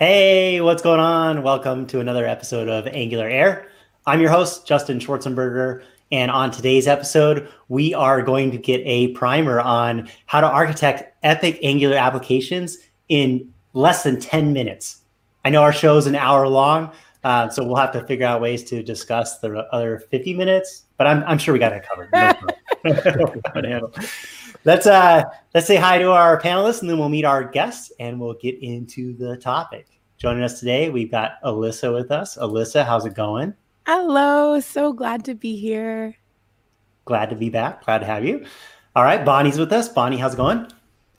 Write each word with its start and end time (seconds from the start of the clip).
Hey, 0.00 0.60
what's 0.60 0.80
going 0.80 1.00
on? 1.00 1.42
Welcome 1.42 1.84
to 1.88 1.98
another 1.98 2.24
episode 2.24 2.68
of 2.68 2.86
Angular 2.86 3.28
Air. 3.28 3.66
I'm 4.06 4.20
your 4.20 4.30
host, 4.30 4.64
Justin 4.64 5.00
Schwarzenberger. 5.00 5.82
And 6.12 6.30
on 6.30 6.52
today's 6.52 6.86
episode, 6.86 7.48
we 7.66 7.94
are 7.94 8.22
going 8.22 8.52
to 8.52 8.58
get 8.58 8.80
a 8.84 9.08
primer 9.08 9.58
on 9.58 10.08
how 10.26 10.40
to 10.40 10.46
architect 10.46 11.16
epic 11.24 11.58
Angular 11.64 11.96
applications 11.96 12.78
in 13.08 13.52
less 13.72 14.04
than 14.04 14.20
10 14.20 14.52
minutes. 14.52 14.98
I 15.44 15.50
know 15.50 15.62
our 15.62 15.72
show 15.72 15.96
is 15.96 16.06
an 16.06 16.14
hour 16.14 16.46
long, 16.46 16.92
uh, 17.24 17.48
so 17.48 17.64
we'll 17.64 17.74
have 17.74 17.90
to 17.94 18.04
figure 18.04 18.24
out 18.24 18.40
ways 18.40 18.62
to 18.70 18.84
discuss 18.84 19.40
the 19.40 19.66
other 19.72 19.98
50 19.98 20.32
minutes, 20.32 20.84
but 20.96 21.08
I'm, 21.08 21.24
I'm 21.24 21.38
sure 21.38 21.52
we 21.52 21.58
got 21.58 21.72
it 21.72 21.84
covered. 21.88 22.10
No 22.12 22.34
let's 24.68 24.86
uh 24.86 25.22
let's 25.54 25.66
say 25.66 25.76
hi 25.76 25.96
to 25.96 26.10
our 26.10 26.38
panelists 26.38 26.82
and 26.82 26.90
then 26.90 26.98
we'll 26.98 27.08
meet 27.08 27.24
our 27.24 27.42
guests 27.42 27.90
and 28.00 28.20
we'll 28.20 28.34
get 28.34 28.62
into 28.62 29.16
the 29.16 29.34
topic. 29.38 29.86
Joining 30.18 30.42
us 30.42 30.60
today, 30.60 30.90
we've 30.90 31.10
got 31.10 31.42
Alyssa 31.42 31.94
with 31.94 32.10
us. 32.10 32.36
Alyssa, 32.36 32.84
how's 32.84 33.06
it 33.06 33.14
going? 33.14 33.54
Hello, 33.86 34.60
so 34.60 34.92
glad 34.92 35.24
to 35.24 35.34
be 35.34 35.56
here. 35.56 36.14
Glad 37.06 37.30
to 37.30 37.36
be 37.36 37.48
back. 37.48 37.82
Glad 37.86 38.00
to 38.00 38.04
have 38.04 38.26
you. 38.26 38.44
All 38.94 39.04
right, 39.04 39.24
Bonnie's 39.24 39.58
with 39.58 39.72
us. 39.72 39.88
Bonnie, 39.88 40.18
how's 40.18 40.34
it 40.34 40.36
going? 40.36 40.66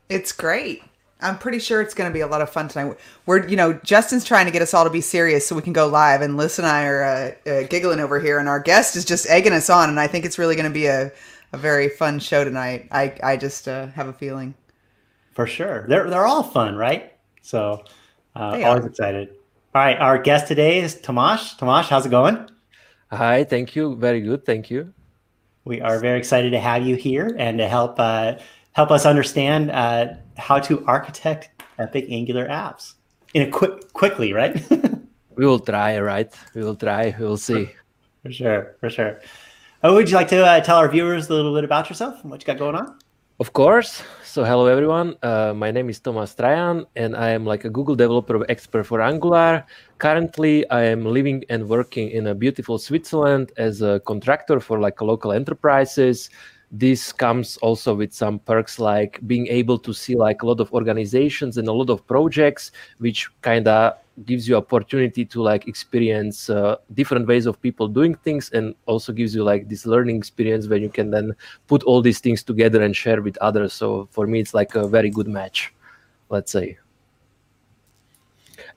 It's 0.10 0.32
great. 0.32 0.84
I'm 1.20 1.40
pretty 1.40 1.58
sure 1.58 1.82
it's 1.82 1.96
going 1.96 2.10
to 2.10 2.14
be 2.14 2.22
a 2.22 2.28
lot 2.28 2.42
of 2.42 2.52
fun 2.52 2.68
tonight. 2.68 2.98
We're, 3.26 3.48
you 3.48 3.56
know, 3.56 3.74
Justin's 3.84 4.26
trying 4.26 4.46
to 4.46 4.52
get 4.52 4.62
us 4.62 4.76
all 4.76 4.84
to 4.84 4.92
be 4.92 5.02
serious 5.02 5.48
so 5.48 5.56
we 5.56 5.64
can 5.64 5.74
go 5.74 5.88
live, 5.88 6.22
and 6.22 6.38
Liz 6.38 6.60
and 6.60 6.68
I 6.68 6.86
are 6.86 7.04
uh, 7.04 7.50
uh, 7.50 7.64
giggling 7.64 8.00
over 8.00 8.20
here, 8.20 8.38
and 8.38 8.48
our 8.48 8.60
guest 8.60 8.96
is 8.96 9.06
just 9.06 9.28
egging 9.28 9.54
us 9.54 9.72
on, 9.72 9.90
and 9.90 10.00
I 10.00 10.06
think 10.06 10.24
it's 10.24 10.38
really 10.38 10.56
going 10.56 10.70
to 10.70 10.74
be 10.74 10.86
a 10.86 11.12
a 11.52 11.58
very 11.58 11.90
fun 11.90 12.20
show 12.20 12.44
tonight. 12.44 12.88
I 12.92 13.16
I 13.24 13.38
just 13.38 13.68
uh, 13.68 13.88
have 13.88 14.08
a 14.08 14.14
feeling. 14.14 14.54
For 15.32 15.48
sure, 15.48 15.86
they're 15.88 16.10
they're 16.10 16.26
all 16.26 16.44
fun, 16.44 16.76
right? 16.76 17.14
So, 17.42 17.84
uh, 18.36 18.62
always 18.64 18.86
excited. 18.86 19.30
All 19.76 19.82
right, 19.82 19.98
our 20.00 20.18
guest 20.18 20.48
today 20.48 20.80
is 20.80 21.00
Tomas. 21.00 21.56
Tomas, 21.56 21.88
how's 21.88 22.06
it 22.06 22.10
going? 22.10 22.50
Hi, 23.12 23.44
thank 23.44 23.76
you. 23.76 23.96
Very 23.96 24.22
good, 24.22 24.46
thank 24.46 24.70
you. 24.70 24.94
We 25.66 25.82
are 25.82 26.00
very 26.00 26.18
excited 26.18 26.52
to 26.52 26.60
have 26.60 26.86
you 26.86 26.96
here 26.96 27.36
and 27.38 27.58
to 27.60 27.68
help 27.68 28.00
uh, 28.00 28.36
help 28.74 28.92
us 28.92 29.06
understand 29.06 29.72
uh, 29.72 30.14
how 30.38 30.60
to 30.60 30.86
architect 30.86 31.50
epic 31.78 32.08
Angular 32.10 32.48
apps 32.48 32.94
in 33.34 33.48
a 33.48 33.52
quick 33.52 33.94
quickly, 33.94 34.34
right? 34.34 34.60
we 35.36 35.46
will 35.46 35.60
try, 35.60 36.00
right? 36.00 36.34
We 36.54 36.64
will 36.64 36.76
try. 36.76 37.16
We 37.18 37.26
will 37.26 37.38
see. 37.38 37.72
For 38.24 38.32
sure, 38.32 38.76
for 38.80 38.90
sure. 38.90 39.22
Oh, 39.82 39.94
would 39.94 40.10
you 40.10 40.18
like 40.18 40.28
to 40.28 40.46
uh, 40.46 40.60
tell 40.60 40.76
our 40.76 40.90
viewers 40.90 41.30
a 41.30 41.34
little 41.34 41.56
bit 41.56 41.64
about 41.64 41.88
yourself 41.88 42.22
and 42.22 42.30
what 42.30 42.42
you 42.42 42.46
got 42.46 42.58
going 42.58 42.76
on? 42.76 43.00
Of 43.40 43.54
course. 43.54 44.04
So, 44.26 44.44
hello 44.44 44.66
everyone. 44.66 45.16
Uh, 45.24 45.54
my 45.56 45.72
name 45.72 45.90
is 45.90 46.02
Tomas 46.02 46.36
Trajan, 46.36 46.86
and 46.98 47.16
I 47.16 47.30
am 47.30 47.46
like 47.46 47.64
a 47.64 47.70
Google 47.70 47.96
developer 47.96 48.46
expert 48.52 48.84
for 48.84 49.02
Angular. 49.02 49.64
Currently, 49.98 50.70
I 50.70 50.84
am 50.84 51.06
living 51.06 51.46
and 51.48 51.70
working 51.70 52.10
in 52.12 52.28
a 52.28 52.36
beautiful 52.36 52.78
Switzerland 52.78 53.54
as 53.56 53.82
a 53.82 54.02
contractor 54.06 54.60
for 54.60 54.80
like 54.80 55.00
local 55.00 55.32
enterprises. 55.32 56.30
This 56.72 57.14
comes 57.14 57.56
also 57.58 57.96
with 57.96 58.14
some 58.14 58.40
perks 58.40 58.80
like 58.80 59.26
being 59.28 59.48
able 59.48 59.80
to 59.80 59.94
see 59.94 60.16
like 60.16 60.44
a 60.44 60.46
lot 60.46 60.60
of 60.60 60.74
organizations 60.74 61.58
and 61.58 61.70
a 61.70 61.74
lot 61.74 61.90
of 61.90 62.06
projects, 62.06 62.74
which 62.98 63.30
kind 63.42 63.66
of 63.66 63.94
gives 64.26 64.48
you 64.48 64.56
opportunity 64.56 65.26
to 65.26 65.42
like 65.42 65.68
experience 65.68 66.50
uh, 66.50 66.76
different 66.94 67.28
ways 67.28 67.46
of 67.46 67.62
people 67.62 67.88
doing 67.88 68.16
things 68.16 68.50
and 68.52 68.76
also 68.86 69.14
gives 69.14 69.34
you 69.34 69.44
like 69.44 69.70
this 69.70 69.86
learning 69.86 70.18
experience 70.18 70.68
where 70.68 70.80
you 70.80 70.90
can 70.90 71.12
then 71.12 71.34
put 71.68 71.84
all 71.84 72.02
these 72.02 72.20
things 72.20 72.44
together 72.44 72.82
and 72.82 72.96
share 72.96 73.22
with 73.22 73.38
others. 73.38 73.74
So 73.74 74.08
for 74.12 74.28
me 74.28 74.40
it's 74.40 74.54
like 74.54 74.76
a 74.76 74.88
very 74.88 75.10
good 75.10 75.28
match 75.28 75.74
let's 76.30 76.52
say. 76.52 76.78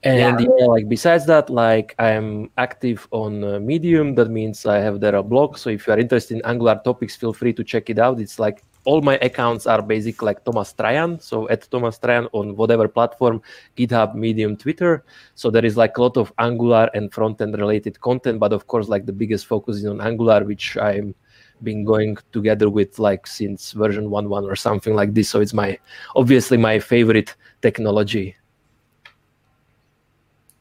And 0.04 0.40
yeah. 0.40 0.46
yeah 0.58 0.66
like 0.66 0.88
besides 0.88 1.26
that 1.26 1.48
like 1.48 1.94
i'm 1.98 2.50
active 2.58 3.06
on 3.12 3.44
uh, 3.44 3.60
medium. 3.60 4.14
That 4.14 4.30
means 4.30 4.66
i 4.66 4.78
have 4.78 5.00
there 5.00 5.14
a 5.14 5.22
blog. 5.22 5.58
So 5.58 5.70
if 5.70 5.86
you 5.86 5.92
are 5.92 5.98
interested 5.98 6.36
in 6.38 6.44
angular 6.44 6.80
topics 6.84 7.14
feel 7.14 7.32
free 7.32 7.52
to 7.52 7.62
check 7.62 7.88
it 7.88 7.98
out. 7.98 8.20
It's 8.20 8.38
like 8.38 8.64
all 8.84 9.00
my 9.00 9.16
accounts 9.22 9.66
are 9.66 9.80
basically 9.82 10.26
like 10.26 10.44
Tomas 10.44 10.72
Trajan. 10.72 11.20
So 11.20 11.48
at 11.48 11.70
Tomas 11.70 11.98
Trajan 11.98 12.28
on 12.32 12.56
whatever 12.56 12.88
platform, 12.88 13.42
GitHub, 13.76 14.14
Medium, 14.14 14.56
Twitter. 14.56 15.04
So 15.34 15.50
there 15.50 15.64
is 15.64 15.76
like 15.76 15.96
a 15.98 16.02
lot 16.02 16.16
of 16.16 16.32
Angular 16.38 16.90
and 16.94 17.12
front 17.12 17.40
end 17.40 17.56
related 17.56 18.00
content, 18.00 18.40
but 18.40 18.52
of 18.52 18.66
course, 18.66 18.88
like 18.88 19.06
the 19.06 19.12
biggest 19.12 19.46
focus 19.46 19.76
is 19.76 19.86
on 19.86 20.00
Angular, 20.00 20.44
which 20.44 20.76
I'm 20.76 21.14
been 21.62 21.84
going 21.84 22.16
together 22.32 22.68
with 22.68 22.98
like 22.98 23.26
since 23.26 23.72
version 23.72 24.08
1.1 24.08 24.50
or 24.50 24.56
something 24.56 24.94
like 24.94 25.14
this. 25.14 25.28
So 25.28 25.40
it's 25.40 25.54
my 25.54 25.78
obviously 26.16 26.56
my 26.56 26.78
favorite 26.78 27.34
technology. 27.60 28.36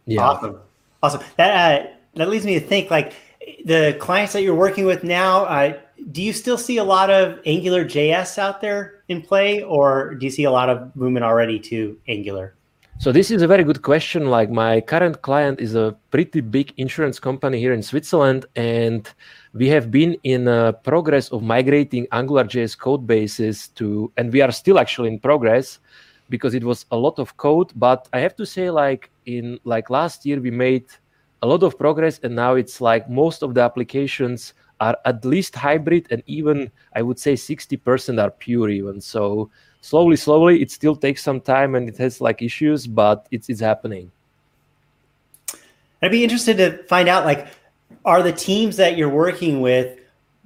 Yeah. 0.05 0.21
Awesome. 0.21 0.59
Awesome. 1.01 1.21
That 1.37 1.81
uh, 1.81 1.87
that 2.15 2.29
leads 2.29 2.45
me 2.45 2.59
to 2.59 2.65
think 2.65 2.91
like 2.91 3.13
the 3.65 3.97
clients 3.99 4.33
that 4.33 4.43
you're 4.43 4.55
working 4.55 4.85
with 4.85 5.03
now. 5.03 5.45
Uh, 5.45 5.79
do 6.11 6.21
you 6.21 6.33
still 6.33 6.57
see 6.57 6.77
a 6.77 6.83
lot 6.83 7.09
of 7.09 7.39
Angular 7.45 7.85
JS 7.85 8.37
out 8.37 8.61
there 8.61 9.03
in 9.07 9.21
play, 9.21 9.63
or 9.63 10.15
do 10.15 10.25
you 10.25 10.31
see 10.31 10.43
a 10.43 10.51
lot 10.51 10.69
of 10.69 10.95
movement 10.95 11.25
already 11.25 11.59
to 11.59 11.97
Angular? 12.07 12.55
So 13.01 13.11
this 13.11 13.31
is 13.31 13.41
a 13.41 13.47
very 13.47 13.63
good 13.63 13.81
question. 13.81 14.27
Like 14.27 14.51
my 14.51 14.79
current 14.79 15.23
client 15.23 15.59
is 15.59 15.73
a 15.73 15.95
pretty 16.11 16.39
big 16.39 16.71
insurance 16.77 17.19
company 17.19 17.59
here 17.59 17.73
in 17.73 17.81
Switzerland, 17.81 18.45
and 18.55 19.11
we 19.53 19.67
have 19.69 19.89
been 19.89 20.17
in 20.23 20.47
a 20.47 20.73
progress 20.73 21.29
of 21.29 21.41
migrating 21.41 22.05
Angular 22.11 22.43
JS 22.43 22.77
code 22.77 23.07
bases 23.07 23.69
to, 23.69 24.11
and 24.17 24.31
we 24.31 24.41
are 24.41 24.51
still 24.51 24.77
actually 24.77 25.09
in 25.09 25.19
progress 25.19 25.79
because 26.29 26.53
it 26.53 26.63
was 26.63 26.85
a 26.91 26.95
lot 26.95 27.17
of 27.17 27.37
code. 27.37 27.71
But 27.75 28.07
I 28.13 28.19
have 28.19 28.35
to 28.35 28.45
say, 28.45 28.69
like 28.69 29.09
in 29.25 29.59
like 29.63 29.89
last 29.89 30.25
year, 30.25 30.39
we 30.39 30.51
made 30.51 30.85
a 31.41 31.47
lot 31.47 31.63
of 31.63 31.79
progress, 31.79 32.19
and 32.21 32.35
now 32.35 32.53
it's 32.53 32.81
like 32.81 33.09
most 33.09 33.41
of 33.41 33.55
the 33.55 33.61
applications 33.61 34.53
are 34.81 34.97
at 35.05 35.23
least 35.23 35.55
hybrid 35.55 36.07
and 36.11 36.21
even 36.25 36.69
i 36.95 37.01
would 37.01 37.19
say 37.19 37.33
60% 37.33 38.21
are 38.21 38.31
pure 38.31 38.69
even. 38.69 38.99
So 38.99 39.49
slowly 39.79 40.17
slowly 40.17 40.61
it 40.61 40.71
still 40.71 40.95
takes 40.95 41.23
some 41.23 41.39
time 41.39 41.75
and 41.75 41.87
it 41.87 41.97
has 41.97 42.19
like 42.19 42.41
issues 42.41 42.87
but 42.87 43.27
it's 43.31 43.47
it's 43.47 43.61
happening. 43.61 44.11
I'd 46.01 46.11
be 46.11 46.23
interested 46.23 46.57
to 46.57 46.83
find 46.83 47.07
out 47.07 47.25
like 47.25 47.47
are 48.03 48.23
the 48.23 48.33
teams 48.33 48.75
that 48.77 48.97
you're 48.97 49.15
working 49.23 49.61
with 49.61 49.99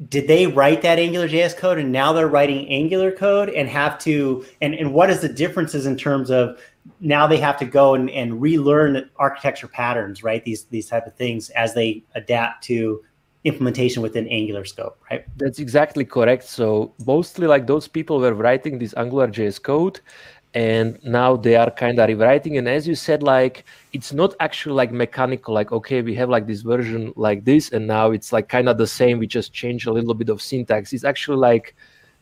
did 0.09 0.27
they 0.27 0.45
write 0.45 0.81
that 0.81 0.99
angular 0.99 1.29
js 1.29 1.55
code 1.55 1.77
and 1.77 1.89
now 1.91 2.11
they're 2.11 2.27
writing 2.27 2.67
angular 2.67 3.11
code 3.11 3.49
and 3.49 3.69
have 3.69 3.97
to 3.99 4.45
and, 4.61 4.75
and 4.75 4.93
what 4.93 5.09
is 5.09 5.21
the 5.21 5.29
differences 5.29 5.85
in 5.85 5.95
terms 5.95 6.29
of 6.29 6.59
now 6.99 7.25
they 7.25 7.37
have 7.37 7.57
to 7.57 7.65
go 7.65 7.95
and, 7.95 8.09
and 8.09 8.41
relearn 8.41 9.09
architecture 9.15 9.67
patterns 9.67 10.23
right? 10.23 10.43
These 10.43 10.65
these 10.65 10.87
type 10.87 11.07
of 11.07 11.15
things 11.15 11.49
as 11.51 11.73
they 11.73 12.03
adapt 12.15 12.63
to 12.65 13.01
implementation 13.45 14.01
within 14.01 14.27
Angular 14.27 14.65
scope, 14.65 14.99
right? 15.09 15.23
That's 15.37 15.59
exactly 15.59 16.03
correct. 16.03 16.43
So 16.43 16.93
mostly 17.05 17.47
like 17.47 17.67
those 17.67 17.87
people 17.87 18.19
were 18.19 18.33
writing 18.33 18.79
this 18.79 18.93
Angular 18.97 19.27
JS 19.27 19.61
code 19.61 20.01
and 20.55 20.97
now 21.03 21.35
they 21.35 21.55
are 21.55 21.69
kind 21.69 21.99
of 21.99 22.07
rewriting 22.07 22.57
and 22.57 22.67
as 22.67 22.87
you 22.87 22.95
said 22.95 23.21
like 23.21 23.65
it's 23.91 24.13
not 24.13 24.33
actually 24.39 24.73
like 24.73 24.89
mechanical 24.89 25.53
like 25.53 25.73
okay 25.73 26.01
we 26.01 26.15
have 26.15 26.29
like 26.29 26.47
this 26.47 26.61
version 26.61 27.11
like 27.17 27.43
this 27.43 27.73
and 27.73 27.85
now 27.85 28.11
it's 28.11 28.31
like 28.31 28.47
kind 28.47 28.69
of 28.69 28.77
the 28.77 28.87
same 28.87 29.19
we 29.19 29.27
just 29.27 29.51
change 29.51 29.85
a 29.85 29.91
little 29.91 30.13
bit 30.13 30.29
of 30.29 30.41
syntax 30.41 30.93
it's 30.93 31.03
actually 31.03 31.35
like 31.35 31.75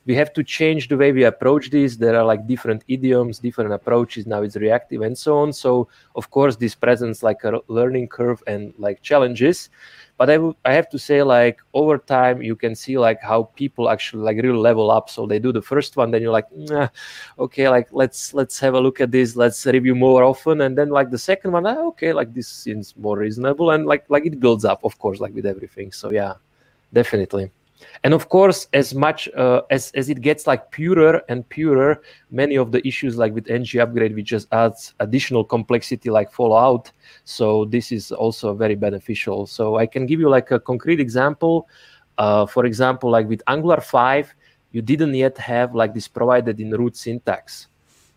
we 0.06 0.16
have 0.16 0.34
to 0.34 0.44
change 0.44 0.90
the 0.90 0.98
way 0.98 1.12
we 1.12 1.24
approach 1.24 1.70
this. 1.70 1.96
There 1.96 2.16
are 2.18 2.26
like 2.26 2.46
different 2.48 2.84
idioms 2.88 3.40
different 3.40 3.72
approaches. 3.72 4.28
Now 4.28 4.42
it's 4.42 4.56
reactive 4.56 5.02
and 5.02 5.18
so 5.18 5.38
on. 5.38 5.54
So 5.54 5.88
of 6.16 6.30
course 6.30 6.56
this 6.56 6.76
presents 6.76 7.24
like 7.24 7.44
a 7.44 7.62
learning 7.68 8.10
curve 8.10 8.44
and 8.48 8.74
like 8.78 9.02
challenges. 9.02 9.70
But 10.18 10.30
I, 10.30 10.36
w- 10.36 10.56
I 10.64 10.74
have 10.74 10.90
to 10.90 11.00
say 11.00 11.24
like 11.24 11.60
over 11.74 11.98
time 11.98 12.42
you 12.42 12.56
can 12.56 12.76
see 12.76 12.98
like 12.98 13.22
how 13.22 13.44
people 13.56 13.90
actually 13.90 14.24
like 14.24 14.38
really 14.38 14.58
level 14.58 14.92
up. 14.92 15.10
So 15.10 15.26
they 15.26 15.40
do 15.40 15.52
the 15.54 15.62
first 15.62 15.96
one 15.96 16.12
then 16.12 16.22
you're 16.22 16.32
like 16.32 16.52
nah, 16.52 16.90
okay 17.40 17.70
like 17.70 17.88
let's 17.92 18.34
let's 18.34 18.60
have 18.60 18.74
a 18.74 18.80
look 18.80 19.00
at 19.00 19.12
this. 19.12 19.36
Let's 19.36 19.66
review 19.66 19.96
more 19.96 20.24
often. 20.24 20.62
And 20.62 20.78
then 20.78 20.90
like 20.90 21.12
the 21.12 21.18
second 21.18 21.52
one 21.54 21.66
ah, 21.66 21.80
okay 21.88 22.12
like 22.12 22.34
this 22.34 22.50
seems 22.50 22.94
more 22.98 23.18
reasonable. 23.18 23.72
And 23.72 23.86
like 23.86 24.06
like 24.10 24.26
it 24.26 24.40
builds 24.40 24.66
up 24.66 24.84
of 24.84 24.98
course 25.00 25.20
like 25.22 25.34
with 25.34 25.46
everything. 25.46 25.92
So 25.94 26.12
yeah 26.12 26.34
definitely 26.92 27.50
and 28.04 28.14
of 28.14 28.30
course 28.30 28.68
as 28.74 28.94
much 28.94 29.30
uh, 29.38 29.62
as 29.70 29.92
as 29.96 30.10
it 30.10 30.22
gets 30.22 30.48
like 30.48 30.72
purer 30.72 31.22
and 31.30 31.48
purer 31.50 32.02
many 32.32 32.56
of 32.56 32.72
the 32.72 32.86
issues 32.88 33.18
like 33.18 33.34
with 33.34 33.50
ng 33.50 33.66
upgrade 33.80 34.16
which 34.16 34.28
just 34.28 34.48
adds 34.52 34.94
additional 35.00 35.44
complexity 35.44 36.10
like 36.10 36.32
fallout. 36.32 36.92
So 37.26 37.66
this 37.66 37.92
is 37.92 38.12
also 38.12 38.54
very 38.54 38.76
beneficial. 38.76 39.48
So 39.48 39.78
i 39.78 39.86
can 39.86 40.06
give 40.06 40.20
you 40.20 40.30
like 40.30 40.52
a 40.52 40.60
concrete 40.60 41.00
example. 41.00 41.68
Uh, 42.18 42.46
for 42.46 42.66
example 42.66 43.10
like 43.10 43.28
with 43.28 43.42
angular 43.48 43.82
5 43.82 44.36
you 44.72 44.82
didn't 44.82 45.16
yet 45.16 45.36
have 45.38 45.74
like 45.74 45.94
this 45.94 46.08
provided 46.08 46.60
in 46.60 46.70
root 46.72 46.96
syntax. 46.96 47.68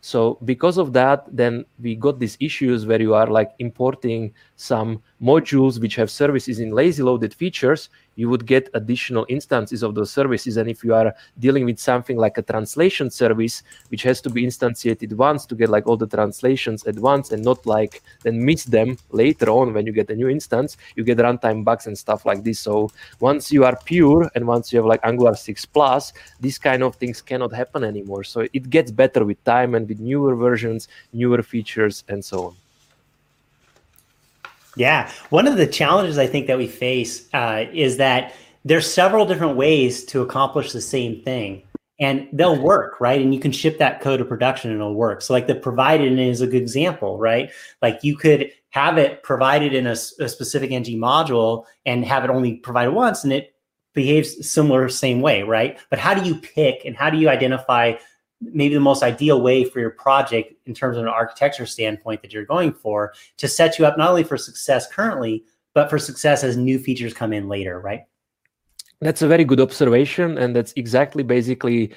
So 0.00 0.38
because 0.44 0.78
of 0.78 0.92
that 0.92 1.24
then 1.32 1.64
we 1.80 1.96
got 1.96 2.19
these 2.19 2.36
issues 2.40 2.86
where 2.86 3.00
you 3.00 3.14
are 3.14 3.26
like 3.26 3.52
importing 3.58 4.34
some 4.56 5.03
modules 5.23 5.81
which 5.81 5.97
have 5.97 6.11
services 6.11 6.61
in 6.61 6.70
lazy 6.70 7.03
loaded 7.03 7.32
features, 7.32 7.91
you 8.17 8.29
would 8.31 8.47
get 8.47 8.70
additional 8.75 9.26
instances 9.29 9.82
of 9.82 9.94
those 9.94 10.11
services. 10.11 10.56
And 10.56 10.69
if 10.69 10.82
you 10.82 10.94
are 10.94 11.14
dealing 11.38 11.67
with 11.67 11.79
something 11.79 12.17
like 12.17 12.38
a 12.38 12.43
translation 12.43 13.11
service, 13.11 13.62
which 13.88 14.03
has 14.03 14.20
to 14.23 14.31
be 14.31 14.44
instantiated 14.44 15.12
once 15.12 15.47
to 15.47 15.55
get 15.55 15.69
like 15.69 15.87
all 15.87 15.97
the 15.97 16.06
translations 16.06 16.85
at 16.87 16.99
once 16.99 17.31
and 17.32 17.44
not 17.44 17.64
like 17.67 18.03
then 18.23 18.44
miss 18.44 18.64
them 18.64 18.99
later 19.11 19.50
on 19.50 19.75
when 19.75 19.87
you 19.87 19.93
get 19.93 20.11
a 20.11 20.17
new 20.17 20.29
instance, 20.29 20.76
you 20.97 21.05
get 21.05 21.19
runtime 21.19 21.62
bugs 21.62 21.87
and 21.87 21.97
stuff 21.97 22.25
like 22.25 22.43
this. 22.43 22.58
So 22.58 22.91
once 23.20 23.53
you 23.53 23.64
are 23.64 23.76
pure 23.85 24.31
and 24.35 24.47
once 24.47 24.73
you 24.73 24.79
have 24.79 24.87
like 24.87 25.00
Angular 25.05 25.35
6 25.35 25.67
plus, 25.67 26.12
these 26.41 26.58
kind 26.58 26.82
of 26.82 26.97
things 26.97 27.20
cannot 27.20 27.53
happen 27.53 27.85
anymore. 27.85 28.25
So 28.25 28.47
it 28.53 28.70
gets 28.70 28.91
better 28.91 29.25
with 29.25 29.43
time 29.44 29.75
and 29.75 29.87
with 29.87 30.00
newer 30.00 30.35
versions, 30.35 30.88
newer 31.12 31.43
features, 31.43 32.05
and 32.08 32.25
so 32.25 32.47
on. 32.47 32.65
Yeah, 34.76 35.11
one 35.31 35.46
of 35.46 35.56
the 35.56 35.67
challenges 35.67 36.19
I 36.19 36.26
think 36.26 36.46
that 36.46 36.58
we 36.58 36.67
face 36.67 37.28
uh, 37.32 37.64
is 37.73 37.96
that 37.96 38.34
there's 38.64 38.90
several 38.90 39.25
different 39.25 39.56
ways 39.56 40.05
to 40.06 40.20
accomplish 40.20 40.73
the 40.73 40.82
same 40.82 41.23
thing, 41.23 41.62
and 41.99 42.28
they'll 42.32 42.61
work, 42.61 43.00
right? 43.00 43.20
And 43.20 43.32
you 43.32 43.40
can 43.40 43.52
ship 43.52 43.78
that 43.78 44.02
code 44.02 44.19
to 44.19 44.25
production 44.25 44.70
and 44.70 44.81
it'll 44.81 44.94
work. 44.94 45.23
So, 45.23 45.32
like 45.32 45.46
the 45.46 45.55
provided 45.55 46.19
is 46.19 46.43
a 46.43 46.46
good 46.46 46.61
example, 46.61 47.19
right? 47.19 47.50
Like 47.81 48.05
you 48.05 48.17
could 48.17 48.50
have 48.70 48.99
it 48.99 49.23
provided 49.23 49.73
in 49.73 49.87
a, 49.87 49.93
a 49.93 50.28
specific 50.28 50.70
ng 50.70 51.00
module 51.00 51.64
and 51.87 52.05
have 52.05 52.25
it 52.25 52.31
only 52.31 52.56
provided 52.56 52.93
once, 52.93 53.25
and 53.25 53.32
it 53.32 53.55
behaves 53.94 54.46
similar 54.46 54.90
same 54.90 55.22
way, 55.22 55.43
right? 55.43 55.79
But 55.88 55.99
how 55.99 56.12
do 56.12 56.29
you 56.29 56.34
pick 56.34 56.84
and 56.84 56.94
how 56.94 57.08
do 57.08 57.17
you 57.17 57.31
identify 57.31 57.94
maybe 58.40 58.74
the 58.74 58.80
most 58.80 59.02
ideal 59.02 59.40
way 59.40 59.64
for 59.64 59.80
your 59.80 59.90
project 59.90 60.52
in 60.66 60.74
terms 60.74 60.96
of 60.96 61.04
an 61.04 61.08
architecture 61.08 61.66
standpoint 61.66 62.22
that 62.22 62.32
you're 62.32 62.44
going 62.44 62.72
for 62.72 63.14
to 63.38 63.48
set 63.48 63.78
you 63.78 63.86
up 63.86 63.96
not 63.96 64.10
only 64.10 64.24
for 64.24 64.36
success 64.36 64.86
currently 64.92 65.44
but 65.74 65.88
for 65.88 65.98
success 65.98 66.44
as 66.44 66.56
new 66.56 66.78
features 66.78 67.14
come 67.14 67.32
in 67.32 67.48
later 67.48 67.80
right? 67.80 68.04
That's 69.00 69.22
a 69.22 69.28
very 69.28 69.44
good 69.44 69.60
observation 69.60 70.38
and 70.38 70.54
that's 70.54 70.72
exactly 70.76 71.22
basically 71.22 71.92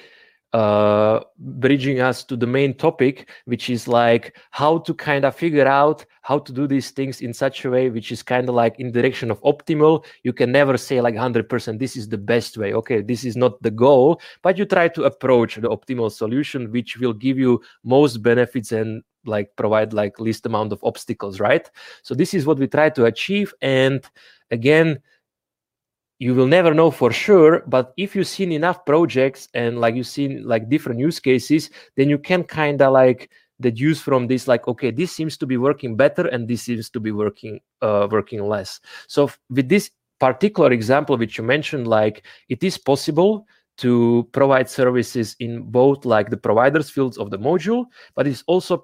uh, 0.54 1.20
bridging 1.38 2.00
us 2.00 2.24
to 2.24 2.36
the 2.36 2.48
main 2.48 2.74
topic, 2.74 3.30
which 3.46 3.70
is 3.70 3.88
like 3.88 4.36
how 4.52 4.80
to 4.80 4.94
kind 4.94 5.26
of 5.26 5.36
figure 5.36 5.68
out 5.68 6.06
how 6.22 6.40
to 6.40 6.52
do 6.52 6.68
these 6.68 6.92
things 6.92 7.22
in 7.22 7.34
such 7.34 7.66
a 7.66 7.70
way 7.70 7.90
which 7.90 8.12
is 8.12 8.24
kind 8.24 8.50
of 8.50 8.56
like 8.56 8.80
in 8.80 8.92
direction 8.92 9.32
of 9.32 9.42
optimal. 9.44 10.04
You 10.24 10.34
can 10.34 10.52
never 10.52 10.78
say 10.78 11.02
like 11.02 11.16
100% 11.16 11.80
this 11.80 11.96
is 11.96 12.10
the 12.10 12.18
best 12.18 12.58
way. 12.58 12.74
Okay, 12.74 13.02
this 13.02 13.24
is 13.24 13.36
not 13.36 13.62
the 13.62 13.72
goal, 13.72 14.22
but 14.42 14.58
you 14.58 14.66
try 14.66 14.88
to 14.90 15.04
approach 15.04 15.56
the 15.56 15.70
optimal 15.70 16.12
solution, 16.12 16.72
which 16.72 16.98
will 16.98 17.14
give 17.14 17.38
you 17.38 17.62
most 17.84 18.18
benefits 18.24 18.72
and 18.72 19.04
like 19.26 19.56
provide 19.56 19.94
like 19.94 20.20
least 20.20 20.46
amount 20.46 20.72
of 20.74 20.84
obstacles, 20.84 21.40
right? 21.40 21.70
So 22.04 22.16
this 22.16 22.34
is 22.34 22.46
what 22.46 22.58
we 22.58 22.68
try 22.68 22.90
to 22.90 23.06
achieve. 23.06 23.54
And 23.62 24.04
again, 24.50 25.00
you 26.20 26.36
will 26.36 26.48
never 26.48 26.74
know 26.74 26.92
for 26.92 27.12
sure 27.12 27.64
but 27.68 27.94
if 27.98 28.16
you've 28.16 28.28
seen 28.28 28.52
enough 28.52 28.86
projects 28.86 29.48
and 29.54 29.80
like 29.80 29.96
you've 29.96 30.08
seen 30.08 30.44
like 30.46 30.70
different 30.70 31.00
use 31.00 31.20
cases 31.20 31.70
then 31.96 32.10
you 32.10 32.18
can 32.18 32.44
kind 32.44 32.82
of 32.82 32.92
like 32.92 33.32
deduce 33.62 34.02
from 34.02 34.28
this 34.28 34.48
like 34.48 34.68
okay 34.68 34.92
this 34.92 35.12
seems 35.12 35.38
to 35.38 35.46
be 35.46 35.58
working 35.58 35.96
better 35.96 36.28
and 36.28 36.48
this 36.48 36.62
seems 36.62 36.90
to 36.90 37.00
be 37.00 37.12
working 37.12 37.60
uh, 37.82 38.08
working 38.12 38.48
less. 38.48 38.80
So 39.08 39.32
with 39.50 39.70
this 39.70 39.92
particular 40.20 40.72
example 40.72 41.18
which 41.18 41.38
you 41.38 41.44
mentioned 41.44 41.88
like 41.88 42.26
it 42.50 42.64
is 42.64 42.78
possible 42.78 43.48
to 43.80 44.28
provide 44.34 44.70
services 44.70 45.38
in 45.40 45.62
both 45.62 46.04
like 46.04 46.30
the 46.30 46.36
providers 46.36 46.90
fields 46.90 47.18
of 47.18 47.32
the 47.32 47.40
module 47.40 47.86
but 48.14 48.28
it's 48.28 48.44
also 48.46 48.76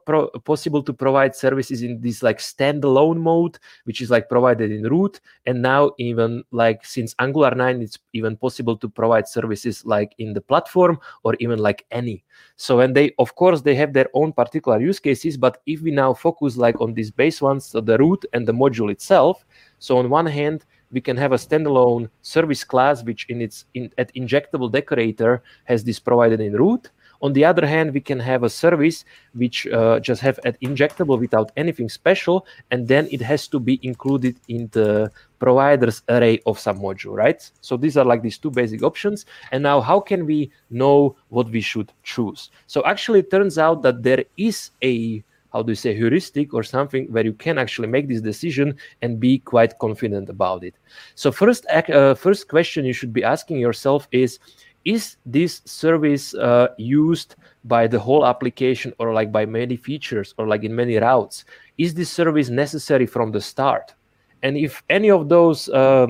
possible 0.45 0.81
to 0.81 0.93
provide 0.93 1.35
services 1.35 1.81
in 1.81 1.99
this 1.99 2.23
like 2.23 2.37
standalone 2.37 3.17
mode 3.17 3.59
which 3.83 3.99
is 3.99 4.09
like 4.09 4.29
provided 4.29 4.71
in 4.71 4.83
root 4.83 5.19
and 5.47 5.61
now 5.61 5.91
even 5.99 6.41
like 6.51 6.85
since 6.85 7.13
angular 7.19 7.53
9 7.53 7.81
it's 7.81 7.99
even 8.13 8.37
possible 8.37 8.77
to 8.77 8.87
provide 8.87 9.27
services 9.27 9.85
like 9.85 10.15
in 10.17 10.31
the 10.31 10.39
platform 10.39 10.97
or 11.23 11.35
even 11.39 11.59
like 11.59 11.85
any. 11.91 12.23
So 12.55 12.79
and 12.79 12.95
they 12.95 13.11
of 13.19 13.35
course 13.35 13.61
they 13.61 13.75
have 13.75 13.91
their 13.91 14.07
own 14.13 14.31
particular 14.31 14.79
use 14.79 14.99
cases 14.99 15.35
but 15.35 15.61
if 15.65 15.81
we 15.81 15.91
now 15.91 16.13
focus 16.13 16.55
like 16.55 16.79
on 16.79 16.93
these 16.93 17.11
base 17.11 17.41
ones 17.41 17.65
so 17.65 17.81
the 17.81 17.97
root 17.97 18.25
and 18.31 18.47
the 18.47 18.53
module 18.53 18.89
itself 18.89 19.45
so 19.79 19.97
on 19.97 20.09
one 20.09 20.25
hand 20.25 20.63
we 20.91 21.01
can 21.01 21.17
have 21.17 21.31
a 21.31 21.37
standalone 21.37 22.09
service 22.21 22.63
class 22.63 23.03
which 23.03 23.25
in 23.29 23.41
its 23.41 23.65
in, 23.73 23.91
at 23.97 24.13
injectable 24.13 24.71
decorator 24.71 25.41
has 25.65 25.83
this 25.83 25.99
provided 25.99 26.39
in 26.39 26.53
root. 26.53 26.89
On 27.21 27.33
the 27.33 27.45
other 27.45 27.65
hand 27.65 27.93
we 27.93 28.01
can 28.01 28.19
have 28.19 28.43
a 28.43 28.49
service 28.49 29.05
which 29.33 29.67
uh, 29.67 29.99
just 29.99 30.21
have 30.21 30.39
at 30.45 30.59
injectable 30.61 31.19
without 31.19 31.51
anything 31.57 31.89
special 31.89 32.45
and 32.71 32.87
then 32.87 33.07
it 33.11 33.21
has 33.21 33.47
to 33.47 33.59
be 33.59 33.79
included 33.83 34.39
in 34.47 34.69
the 34.73 35.11
providers 35.39 36.01
array 36.09 36.39
of 36.45 36.59
some 36.59 36.79
module 36.79 37.15
right? 37.15 37.49
So 37.61 37.77
these 37.77 37.97
are 37.97 38.05
like 38.05 38.21
these 38.21 38.37
two 38.37 38.51
basic 38.51 38.83
options. 38.83 39.25
And 39.51 39.63
now 39.63 39.81
how 39.81 39.99
can 39.99 40.25
we 40.25 40.51
know 40.69 41.15
what 41.29 41.49
we 41.49 41.61
should 41.61 41.91
choose? 42.03 42.51
So 42.67 42.85
actually 42.85 43.19
it 43.19 43.31
turns 43.31 43.57
out 43.57 43.81
that 43.83 44.03
there 44.03 44.23
is 44.37 44.71
a 44.83 45.23
how 45.55 45.63
do 45.63 45.71
you 45.71 45.75
say 45.85 45.95
heuristic 45.95 46.53
or 46.53 46.63
something 46.63 47.03
where 47.13 47.23
you 47.23 47.31
can 47.31 47.57
actually 47.57 47.87
make 47.87 48.09
this 48.09 48.19
decision 48.19 48.75
and 49.01 49.21
be 49.21 49.39
quite 49.39 49.79
confident 49.79 50.27
about 50.29 50.65
it. 50.65 50.75
So 51.15 51.31
first 51.31 51.65
uh, 51.67 52.13
first 52.13 52.49
question 52.49 52.83
you 52.83 52.93
should 52.99 53.13
be 53.13 53.23
asking 53.23 53.57
yourself 53.59 54.07
is 54.11 54.39
is 54.83 55.17
this 55.25 55.61
service 55.65 56.35
uh, 56.35 56.67
used 56.77 57.35
by 57.63 57.87
the 57.87 57.99
whole 57.99 58.25
application 58.25 58.93
or 58.99 59.13
like 59.13 59.31
by 59.31 59.45
many 59.45 59.77
features 59.77 60.35
or 60.37 60.45
like 60.45 60.63
in 60.63 60.75
many 60.75 60.97
routes? 60.97 61.45
Is 61.77 61.93
this 61.93 62.11
service 62.11 62.49
necessary 62.49 63.07
from 63.07 63.31
the 63.31 63.41
start? 63.41 63.95
And 64.43 64.57
if 64.57 64.83
any 64.89 65.09
of 65.09 65.27
those 65.29 65.69
uh, 65.69 66.07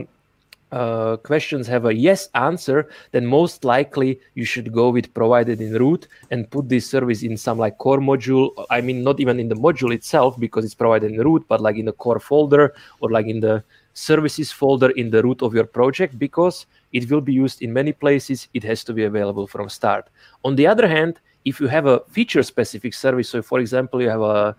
uh, 0.71 1.17
questions 1.17 1.67
have 1.67 1.85
a 1.85 1.93
yes 1.93 2.27
answer, 2.33 2.89
then 3.11 3.25
most 3.25 3.63
likely 3.63 4.19
you 4.33 4.45
should 4.45 4.73
go 4.73 4.89
with 4.89 5.13
provided 5.13 5.61
in 5.61 5.73
root 5.73 6.07
and 6.31 6.49
put 6.49 6.67
this 6.69 6.89
service 6.89 7.23
in 7.23 7.37
some 7.37 7.57
like 7.57 7.77
core 7.77 7.99
module. 7.99 8.51
I 8.69 8.81
mean, 8.81 9.03
not 9.03 9.19
even 9.19 9.39
in 9.39 9.47
the 9.47 9.55
module 9.55 9.93
itself 9.93 10.39
because 10.39 10.65
it's 10.65 10.73
provided 10.73 11.11
in 11.11 11.19
root, 11.19 11.45
but 11.47 11.61
like 11.61 11.77
in 11.77 11.85
the 11.85 11.93
core 11.93 12.19
folder 12.19 12.73
or 12.99 13.09
like 13.11 13.27
in 13.27 13.39
the 13.39 13.63
services 13.93 14.51
folder 14.51 14.89
in 14.91 15.09
the 15.11 15.23
root 15.23 15.41
of 15.41 15.53
your 15.53 15.63
project 15.65 16.19
because 16.19 16.65
it 16.91 17.09
will 17.09 17.21
be 17.21 17.33
used 17.33 17.61
in 17.61 17.71
many 17.71 17.93
places. 17.93 18.47
It 18.53 18.63
has 18.63 18.83
to 18.85 18.93
be 18.93 19.03
available 19.03 19.47
from 19.47 19.69
start. 19.69 20.09
On 20.43 20.55
the 20.55 20.67
other 20.67 20.87
hand, 20.87 21.19
if 21.45 21.59
you 21.59 21.67
have 21.67 21.85
a 21.85 22.01
feature 22.09 22.43
specific 22.43 22.93
service, 22.93 23.29
so 23.29 23.41
for 23.41 23.59
example, 23.59 24.01
you 24.01 24.09
have 24.09 24.21
a, 24.21 24.55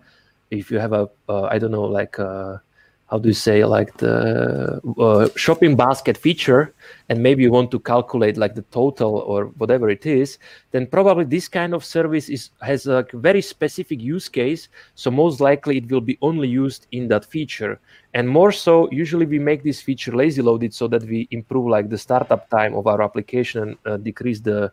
if 0.49 0.71
you 0.71 0.79
have 0.79 0.93
a, 0.93 1.09
uh, 1.27 1.43
I 1.43 1.59
don't 1.59 1.71
know, 1.71 1.83
like, 1.83 2.17
a, 2.17 2.61
how 3.09 3.17
do 3.17 3.29
you 3.29 3.33
say 3.33 3.63
like 3.63 3.95
the 3.97 4.81
uh, 4.99 5.29
shopping 5.35 5.75
basket 5.75 6.17
feature 6.17 6.73
and 7.09 7.23
maybe 7.23 7.41
you 7.41 7.51
want 7.51 7.71
to 7.71 7.79
calculate 7.79 8.35
like 8.35 8.53
the 8.53 8.63
total 8.63 9.19
or 9.19 9.45
whatever 9.57 9.89
it 9.89 10.05
is 10.05 10.37
then 10.71 10.85
probably 10.85 11.23
this 11.23 11.47
kind 11.47 11.73
of 11.73 11.85
service 11.85 12.27
is 12.29 12.49
has 12.61 12.85
a 12.87 13.05
very 13.13 13.41
specific 13.41 14.01
use 14.01 14.27
case. 14.29 14.69
So 14.95 15.09
most 15.09 15.39
likely 15.39 15.77
it 15.77 15.89
will 15.91 16.01
be 16.01 16.17
only 16.21 16.47
used 16.47 16.87
in 16.91 17.07
that 17.07 17.25
feature. 17.25 17.79
And 18.13 18.27
more 18.27 18.51
so 18.51 18.89
usually 18.91 19.25
we 19.25 19.39
make 19.39 19.63
this 19.63 19.81
feature 19.81 20.15
lazy 20.15 20.41
loaded 20.41 20.73
so 20.73 20.87
that 20.89 21.03
we 21.03 21.27
improve 21.31 21.67
like 21.67 21.89
the 21.89 21.97
startup 21.97 22.49
time 22.49 22.73
of 22.75 22.87
our 22.87 23.01
application 23.01 23.61
and 23.63 23.77
uh, 23.85 23.97
decrease 23.97 24.39
the 24.39 24.71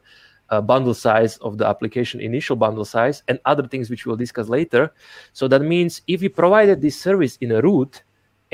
uh, 0.50 0.61
bundle 0.61 0.95
size 0.95 1.37
of 1.38 1.57
the 1.59 1.67
application 1.67 2.21
initial 2.21 2.57
bundle 2.57 2.85
size 2.85 3.23
and 3.29 3.38
other 3.45 3.67
things 3.67 3.88
which 3.91 4.05
we'll 4.07 4.17
discuss 4.17 4.49
later. 4.49 4.93
So 5.33 5.49
that 5.49 5.62
means 5.62 6.03
if 6.07 6.21
we 6.21 6.29
provided 6.29 6.83
this 6.83 7.00
service 7.00 7.37
in 7.41 7.53
a 7.53 7.62
root 7.62 8.03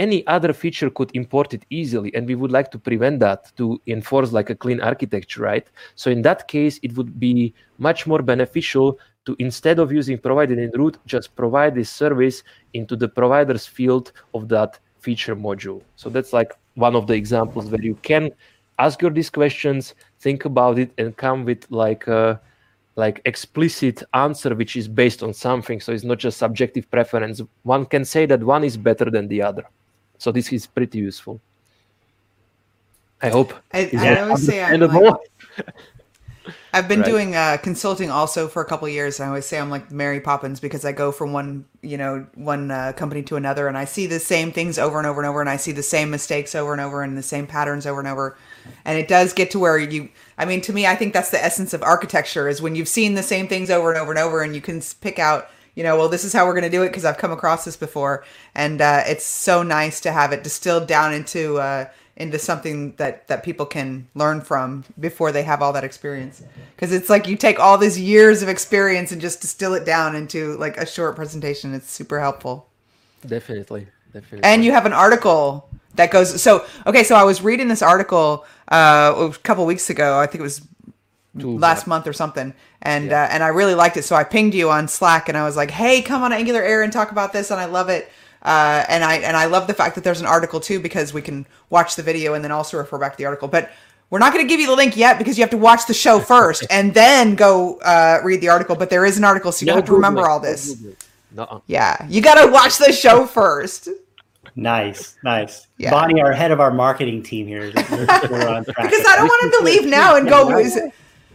any 0.01 0.27
other 0.27 0.55
feature 0.55 0.89
could 0.89 1.11
import 1.15 1.53
it 1.53 1.63
easily 1.69 2.13
and 2.15 2.27
we 2.27 2.35
would 2.35 2.51
like 2.51 2.71
to 2.71 2.79
prevent 2.79 3.21
that 3.21 3.53
to 3.59 3.79
enforce 3.87 4.33
like 4.33 4.49
a 4.49 4.55
clean 4.55 4.81
architecture 4.81 5.43
right? 5.43 5.67
So 5.95 6.11
in 6.11 6.23
that 6.23 6.49
case 6.49 6.81
it 6.83 6.97
would 6.97 7.21
be 7.21 7.53
much 7.79 8.07
more 8.07 8.23
beneficial 8.23 8.99
to 9.27 9.37
instead 9.39 9.79
of 9.79 9.93
using 9.93 10.17
provided 10.17 10.59
in 10.59 10.71
root 10.71 10.97
just 11.05 11.37
provide 11.37 11.75
this 11.75 11.91
service 11.91 12.43
into 12.73 12.97
the 12.97 13.09
providers 13.09 13.67
field 13.67 14.13
of 14.33 14.49
that 14.49 14.79
feature 15.01 15.37
module. 15.37 15.83
So 15.97 16.09
that's 16.09 16.33
like 16.33 16.53
one 16.77 16.97
of 16.97 17.07
the 17.07 17.15
examples 17.15 17.67
where 17.67 17.83
you 17.83 17.97
can 17.97 18.31
ask 18.79 19.03
your 19.03 19.11
these 19.11 19.29
questions 19.29 19.95
think 20.19 20.47
about 20.47 20.79
it 20.79 20.91
and 20.97 21.15
come 21.19 21.45
with 21.45 21.71
like 21.71 22.07
a 22.07 22.41
like 22.97 23.21
explicit 23.27 24.03
answer 24.15 24.55
which 24.55 24.77
is 24.77 24.89
based 24.89 25.23
on 25.23 25.35
something. 25.35 25.79
So 25.79 25.93
it's 25.93 26.05
not 26.05 26.19
just 26.19 26.39
subjective 26.39 26.91
preference. 26.91 27.43
One 27.65 27.85
can 27.85 28.07
say 28.07 28.25
that 28.27 28.43
one 28.43 28.65
is 28.65 28.79
better 28.79 29.11
than 29.11 29.29
the 29.29 29.43
other 29.43 29.67
so 30.21 30.31
this 30.31 30.53
is 30.53 30.67
pretty 30.67 30.99
useful. 30.99 31.41
I 33.23 33.31
hope. 33.31 33.55
I, 33.73 33.91
I 33.97 34.21
always 34.21 34.47
say 34.47 34.63
I'm 34.63 34.79
like, 34.79 35.17
I've 36.75 36.89
been 36.89 37.01
right. 37.01 37.09
doing 37.09 37.35
uh, 37.35 37.57
consulting 37.63 38.11
also 38.11 38.47
for 38.47 38.61
a 38.61 38.67
couple 38.67 38.87
years. 38.87 39.19
And 39.19 39.25
I 39.25 39.29
always 39.29 39.47
say 39.47 39.59
I'm 39.59 39.71
like 39.71 39.91
Mary 39.91 40.21
Poppins 40.21 40.61
because 40.61 40.85
I 40.85 40.93
go 40.93 41.11
from 41.11 41.33
one, 41.33 41.65
you 41.81 41.97
know, 41.97 42.27
one 42.35 42.71
uh, 42.71 42.93
company 42.93 43.23
to 43.25 43.37
another, 43.37 43.67
and 43.67 43.79
I 43.79 43.87
see 43.87 44.07
the 44.07 44.21
same 44.21 44.53
things 44.53 44.79
over 44.79 44.99
and 44.99 45.07
over 45.07 45.23
and 45.23 45.29
over, 45.29 45.41
and 45.41 45.49
I 45.49 45.57
see 45.57 45.73
the 45.73 45.83
same 45.83 46.11
mistakes 46.11 46.55
over 46.55 46.73
and 46.73 46.83
over, 46.83 47.03
and 47.03 47.17
the 47.17 47.23
same 47.23 47.47
patterns 47.47 47.87
over 47.87 47.99
and 47.99 48.09
over. 48.09 48.37
And 48.85 48.99
it 48.99 49.09
does 49.09 49.33
get 49.33 49.51
to 49.53 49.59
where 49.59 49.79
you. 49.79 50.11
I 50.37 50.45
mean, 50.45 50.61
to 50.63 50.73
me, 50.75 50.87
I 50.87 50.97
think 50.97 51.15
that's 51.15 51.31
the 51.31 51.43
essence 51.43 51.73
of 51.73 51.83
architecture 51.83 52.47
is 52.47 52.61
when 52.61 52.75
you've 52.75 52.89
seen 52.89 53.15
the 53.15 53.23
same 53.23 53.49
things 53.49 53.71
over 53.71 53.91
and 53.91 53.99
over 53.99 54.13
and 54.13 54.19
over, 54.19 54.43
and 54.43 54.55
you 54.55 54.61
can 54.61 54.83
pick 55.01 55.19
out 55.19 55.49
you 55.75 55.83
know, 55.83 55.97
well, 55.97 56.09
this 56.09 56.25
is 56.25 56.33
how 56.33 56.47
we're 56.47 56.55
going 56.55 56.65
to 56.65 56.71
do 56.71 56.83
it 56.83 56.89
because 56.89 57.05
I've 57.05 57.19
come 57.19 57.33
across 57.33 57.65
this 57.65 57.77
before, 57.77 58.25
and 58.55 58.81
uh, 58.81 59.03
it's 59.07 59.25
so 59.25 59.63
nice 59.63 60.01
to 60.01 60.13
have 60.13 60.33
it 60.33 60.43
distilled 60.43 60.87
down 60.87 61.15
into 61.15 61.59
uh, 61.59 61.87
into 62.17 62.39
something 62.39 62.93
that 62.97 63.27
that 63.29 63.43
people 63.43 63.67
can 63.67 64.09
learn 64.15 64.41
from 64.41 64.85
before 64.99 65.33
they 65.33 65.43
have 65.43 65.63
all 65.63 65.73
that 65.73 65.85
experience. 65.85 66.43
Because 66.77 66.93
it's 66.93 67.09
like 67.09 67.27
you 67.27 67.37
take 67.37 67.59
all 67.59 67.79
these 67.79 67.99
years 67.99 68.43
of 68.43 68.49
experience 68.49 69.13
and 69.13 69.21
just 69.21 69.41
distill 69.41 69.75
it 69.75 69.85
down 69.85 70.15
into 70.15 70.57
like 70.59 70.77
a 70.77 70.87
short 70.87 71.17
presentation. 71.17 71.75
It's 71.75 71.91
super 71.91 72.21
helpful. 72.21 72.69
Definitely, 73.27 73.87
definitely. 74.13 74.45
And 74.45 74.65
you 74.65 74.73
have 74.73 74.87
an 74.87 74.93
article 74.93 75.69
that 75.95 76.11
goes. 76.11 76.41
So 76.43 76.67
okay, 76.87 77.05
so 77.05 77.15
I 77.15 77.25
was 77.25 77.43
reading 77.43 77.69
this 77.69 77.83
article 77.83 78.45
uh, 78.71 79.31
a 79.33 79.39
couple 79.43 79.65
weeks 79.67 79.89
ago. 79.89 80.19
I 80.19 80.27
think 80.27 80.41
it 80.41 80.43
was 80.43 80.61
Last 81.35 81.87
month 81.87 82.07
or 82.09 82.13
something 82.13 82.55
and 82.83 83.13
uh, 83.13 83.29
and 83.31 83.43
I 83.43 83.49
really 83.49 83.75
liked 83.75 83.97
it 83.97 84.03
so 84.03 84.17
I 84.17 84.25
pinged 84.25 84.53
you 84.55 84.71
on 84.71 84.89
Slack 84.89 85.29
and 85.29 85.39
I 85.39 85.45
was 85.45 85.57
like 85.57 85.71
hey 85.71 86.03
come 86.03 86.23
on 86.25 86.33
Angular 86.33 86.61
Air 86.63 86.83
and 86.83 86.93
talk 86.93 87.13
about 87.13 87.33
this 87.33 87.51
and 87.53 87.61
I 87.61 87.67
love 87.67 87.89
it 87.89 88.11
uh, 88.43 88.85
and 88.89 89.05
I 89.05 89.17
and 89.17 89.37
I 89.37 89.45
love 89.45 89.67
the 89.69 89.75
fact 89.75 89.95
that 89.95 90.03
there's 90.03 90.21
an 90.21 90.27
article 90.27 90.59
too 90.59 90.81
because 90.81 91.15
we 91.15 91.23
can 91.23 91.47
watch 91.69 91.95
the 91.95 92.03
video 92.03 92.35
and 92.35 92.43
then 92.43 92.51
also 92.51 92.79
refer 92.79 92.99
back 92.99 93.13
to 93.13 93.19
the 93.19 93.27
article 93.27 93.47
but 93.47 93.71
we're 94.11 94.19
not 94.19 94.33
going 94.33 94.45
to 94.45 94.49
give 94.49 94.59
you 94.59 94.67
the 94.67 94.75
link 94.75 94.97
yet 94.97 95.19
because 95.19 95.39
you 95.39 95.43
have 95.43 95.51
to 95.51 95.57
watch 95.57 95.87
the 95.87 95.95
show 95.95 96.19
first 96.19 96.67
and 96.71 96.95
then 96.95 97.37
go 97.37 97.79
uh, 97.81 98.19
read 98.25 98.41
the 98.41 98.49
article 98.49 98.75
but 98.75 98.91
there 98.91 99.05
is 99.05 99.17
an 99.17 99.23
article 99.25 99.53
so 99.53 99.65
you 99.65 99.71
No 99.71 99.77
have 99.77 99.85
to 99.85 99.93
remember 99.93 100.29
all 100.29 100.41
this. 100.41 100.83
No. 101.33 101.63
yeah 101.69 102.05
you 102.09 102.21
got 102.23 102.45
to 102.45 102.51
watch 102.51 102.79
the 102.79 102.93
show 102.93 103.25
first 103.41 103.89
Nice, 104.57 105.17
nice. 105.23 105.69
Yeah. 105.79 105.93
Bonnie, 105.93 106.21
our 106.21 106.33
head 106.33 106.51
of 106.51 106.61
our 106.61 106.73
marketing 106.73 107.23
team 107.23 107.47
here. 107.47 107.73
We're, 107.91 108.07
we're 108.31 108.49
on 108.49 108.65
track. 108.65 108.91
because 108.91 109.07
I 109.07 109.17
don't 109.17 109.29
want 109.29 109.45
him 109.45 109.61
to 109.61 109.65
leave 109.65 109.87
now 109.87 110.17
and 110.17 110.29
go 110.29 110.49
Yeah, 110.59 110.91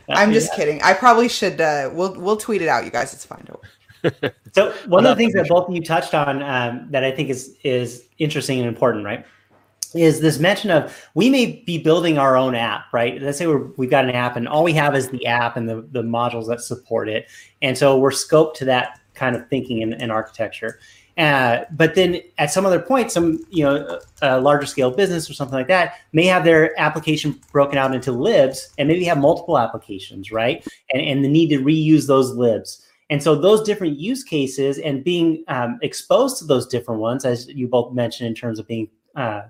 I'm 0.10 0.34
just 0.34 0.52
yeah. 0.52 0.56
kidding 0.58 0.82
I 0.82 0.94
probably 0.94 1.30
should 1.30 1.62
uh, 1.62 1.90
we'll 1.94 2.20
we'll 2.20 2.38
tweet 2.38 2.62
it 2.62 2.68
out 2.68 2.86
you 2.86 2.92
guys 2.92 3.14
it's 3.14 3.26
fine 3.26 3.44
don't 3.46 3.60
worry. 3.60 3.70
So 4.54 4.72
one 4.88 5.06
of 5.06 5.18
the 5.18 5.24
things 5.24 5.34
that 5.34 5.48
both 5.48 5.68
of 5.68 5.76
you 5.76 5.82
touched 5.82 6.14
on 6.14 6.42
um, 6.44 6.88
that 6.92 7.04
I 7.04 7.12
think 7.12 7.30
is 7.30 7.56
is 7.64 8.06
interesting 8.18 8.60
and 8.60 8.68
important, 8.68 9.06
right? 9.06 9.26
Is 9.94 10.20
this 10.20 10.40
mention 10.40 10.72
of 10.72 11.08
we 11.14 11.30
may 11.30 11.64
be 11.66 11.78
building 11.78 12.18
our 12.18 12.36
own 12.36 12.54
app, 12.54 12.92
right? 12.92 13.22
Let's 13.22 13.38
say 13.38 13.48
we're, 13.48 13.68
we've 13.78 13.90
got 13.90 14.04
an 14.04 14.12
app 14.12 14.36
and 14.36 14.48
all 14.48 14.64
we 14.64 14.74
have 14.74 14.96
is 14.96 15.10
the 15.10 15.26
app 15.26 15.56
and 15.56 15.70
the, 15.70 15.88
the 15.92 16.02
modules 16.02 16.48
that 16.48 16.62
support 16.62 17.08
it. 17.08 17.28
And 17.62 17.78
so 17.78 17.98
we're 17.98 18.12
scoped 18.12 18.56
to 18.56 18.66
that 18.66 19.00
kind 19.14 19.36
of 19.36 19.48
thinking 19.48 19.84
and, 19.84 19.94
and 20.02 20.12
architecture. 20.12 20.80
Uh, 21.18 21.64
but 21.72 21.96
then 21.96 22.20
at 22.38 22.52
some 22.52 22.66
other 22.66 22.80
point, 22.80 23.12
some 23.12 23.40
you 23.50 23.64
know 23.64 24.00
a 24.22 24.40
larger 24.42 24.66
scale 24.66 24.92
business 24.92 25.30
or 25.30 25.34
something 25.34 25.58
like 25.58 25.68
that 25.68 25.96
may 26.12 26.26
have 26.26 26.44
their 26.44 26.78
application 26.80 27.40
broken 27.52 27.78
out 27.78 27.96
into 27.96 28.12
libs 28.12 28.74
and 28.78 28.88
maybe 28.88 29.06
have 29.06 29.18
multiple 29.18 29.58
applications, 29.58 30.32
right? 30.32 30.66
And, 30.94 31.02
and 31.02 31.24
the 31.24 31.30
need 31.30 31.50
to 31.50 31.60
reuse 31.60 32.08
those 32.08 32.32
libs. 32.32 32.86
And 33.10 33.22
so 33.22 33.36
those 33.36 33.62
different 33.62 34.00
use 34.00 34.24
cases 34.24 34.80
and 34.80 35.04
being 35.04 35.44
um, 35.48 35.80
exposed 35.82 36.38
to 36.40 36.46
those 36.46 36.66
different 36.66 37.02
ones, 37.02 37.24
as 37.24 37.48
you 37.48 37.68
both 37.68 37.94
mentioned 37.94 38.28
in 38.28 38.36
terms 38.36 38.60
of 38.60 38.68
being 38.68 38.90
uh, 39.16 39.44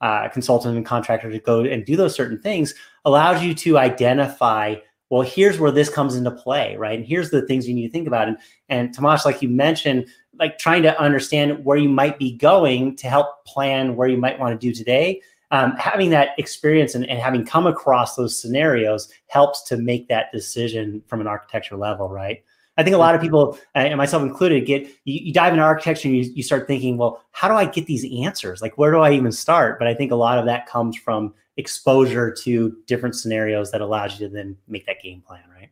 uh, 0.00 0.28
consultant 0.28 0.76
and 0.76 0.84
contractor 0.84 1.30
to 1.30 1.38
go 1.38 1.60
and 1.60 1.84
do 1.84 1.96
those 1.96 2.14
certain 2.14 2.38
things, 2.40 2.74
allows 3.04 3.42
you 3.42 3.54
to 3.54 3.78
identify. 3.78 4.74
Well, 5.10 5.22
here's 5.22 5.58
where 5.58 5.70
this 5.70 5.88
comes 5.88 6.16
into 6.16 6.30
play, 6.30 6.76
right? 6.76 6.98
And 6.98 7.06
here's 7.06 7.30
the 7.30 7.42
things 7.42 7.68
you 7.68 7.74
need 7.74 7.86
to 7.86 7.92
think 7.92 8.08
about. 8.08 8.28
And 8.28 8.38
and 8.68 8.92
Tomas, 8.92 9.24
like 9.24 9.42
you 9.42 9.48
mentioned, 9.48 10.06
like 10.38 10.58
trying 10.58 10.82
to 10.82 11.00
understand 11.00 11.64
where 11.64 11.78
you 11.78 11.88
might 11.88 12.18
be 12.18 12.32
going 12.32 12.96
to 12.96 13.08
help 13.08 13.44
plan 13.44 13.96
where 13.96 14.08
you 14.08 14.16
might 14.16 14.38
want 14.38 14.58
to 14.58 14.66
do 14.66 14.74
today. 14.74 15.20
Um, 15.52 15.76
having 15.76 16.10
that 16.10 16.30
experience 16.38 16.96
and, 16.96 17.08
and 17.08 17.20
having 17.20 17.46
come 17.46 17.68
across 17.68 18.16
those 18.16 18.40
scenarios 18.40 19.08
helps 19.28 19.62
to 19.64 19.76
make 19.76 20.08
that 20.08 20.32
decision 20.32 21.02
from 21.06 21.20
an 21.20 21.28
architecture 21.28 21.76
level, 21.76 22.08
right? 22.08 22.42
I 22.78 22.82
think 22.82 22.94
a 22.94 22.98
lot 22.98 23.14
of 23.14 23.20
people, 23.20 23.58
uh, 23.74 23.78
and 23.78 23.96
myself 23.96 24.22
included, 24.22 24.66
get 24.66 24.82
you, 25.04 25.20
you 25.22 25.32
dive 25.32 25.52
into 25.52 25.64
architecture 25.64 26.08
and 26.08 26.16
you, 26.16 26.24
you 26.34 26.42
start 26.42 26.66
thinking, 26.66 26.98
well, 26.98 27.22
how 27.30 27.48
do 27.48 27.54
I 27.54 27.64
get 27.64 27.86
these 27.86 28.04
answers? 28.22 28.60
Like, 28.60 28.76
where 28.76 28.90
do 28.90 28.98
I 28.98 29.12
even 29.12 29.32
start? 29.32 29.78
But 29.78 29.88
I 29.88 29.94
think 29.94 30.12
a 30.12 30.16
lot 30.16 30.38
of 30.38 30.46
that 30.46 30.66
comes 30.66 30.96
from 30.96 31.32
exposure 31.56 32.30
to 32.44 32.76
different 32.86 33.14
scenarios 33.14 33.70
that 33.70 33.80
allows 33.80 34.20
you 34.20 34.28
to 34.28 34.34
then 34.34 34.56
make 34.68 34.86
that 34.86 35.02
game 35.02 35.22
plan, 35.26 35.42
right? 35.54 35.70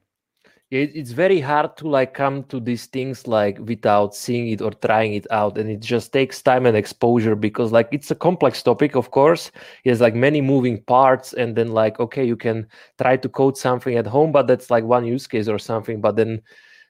it, 0.75 0.91
it's 0.95 1.13
very 1.13 1.41
hard 1.41 1.77
to 1.77 1.89
like 1.89 2.15
come 2.15 2.43
to 2.45 2.59
these 2.59 2.87
things 2.87 3.27
like 3.27 3.59
without 3.61 4.15
seeing 4.15 4.49
it 4.49 4.61
or 4.61 4.73
trying 4.73 5.15
it 5.15 5.27
out 5.31 5.57
and 5.57 5.71
it 5.71 5.81
just 5.81 6.13
takes 6.13 6.43
time 6.43 6.67
and 6.67 6.77
exposure 6.77 7.37
because 7.37 7.71
like 7.71 7.89
it's 7.93 8.11
a 8.11 8.15
complex 8.15 8.63
topic 8.63 8.97
of 8.97 9.11
course 9.11 9.53
it 9.85 9.91
has 9.91 10.01
like 10.01 10.15
many 10.15 10.41
moving 10.41 10.83
parts 10.83 11.33
and 11.35 11.55
then 11.55 11.73
like 11.73 12.01
okay 12.01 12.25
you 12.25 12.37
can 12.37 12.67
try 12.99 13.17
to 13.17 13.29
code 13.29 13.57
something 13.57 13.97
at 13.97 14.07
home 14.07 14.33
but 14.33 14.47
that's 14.47 14.71
like 14.71 14.85
one 14.85 15.05
use 15.05 15.27
case 15.27 15.49
or 15.49 15.59
something 15.59 16.01
but 16.01 16.17
then 16.17 16.41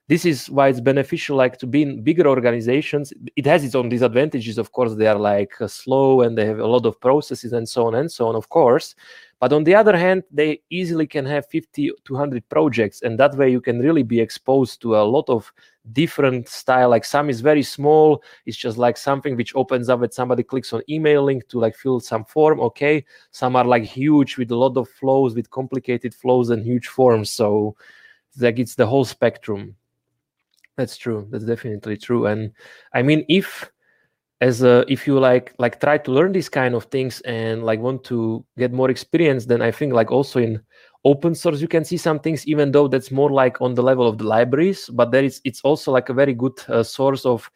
this 0.07 0.27
is 0.27 0.51
why 0.51 0.69
it's 0.69 0.81
beneficial 0.81 1.35
like 1.35 1.57
to 1.59 1.67
be 1.67 1.81
in 1.81 2.03
bigger 2.03 2.27
organizations. 2.27 3.11
It 3.37 3.47
has 3.47 3.65
its 3.65 3.75
own 3.75 3.89
disadvantages 3.89 4.59
of 4.59 4.71
course. 4.73 4.95
They 4.95 5.07
are 5.07 5.19
like 5.19 5.59
uh, 5.61 5.67
slow 5.67 6.21
and 6.21 6.37
they 6.37 6.45
have 6.45 6.59
a 6.59 6.67
lot 6.67 6.85
of 6.85 7.01
processes 7.01 7.55
and 7.55 7.67
so 7.67 7.87
on 7.87 7.95
and 7.95 8.13
so 8.13 8.29
on 8.29 8.37
of 8.37 8.51
course. 8.51 8.95
But 9.41 9.55
on 9.55 9.65
the 9.65 9.75
other 9.75 9.97
hand 9.97 10.25
they 10.31 10.61
easily 10.69 11.07
can 11.07 11.25
have 11.25 11.47
50 11.47 11.91
to 12.05 12.13
100 12.13 12.47
projects 12.51 13.01
and 13.01 13.19
that 13.19 13.35
way 13.35 13.51
you 13.51 13.63
can 13.63 13.79
really 13.79 14.03
be 14.03 14.21
exposed 14.21 14.83
to 14.83 14.97
a 14.97 15.05
lot 15.05 15.27
of 15.31 15.51
different 15.93 16.51
style. 16.51 16.91
Like 16.91 17.07
some 17.07 17.31
is 17.31 17.41
very 17.41 17.63
small. 17.63 18.23
It's 18.45 18.59
just 18.59 18.77
like 18.77 18.99
something 18.99 19.37
which 19.37 19.55
opens 19.55 19.89
up 19.89 20.01
when 20.01 20.13
somebody 20.13 20.43
clicks 20.43 20.75
on 20.75 20.83
email 20.87 21.23
link 21.23 21.49
to 21.49 21.59
like 21.59 21.77
fill 21.77 22.01
some 22.01 22.27
form. 22.27 22.61
Okay. 22.61 23.07
Some 23.31 23.57
are 23.57 23.65
like 23.65 23.85
huge 23.85 24.37
with 24.37 24.51
a 24.51 24.57
lot 24.57 24.77
of 24.77 24.87
flows 24.87 25.35
with 25.35 25.51
complicated 25.51 26.15
flows 26.15 26.51
and 26.51 26.63
huge 26.63 26.89
forms. 26.89 27.31
So 27.31 27.75
like 28.39 28.59
it's 28.59 28.75
the 28.75 28.87
whole 28.87 29.07
spectrum 29.07 29.77
that's 30.77 30.97
true. 30.97 31.27
That's 31.31 31.45
definitely 31.45 31.97
true. 31.97 32.27
And 32.27 32.53
i 32.93 33.03
mean 33.03 33.25
if 33.29 33.71
as 34.41 34.63
a 34.63 34.85
if 34.89 35.07
you 35.07 35.19
like 35.19 35.55
like 35.59 35.81
try 35.81 35.97
to 35.99 36.11
learn 36.11 36.33
these 36.33 36.49
kind 36.49 36.75
of 36.75 36.85
things 36.87 37.21
and 37.23 37.65
like 37.65 37.81
want 37.81 38.03
to 38.05 38.45
get 38.59 38.73
more 38.73 38.91
experience 38.91 39.47
then 39.47 39.63
i 39.63 39.71
think 39.71 39.93
like 39.93 40.11
also 40.11 40.41
in 40.41 40.61
open 41.05 41.35
source 41.35 41.61
you 41.61 41.69
can 41.69 41.85
see 41.85 41.97
some 41.97 42.19
things 42.19 42.47
even 42.47 42.73
though 42.73 42.89
that's 42.89 43.11
more 43.11 43.31
like 43.31 43.61
on 43.61 43.75
the 43.75 43.83
level 43.83 44.09
of 44.09 44.19
the 44.19 44.25
libraries. 44.25 44.89
But 44.89 45.11
there 45.11 45.25
is 45.25 45.41
it's 45.45 45.61
also 45.61 45.93
like 45.93 46.09
a 46.09 46.15
very 46.15 46.35
good 46.35 46.59
uh, 46.69 46.83
source 46.83 47.27
of 47.27 47.51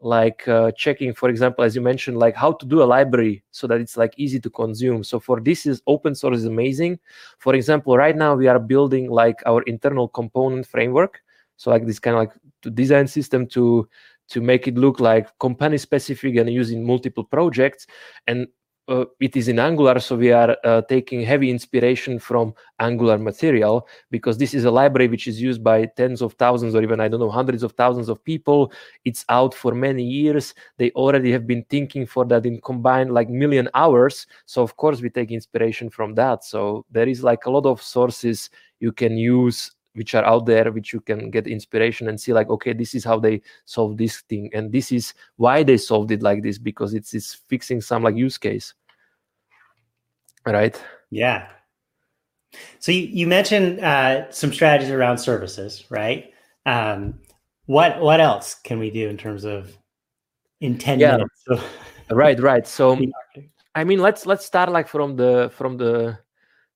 like 0.00 0.46
uh, 0.48 0.72
checking 0.72 1.14
for 1.14 1.28
example 1.28 1.62
as 1.64 1.76
you 1.76 1.80
mentioned 1.80 2.18
like 2.18 2.34
how 2.34 2.52
to 2.52 2.66
do 2.66 2.82
a 2.82 2.84
library 2.84 3.44
so 3.52 3.68
that 3.68 3.80
it's 3.80 3.96
like 3.96 4.12
easy 4.16 4.40
to 4.40 4.50
consume. 4.50 5.04
So 5.04 5.20
for 5.20 5.40
this 5.40 5.64
is 5.64 5.80
open 5.86 6.14
source 6.14 6.38
is 6.38 6.44
amazing. 6.44 6.98
For 7.38 7.54
example 7.54 7.96
right 7.96 8.16
now 8.16 8.34
we 8.34 8.46
are 8.48 8.58
building 8.58 9.10
like 9.10 9.40
our 9.46 9.62
internal 9.62 10.08
component 10.08 10.66
framework 10.66 11.21
so 11.62 11.70
like 11.70 11.86
this 11.86 12.00
kind 12.00 12.16
of 12.16 12.20
like 12.22 12.32
to 12.60 12.70
design 12.70 13.06
system 13.06 13.46
to 13.46 13.88
to 14.28 14.40
make 14.40 14.66
it 14.66 14.74
look 14.74 14.98
like 14.98 15.38
company 15.38 15.78
specific 15.78 16.34
and 16.34 16.50
using 16.50 16.84
multiple 16.84 17.22
projects. 17.22 17.86
And 18.26 18.48
uh, 18.88 19.04
it 19.20 19.36
is 19.36 19.46
in 19.46 19.60
angular 19.60 20.00
so 20.00 20.16
we 20.16 20.32
are 20.32 20.56
uh, 20.64 20.82
taking 20.88 21.22
heavy 21.22 21.50
inspiration 21.50 22.18
from 22.18 22.52
angular 22.80 23.16
material 23.16 23.86
because 24.10 24.38
this 24.38 24.54
is 24.54 24.64
a 24.64 24.70
library 24.72 25.06
which 25.06 25.28
is 25.28 25.40
used 25.40 25.62
by 25.62 25.86
tens 25.96 26.20
of 26.20 26.32
thousands 26.32 26.74
or 26.74 26.82
even 26.82 26.98
i 26.98 27.06
don't 27.06 27.20
know 27.20 27.30
hundreds 27.30 27.62
of 27.62 27.70
thousands 27.72 28.08
of 28.08 28.22
people. 28.24 28.72
It's 29.04 29.24
out 29.28 29.54
for 29.54 29.72
many 29.72 30.02
years. 30.02 30.52
They 30.78 30.90
already 30.92 31.30
have 31.30 31.46
been 31.46 31.64
thinking 31.70 32.06
for 32.06 32.24
that 32.24 32.44
in 32.44 32.60
combined 32.60 33.14
like 33.14 33.28
million 33.28 33.68
hours. 33.74 34.26
So 34.46 34.62
of 34.62 34.76
course 34.76 35.00
we 35.00 35.10
take 35.10 35.30
inspiration 35.30 35.88
from 35.88 36.16
that. 36.16 36.42
So 36.42 36.84
there 36.90 37.08
is 37.08 37.22
like 37.22 37.46
a 37.46 37.50
lot 37.50 37.66
of 37.66 37.80
sources 37.80 38.50
you 38.80 38.90
can 38.90 39.16
use 39.16 39.70
which 39.94 40.14
are 40.14 40.24
out 40.24 40.46
there 40.46 40.72
which 40.72 40.92
you 40.92 41.00
can 41.00 41.30
get 41.30 41.46
inspiration 41.46 42.08
and 42.08 42.20
see 42.20 42.32
like 42.32 42.48
okay 42.48 42.72
this 42.72 42.94
is 42.94 43.04
how 43.04 43.18
they 43.18 43.40
solve 43.64 43.96
this 43.96 44.20
thing 44.22 44.50
and 44.54 44.72
this 44.72 44.90
is 44.92 45.14
why 45.36 45.62
they 45.62 45.76
solved 45.76 46.10
it 46.10 46.22
like 46.22 46.42
this 46.42 46.58
because 46.58 46.94
it's 46.94 47.14
it's 47.14 47.34
fixing 47.48 47.80
some 47.80 48.02
like 48.02 48.16
use 48.16 48.38
case 48.38 48.74
right 50.46 50.80
Yeah. 51.10 51.48
So 52.80 52.92
you, 52.92 53.02
you 53.02 53.26
mentioned 53.26 53.80
uh, 53.80 54.30
some 54.30 54.52
strategies 54.52 54.90
around 54.90 55.18
services, 55.18 55.84
right? 55.90 56.32
Um, 56.66 57.20
what 57.66 58.00
what 58.00 58.20
else 58.20 58.54
can 58.54 58.78
we 58.78 58.90
do 58.90 59.08
in 59.08 59.16
terms 59.16 59.44
of 59.44 59.76
in 60.60 60.78
10 60.78 61.00
Yeah. 61.00 61.16
minutes? 61.16 61.44
Right 62.10 62.38
right 62.40 62.66
so 62.66 62.98
i 63.74 63.84
mean 63.84 64.00
let's 64.00 64.26
let's 64.26 64.44
start 64.44 64.70
like 64.70 64.86
from 64.86 65.16
the 65.16 65.50
from 65.54 65.78
the 65.78 66.18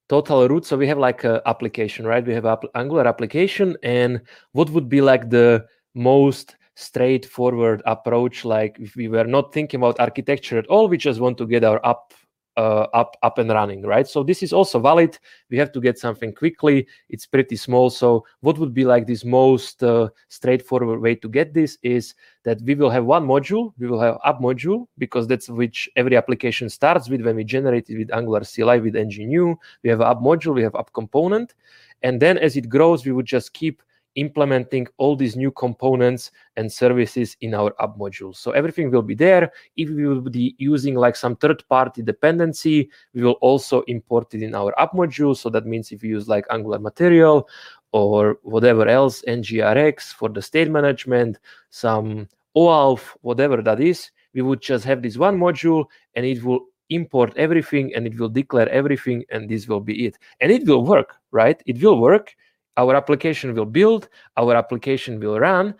total 0.09 0.49
root 0.49 0.65
so 0.65 0.77
we 0.77 0.87
have 0.87 0.99
like 0.99 1.25
a 1.25 1.43
application 1.47 2.07
right? 2.07 2.25
We 2.25 2.35
have 2.35 2.47
angular 2.75 3.07
application 3.07 3.77
and 3.83 4.21
what 4.53 4.71
would 4.71 4.89
be 4.89 5.01
like 5.01 5.31
the 5.31 5.67
most 5.95 6.57
straightforward 6.75 7.83
approach? 7.87 8.45
Like 8.45 8.77
if 8.79 8.97
we 8.97 9.09
were 9.09 9.25
not 9.25 9.53
thinking 9.53 9.81
about 9.81 10.01
architecture 10.01 10.59
at 10.59 10.67
all 10.69 10.89
we 10.89 10.97
just 10.97 11.21
want 11.21 11.39
to 11.39 11.47
get 11.47 11.65
our 11.65 11.85
app 11.85 12.13
uh, 12.57 12.87
up 12.95 13.17
up 13.23 13.39
and 13.39 13.51
running 13.51 13.83
right? 13.83 14.07
So 14.09 14.23
this 14.23 14.43
is 14.43 14.53
also 14.53 14.79
valid. 14.79 15.19
We 15.51 15.59
have 15.59 15.73
to 15.73 15.81
get 15.81 15.99
something 15.99 16.33
quickly. 16.35 16.87
It's 17.09 17.27
pretty 17.27 17.57
small. 17.57 17.91
So 17.91 18.25
what 18.41 18.59
would 18.59 18.75
be 18.75 18.85
like 18.85 19.07
this 19.07 19.25
most 19.25 19.83
uh, 19.83 20.09
straightforward 20.29 21.01
way 21.01 21.15
to 21.17 21.29
get 21.29 21.55
this 21.55 21.79
is 21.83 22.15
that 22.45 22.61
we 22.63 22.75
will 22.75 22.91
have 22.91 23.05
one 23.05 23.27
module. 23.27 23.73
We 23.79 23.87
will 23.89 24.01
have 24.01 24.19
app 24.25 24.41
module 24.41 24.87
because 24.99 25.27
that's 25.27 25.49
which 25.49 25.89
every 25.97 26.17
application 26.17 26.69
starts 26.71 27.09
with 27.09 27.23
when 27.23 27.37
we 27.37 27.45
generate 27.45 27.91
it 27.91 27.99
with 27.99 28.13
angular 28.13 28.41
cli 28.41 28.81
with 28.81 28.95
ngnew 28.95 29.57
we 29.83 29.91
have 29.91 30.01
app 30.01 30.19
module. 30.19 30.55
We 30.55 30.63
have 30.63 30.75
app 30.75 30.93
component. 30.93 31.55
And 32.03 32.21
then 32.21 32.39
as 32.39 32.57
it 32.57 32.69
grows 32.69 33.05
we 33.05 33.13
would 33.13 33.27
just 33.27 33.53
keep 33.53 33.83
implementing 34.17 34.87
all 34.97 35.15
these 35.15 35.37
new 35.37 35.51
components 35.51 36.33
and 36.57 36.71
services 36.71 37.37
in 37.41 37.55
our 37.55 37.75
app 37.81 37.97
module. 37.97 38.35
So 38.35 38.51
everything 38.51 38.91
will 38.91 39.03
be 39.03 39.15
there. 39.15 39.53
If 39.77 39.91
we 39.91 40.07
will 40.07 40.21
be 40.21 40.55
using 40.59 40.95
like 40.95 41.17
some 41.17 41.37
third-party 41.37 42.03
dependency, 42.03 42.91
we 43.15 43.23
will 43.23 43.39
also 43.41 43.83
import 43.83 44.35
it 44.35 44.43
in 44.43 44.55
our 44.55 44.79
app 44.81 44.93
module. 44.93 45.37
So 45.37 45.49
that 45.51 45.67
means 45.67 45.93
if 45.93 46.03
you 46.03 46.11
use 46.11 46.29
like 46.29 46.47
Angular 46.51 46.79
Material 46.79 47.49
or 47.93 48.39
whatever 48.43 48.89
else, 48.89 49.23
NGRX 49.29 50.15
for 50.15 50.29
the 50.29 50.43
state 50.43 50.71
management, 50.71 51.39
some 51.71 52.29
OAuth, 52.57 53.17
whatever 53.21 53.63
that 53.63 53.81
is, 53.81 54.11
we 54.35 54.43
would 54.43 54.61
just 54.61 54.85
have 54.85 55.03
this 55.03 55.17
one 55.17 55.39
module 55.39 55.85
and 56.15 56.27
it 56.27 56.43
will 56.43 56.67
import 56.91 57.33
everything 57.37 57.93
and 57.95 58.07
it 58.07 58.19
will 58.19 58.29
declare 58.29 58.69
everything 58.69 59.25
and 59.31 59.49
this 59.49 59.67
will 59.67 59.81
be 59.81 60.07
it. 60.07 60.19
And 60.41 60.53
it 60.53 60.67
will 60.67 60.85
work, 60.85 61.15
right? 61.31 61.61
It 61.67 61.83
will 61.83 62.01
work 62.01 62.35
our 62.77 62.95
application 62.95 63.55
will 63.55 63.67
build, 63.67 64.09
our 64.37 64.55
application 64.55 65.19
will 65.21 65.39
run, 65.39 65.75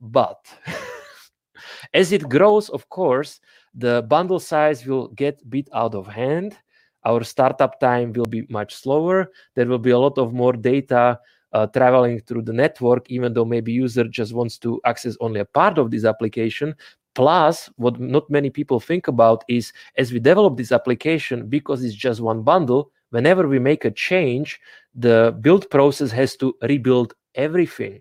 but 0.00 0.44
as 1.94 2.12
it 2.12 2.28
grows, 2.28 2.68
of 2.68 2.88
course, 2.88 3.40
the 3.74 4.04
bundle 4.08 4.40
size 4.40 4.84
will 4.86 5.08
get 5.08 5.48
bit 5.48 5.68
out 5.72 5.94
of 5.94 6.06
hand. 6.06 6.56
Our 7.04 7.24
startup 7.24 7.80
time 7.80 8.12
will 8.12 8.26
be 8.26 8.46
much 8.50 8.74
slower. 8.74 9.30
There 9.54 9.66
will 9.66 9.78
be 9.78 9.90
a 9.90 9.98
lot 9.98 10.18
of 10.18 10.32
more 10.32 10.52
data 10.52 11.18
uh, 11.52 11.66
traveling 11.66 12.20
through 12.20 12.42
the 12.42 12.52
network, 12.52 13.10
even 13.10 13.32
though 13.32 13.44
maybe 13.44 13.72
user 13.72 14.04
just 14.04 14.32
wants 14.32 14.58
to 14.58 14.80
access 14.84 15.16
only 15.20 15.40
a 15.40 15.44
part 15.44 15.78
of 15.78 15.90
this 15.90 16.04
application. 16.04 16.74
Plus, 17.14 17.68
what 17.76 17.98
not 17.98 18.30
many 18.30 18.50
people 18.50 18.78
think 18.78 19.08
about 19.08 19.44
is 19.48 19.72
as 19.96 20.12
we 20.12 20.20
develop 20.20 20.56
this 20.56 20.72
application, 20.72 21.48
because 21.48 21.82
it's 21.82 21.94
just 21.94 22.20
one 22.20 22.42
bundle, 22.42 22.92
whenever 23.10 23.48
we 23.48 23.58
make 23.58 23.84
a 23.84 23.90
change, 23.90 24.60
the 24.94 25.36
build 25.40 25.70
process 25.70 26.10
has 26.10 26.36
to 26.36 26.54
rebuild 26.62 27.14
everything. 27.34 28.00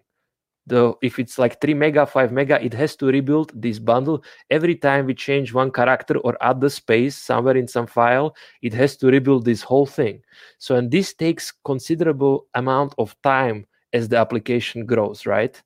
The, 0.67 0.93
if 1.01 1.17
it's 1.17 1.39
like 1.39 1.59
3 1.61 1.73
mega, 1.73 2.05
5 2.05 2.31
mega, 2.31 2.63
it 2.63 2.73
has 2.75 2.95
to 2.97 3.07
rebuild 3.07 3.51
this 3.59 3.79
bundle. 3.79 4.23
Every 4.51 4.75
time 4.75 5.07
we 5.07 5.15
change 5.15 5.51
one 5.51 5.71
character 5.71 6.17
or 6.19 6.37
add 6.41 6.61
the 6.61 6.69
space 6.69 7.15
somewhere 7.15 7.57
in 7.57 7.67
some 7.67 7.87
file, 7.87 8.35
it 8.61 8.73
has 8.73 8.95
to 8.97 9.07
rebuild 9.07 9.45
this 9.45 9.63
whole 9.63 9.87
thing. 9.87 10.21
So, 10.59 10.75
and 10.75 10.91
this 10.91 11.13
takes 11.13 11.51
considerable 11.65 12.47
amount 12.53 12.93
of 12.99 13.15
time 13.23 13.65
as 13.93 14.09
the 14.09 14.17
application 14.17 14.85
grows, 14.85 15.25
right? 15.25 15.59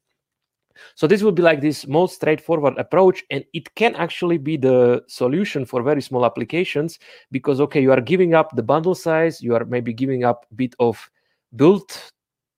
So 0.96 1.08
this 1.08 1.24
would 1.24 1.36
be 1.36 1.42
like 1.42 1.62
this 1.62 1.88
most 1.88 2.16
straightforward 2.16 2.78
approach, 2.78 3.24
and 3.30 3.44
it 3.54 3.74
can 3.76 3.96
actually 3.96 4.38
be 4.38 4.58
the 4.58 5.04
solution 5.08 5.66
for 5.66 5.84
very 5.84 6.02
small 6.02 6.26
applications 6.26 7.00
because 7.32 7.60
okay, 7.62 7.82
you 7.82 7.92
are 7.92 8.02
giving 8.02 8.34
up 8.34 8.56
the 8.56 8.64
bundle 8.64 8.96
size, 8.96 9.42
you 9.42 9.56
are 9.56 9.66
maybe 9.66 9.94
giving 9.94 10.24
up 10.24 10.46
a 10.52 10.56
bit 10.56 10.76
of 10.80 11.10
build 11.56 11.92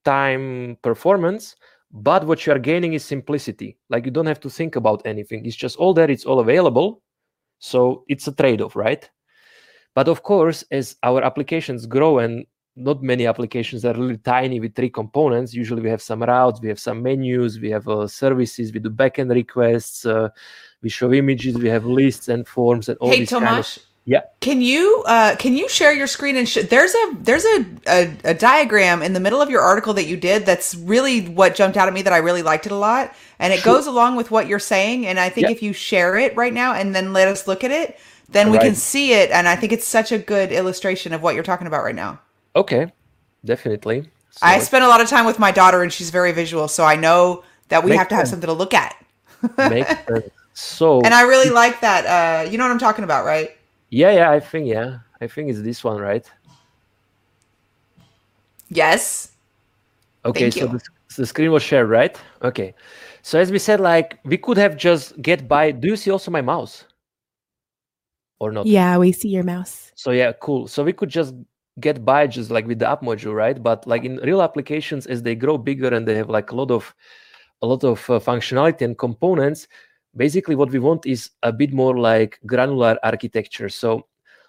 time 0.04 0.78
performance, 0.82 1.56
but 1.92 2.26
what 2.26 2.46
you 2.46 2.54
are 2.54 2.60
gaining 2.60 2.94
is 2.94 3.04
simplicity. 3.04 3.78
Like 3.90 4.06
you 4.06 4.12
don't 4.12 4.28
have 4.28 4.40
to 4.42 4.50
think 4.50 4.76
about 4.76 5.02
anything; 5.06 5.46
it's 5.46 5.56
just 5.56 5.78
all 5.78 5.94
there, 5.94 6.10
it's 6.10 6.26
all 6.26 6.40
available. 6.40 7.02
So 7.60 8.04
it's 8.08 8.28
a 8.28 8.34
trade-off, 8.34 8.76
right? 8.76 9.10
But 9.96 10.08
of 10.10 10.24
course, 10.24 10.64
as 10.72 10.98
our 11.04 11.24
applications 11.24 11.86
grow 11.86 12.20
and 12.20 12.46
not 12.76 13.02
many 13.02 13.26
applications 13.26 13.86
are 13.86 13.94
really 13.94 14.18
tiny 14.18 14.60
with 14.60 14.76
three 14.76 14.90
components. 14.90 15.54
Usually 15.54 15.82
we 15.82 15.90
have 15.90 16.02
some 16.02 16.22
routes, 16.22 16.60
we 16.62 16.68
have 16.68 16.80
some 16.80 17.02
menus, 17.02 17.60
we 17.60 17.70
have 17.70 17.88
uh, 17.88 18.08
services, 18.08 18.74
we 18.74 18.80
do 18.80 18.90
backend 18.90 19.34
requests, 19.34 20.06
uh, 20.06 20.30
we 20.82 20.90
show 20.90 21.14
images, 21.14 21.56
we 21.56 21.70
have 21.70 21.86
lists 21.86 22.28
and 22.28 22.48
forms 22.48 22.90
and 22.90 22.98
all 23.00 23.10
hey, 23.10 23.20
these 23.20 23.30
Tomas, 23.30 23.50
kind 23.50 23.60
of, 23.60 23.84
yeah. 24.06 24.22
Can 24.40 24.62
you 24.62 25.04
uh, 25.08 25.36
can 25.38 25.58
you 25.58 25.68
share 25.68 25.92
your 25.92 26.06
screen 26.06 26.36
and 26.36 26.48
sh- 26.48 26.60
there's 26.70 26.94
a 26.94 27.16
there's 27.22 27.44
a, 27.44 27.66
a, 27.88 28.18
a 28.26 28.34
diagram 28.36 29.02
in 29.02 29.14
the 29.14 29.20
middle 29.20 29.42
of 29.42 29.50
your 29.50 29.62
article 29.62 29.96
that 29.96 30.06
you 30.06 30.16
did 30.16 30.46
that's 30.46 30.76
really 30.76 31.22
what 31.28 31.56
jumped 31.56 31.76
out 31.76 31.88
at 31.88 31.94
me 31.94 32.04
that 32.04 32.14
I 32.14 32.18
really 32.18 32.44
liked 32.44 32.68
it 32.68 32.72
a 32.72 32.78
lot 32.78 33.16
and 33.40 33.52
it 33.52 33.62
sure. 33.62 33.74
goes 33.74 33.88
along 33.88 34.16
with 34.16 34.30
what 34.30 34.48
you're 34.48 34.60
saying 34.60 35.08
and 35.08 35.20
I 35.20 35.30
think 35.30 35.50
if 35.50 35.64
you 35.64 35.74
share 35.74 36.18
it 36.18 36.36
right 36.36 36.54
now 36.54 36.74
and 36.74 36.94
then 36.94 37.14
let 37.14 37.28
us 37.28 37.48
look 37.48 37.64
at 37.64 37.72
it 37.72 37.98
then 38.30 38.52
we 38.52 38.58
right. 38.58 38.66
can 38.66 38.76
see 38.76 39.14
it 39.14 39.32
and 39.32 39.48
I 39.48 39.56
think 39.56 39.74
it's 39.74 39.88
such 39.88 40.12
a 40.12 40.20
good 40.20 40.52
illustration 40.52 41.12
of 41.12 41.24
what 41.24 41.34
you're 41.34 41.44
talking 41.44 41.66
about 41.66 41.84
right 41.84 41.96
now. 41.96 42.20
Okay, 42.56 42.92
definitely. 43.44 44.10
So 44.32 44.40
I 44.42 44.60
spend 44.60 44.84
a 44.84 44.88
lot 44.88 45.02
of 45.02 45.08
time 45.10 45.26
with 45.26 45.40
my 45.40 45.52
daughter, 45.52 45.82
and 45.82 45.92
she's 45.92 46.10
very 46.10 46.32
visual, 46.32 46.68
so 46.68 46.84
I 46.84 46.96
know 46.96 47.44
that 47.70 47.84
we 47.84 47.96
have 47.96 48.08
to 48.10 48.16
have 48.16 48.28
something 48.28 48.48
to 48.48 48.54
look 48.54 48.74
at. 48.74 48.96
Makes 49.58 49.90
sense. 50.08 50.30
So, 50.54 51.02
and 51.02 51.14
I 51.14 51.24
really 51.24 51.50
like 51.50 51.82
that. 51.82 52.06
Uh, 52.06 52.50
you 52.50 52.58
know 52.58 52.64
what 52.64 52.72
I'm 52.72 52.80
talking 52.80 53.04
about, 53.04 53.26
right? 53.26 53.52
Yeah, 53.90 54.12
yeah. 54.12 54.32
I 54.32 54.40
think 54.40 54.68
yeah. 54.68 55.00
I 55.20 55.28
think 55.28 55.50
it's 55.50 55.62
this 55.62 55.84
one, 55.84 56.00
right? 56.00 56.26
Yes. 58.70 59.32
Okay, 60.24 60.50
so 60.50 60.68
the, 60.68 60.82
the 61.18 61.26
screen 61.26 61.52
was 61.52 61.62
shared, 61.62 61.90
right? 61.90 62.20
Okay. 62.42 62.74
So 63.22 63.40
as 63.40 63.52
we 63.52 63.60
said, 63.60 63.80
like 63.80 64.20
we 64.24 64.38
could 64.38 64.58
have 64.58 64.78
just 64.78 65.22
get 65.22 65.48
by. 65.48 65.72
Do 65.72 65.90
you 65.90 65.98
see 65.98 66.12
also 66.12 66.32
my 66.32 66.42
mouse? 66.42 66.86
Or 68.40 68.52
not? 68.52 68.66
Yeah, 68.66 68.98
we 68.98 69.12
see 69.12 69.30
your 69.30 69.44
mouse. 69.44 69.92
So 69.96 70.12
yeah, 70.12 70.32
cool. 70.42 70.68
So 70.68 70.84
we 70.84 70.94
could 70.94 71.10
just 71.10 71.34
get 71.80 72.06
by 72.06 72.26
just 72.28 72.52
like 72.52 72.68
with 72.68 72.80
the 72.80 72.90
app 72.90 73.02
module 73.02 73.36
right? 73.36 73.62
But 73.62 73.86
like 73.86 74.04
in 74.04 74.18
real 74.18 74.42
applications 74.42 75.06
as 75.08 75.24
they 75.24 75.36
grow 75.36 75.58
bigger 75.58 75.94
and 75.94 76.08
they 76.08 76.16
have 76.16 76.30
like 76.30 76.52
a 76.52 76.56
lot 76.56 76.72
of 76.72 76.94
a 77.62 77.68
lot 77.68 77.84
of 77.84 78.10
uh, 78.10 78.20
functionality 78.20 78.82
and 78.82 78.98
components 78.98 79.68
basically 80.16 80.56
what 80.56 80.72
we 80.72 80.80
want 80.80 81.06
is 81.06 81.32
a 81.44 81.52
bit 81.52 81.74
more 81.74 81.98
like 81.98 82.40
granular 82.46 82.98
architecture. 83.04 83.70
So 83.70 84.08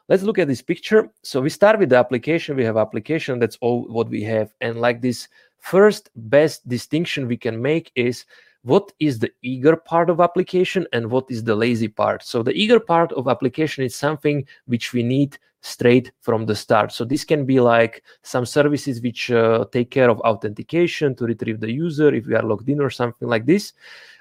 let's 0.09 0.23
look 0.23 0.39
at 0.39 0.49
this 0.49 0.63
picture. 0.63 1.11
So 1.23 1.41
we 1.41 1.51
start 1.51 1.79
with 1.79 1.91
the 1.91 1.97
application. 1.97 2.57
We 2.57 2.65
have 2.65 2.77
application. 2.77 3.39
That's 3.39 3.59
all 3.61 3.87
what 3.89 4.09
we 4.09 4.23
have. 4.23 4.53
And 4.61 4.81
like 4.81 5.01
this 5.01 5.29
first 5.59 6.11
best 6.15 6.69
distinction 6.69 7.27
we 7.27 7.37
can 7.37 7.61
make 7.61 7.91
is 7.97 8.25
what 8.63 8.93
is 8.99 9.19
the 9.19 9.31
eager 9.43 9.77
part 9.77 10.11
of 10.11 10.21
application 10.21 10.87
and 10.93 11.11
what 11.11 11.27
is 11.29 11.45
the 11.45 11.55
lazy 11.55 11.89
part. 11.89 12.25
So 12.25 12.43
the 12.43 12.53
eager 12.53 12.81
part 12.81 13.13
of 13.13 13.29
application 13.29 13.85
is 13.85 13.95
something 13.95 14.45
which 14.67 14.93
we 14.93 15.03
need 15.03 15.39
straight 15.67 16.13
from 16.21 16.47
the 16.47 16.55
start. 16.55 16.93
So 16.93 17.05
this 17.05 17.25
can 17.25 17.45
be 17.45 17.59
like 17.59 18.05
some 18.23 18.47
services 18.47 19.03
which 19.03 19.31
uh, 19.33 19.65
take 19.73 19.91
care 19.91 20.09
of 20.09 20.21
authentication 20.21 21.17
to 21.17 21.25
retrieve 21.25 21.59
the 21.61 21.73
user 21.73 22.15
if 22.15 22.27
we 22.27 22.37
are 22.37 22.43
logged 22.43 22.69
in 22.69 22.81
or 22.81 22.91
something 22.91 23.29
like 23.29 23.47
this. 23.47 23.73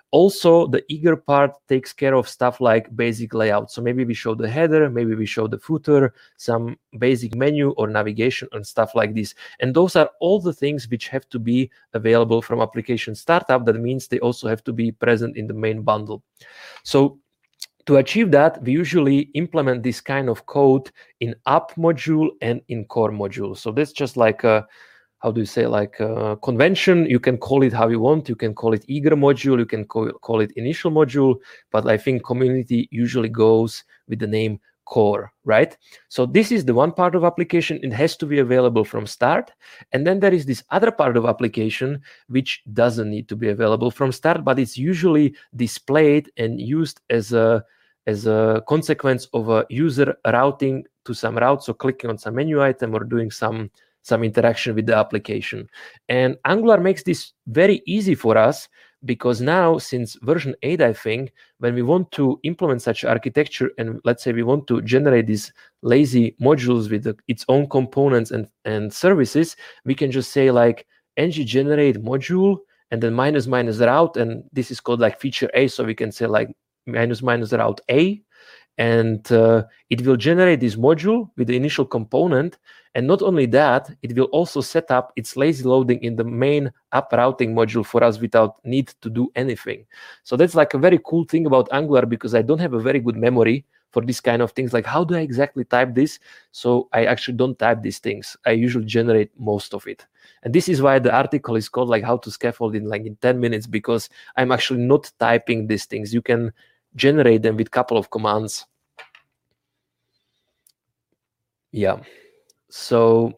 Also 0.10 0.66
the 0.68 0.84
eager 0.88 1.16
part 1.16 1.52
takes 1.68 1.92
care 1.94 2.16
of 2.16 2.28
stuff 2.28 2.62
like 2.62 2.96
basic 2.96 3.34
layout. 3.34 3.70
So 3.70 3.82
maybe 3.82 4.06
we 4.06 4.14
show 4.14 4.34
the 4.34 4.50
header 4.50 4.90
maybe 4.90 5.14
we 5.14 5.26
show 5.26 5.46
the 5.48 5.60
footer 5.60 6.14
some 6.38 6.78
basic 6.98 7.36
menu 7.36 7.72
or 7.72 7.88
navigation 7.88 8.48
and 8.54 8.66
stuff 8.66 8.96
like 8.96 9.14
this. 9.14 9.36
And 9.60 9.76
those 9.76 9.96
are 9.96 10.10
all 10.22 10.40
the 10.40 10.54
things 10.54 10.90
which 10.90 11.10
have 11.10 11.30
to 11.30 11.38
be 11.38 11.70
available 11.94 12.42
from 12.42 12.62
application 12.62 13.14
startup. 13.14 13.66
That 13.66 13.80
means 13.80 14.08
they 14.08 14.20
also 14.20 14.48
have 14.48 14.64
to 14.64 14.74
be 14.74 14.92
present 14.92 15.38
in 15.38 15.46
the 15.48 15.54
main 15.54 15.84
bundle. 15.84 16.24
So 16.84 17.20
to 17.86 17.98
achieve 17.98 18.32
that, 18.32 18.62
we 18.64 18.72
usually 18.72 19.30
implement 19.36 19.84
this 19.84 20.02
kind 20.02 20.30
of 20.30 20.46
code 20.46 20.92
in 21.20 21.36
app 21.46 21.76
module 21.76 22.30
and 22.42 22.62
in 22.68 22.86
core 22.86 23.12
module. 23.12 23.56
So 23.58 23.72
that's 23.72 23.92
just 23.92 24.18
like 24.18 24.44
a 24.44 24.66
how 25.20 25.32
do 25.32 25.40
you 25.40 25.46
say 25.46 25.66
like 25.66 26.00
uh, 26.02 26.36
convention. 26.36 27.06
You 27.08 27.20
can 27.20 27.38
call 27.38 27.64
it 27.64 27.74
how 27.74 27.88
you 27.88 28.00
want. 28.00 28.30
You 28.30 28.36
can 28.36 28.54
call 28.54 28.74
it 28.74 28.86
eager 28.88 29.16
module. 29.16 29.58
You 29.58 29.66
can 29.66 29.86
call, 29.86 30.12
call 30.12 30.40
it 30.40 30.52
initial 30.56 30.92
module. 30.92 31.38
But 31.72 31.88
i 31.88 31.98
think 31.98 32.24
community 32.24 32.88
usually 32.92 33.30
goes 33.30 33.84
with 34.08 34.20
the 34.20 34.28
name 34.28 34.60
core 34.86 35.32
right? 35.46 35.76
So 36.10 36.26
this 36.26 36.52
is 36.52 36.66
the 36.66 36.74
one 36.74 36.92
part 36.92 37.16
of 37.16 37.24
application. 37.24 37.80
It 37.82 37.92
has 37.94 38.16
to 38.18 38.26
be 38.26 38.40
available 38.40 38.86
from 38.86 39.08
start. 39.08 39.52
And 39.92 40.06
then 40.06 40.20
there 40.20 40.34
is 40.34 40.46
this 40.46 40.64
other 40.70 40.92
part 40.92 41.18
of 41.18 41.26
application 41.26 42.02
which 42.28 42.62
doesn't 42.74 43.10
need 43.10 43.28
to 43.30 43.36
be 43.36 43.50
available 43.50 43.92
from 43.92 44.12
start 44.12 44.44
but 44.44 44.60
it's 44.60 44.78
usually 44.78 45.36
displayed 45.56 46.32
and 46.38 46.62
used 46.62 47.02
as 47.10 47.34
a 47.34 47.66
as 48.08 48.28
a 48.28 48.64
consequence 48.68 49.28
of 49.34 49.50
a 49.50 49.66
user 49.70 50.16
routing 50.26 50.86
to 51.06 51.14
some 51.14 51.38
route 51.38 51.64
so 51.64 51.74
clicking 51.74 52.10
on 52.10 52.18
some 52.18 52.36
menu 52.36 52.62
item 52.64 52.94
or 52.96 53.04
doing 53.04 53.32
some 53.32 53.70
some 54.06 54.24
interaction 54.24 54.76
with 54.76 54.86
the 54.86 54.96
application. 54.96 55.68
And 56.10 56.38
Angular 56.46 56.80
makes 56.80 57.02
this 57.02 57.34
very 57.48 57.82
easy 57.88 58.14
for 58.14 58.38
us 58.38 58.70
because 59.04 59.42
now, 59.42 59.80
since 59.80 60.16
version 60.22 60.56
8, 60.62 60.82
I 60.82 60.94
think, 60.94 61.34
when 61.58 61.74
we 61.74 61.82
want 61.82 62.12
to 62.12 62.40
implement 62.44 62.84
such 62.84 63.04
architecture 63.04 63.72
and 63.80 64.00
let's 64.04 64.24
say 64.24 64.32
we 64.32 64.44
want 64.44 64.68
to 64.68 64.82
generate 64.84 65.26
these 65.26 65.52
lazy 65.82 66.36
modules 66.40 66.90
with 66.90 67.04
the, 67.04 67.18
its 67.28 67.46
own 67.50 67.68
components 67.68 68.30
and, 68.30 68.48
and 68.64 68.94
services, 68.94 69.56
we 69.86 69.96
can 69.96 70.12
just 70.12 70.32
say 70.32 70.52
like 70.52 70.86
ng 71.18 71.32
generate 71.32 72.04
module 72.04 72.60
and 72.92 73.02
then 73.02 73.14
minus 73.14 73.48
minus 73.48 73.80
route. 73.80 74.18
And 74.18 74.44
this 74.54 74.70
is 74.70 74.80
called 74.80 75.00
like 75.00 75.20
feature 75.20 75.50
A. 75.56 75.68
So 75.68 75.84
we 75.84 75.96
can 75.96 76.12
say 76.12 76.28
like 76.28 76.56
minus 76.86 77.22
minus 77.22 77.52
route 77.54 77.82
A 77.90 78.22
and 78.78 79.32
uh, 79.32 79.64
it 79.90 80.06
will 80.06 80.18
generate 80.18 80.60
this 80.60 80.76
module 80.76 81.30
with 81.38 81.48
the 81.48 81.56
initial 81.56 81.86
component 81.86 82.58
and 82.94 83.08
not 83.08 83.22
only 83.22 83.46
that 83.46 83.90
it 84.02 84.16
will 84.16 84.26
also 84.26 84.62
set 84.62 84.92
up 84.92 85.14
its 85.16 85.38
lazy 85.38 85.64
loading 85.64 86.02
in 86.04 86.16
the 86.16 86.24
main 86.24 86.72
app 86.92 87.12
routing 87.14 87.54
module 87.56 87.86
for 87.86 88.04
us 88.04 88.20
without 88.20 88.56
need 88.66 88.88
to 89.02 89.10
do 89.10 89.30
anything. 89.36 89.86
So 90.24 90.36
that's 90.36 90.56
like 90.56 90.74
a 90.74 90.78
very 90.78 91.00
cool 91.06 91.24
thing 91.26 91.46
about 91.46 91.70
angular 91.72 92.06
because 92.06 92.36
i 92.36 92.42
don't 92.42 92.60
have 92.60 92.74
a 92.74 92.80
very 92.80 93.00
good 93.00 93.16
memory 93.16 93.66
for 93.92 94.02
this 94.02 94.20
kind 94.20 94.42
of 94.42 94.52
things. 94.52 94.74
Like 94.74 94.86
how 94.86 95.06
do 95.06 95.16
i 95.16 95.20
exactly 95.20 95.64
type 95.64 95.96
this? 95.96 96.20
So 96.52 96.90
i 96.92 97.06
actually 97.06 97.38
don't 97.38 97.58
type 97.58 97.82
these 97.82 98.00
things. 98.00 98.36
I 98.46 98.52
usually 98.52 98.86
generate 98.86 99.32
most 99.40 99.74
of 99.74 99.88
it. 99.88 100.06
And 100.44 100.54
this 100.54 100.68
is 100.68 100.82
why 100.82 101.00
the 101.00 101.16
article 101.16 101.56
is 101.56 101.70
called 101.70 101.88
like 101.88 102.04
how 102.04 102.18
to 102.18 102.30
scaffold 102.30 102.76
in 102.76 102.86
like 102.90 103.06
in 103.06 103.16
10 103.18 103.40
minutes 103.40 103.68
because 103.68 104.10
i'm 104.36 104.52
actually 104.52 104.82
not 104.82 105.12
typing 105.18 105.68
these 105.68 105.86
things. 105.86 106.14
You 106.14 106.22
can 106.22 106.52
generate 106.96 107.42
them 107.42 107.58
with 107.58 107.72
couple 107.72 107.98
of 107.98 108.10
commands 108.10 108.66
yeah 111.72 111.98
so 112.70 113.34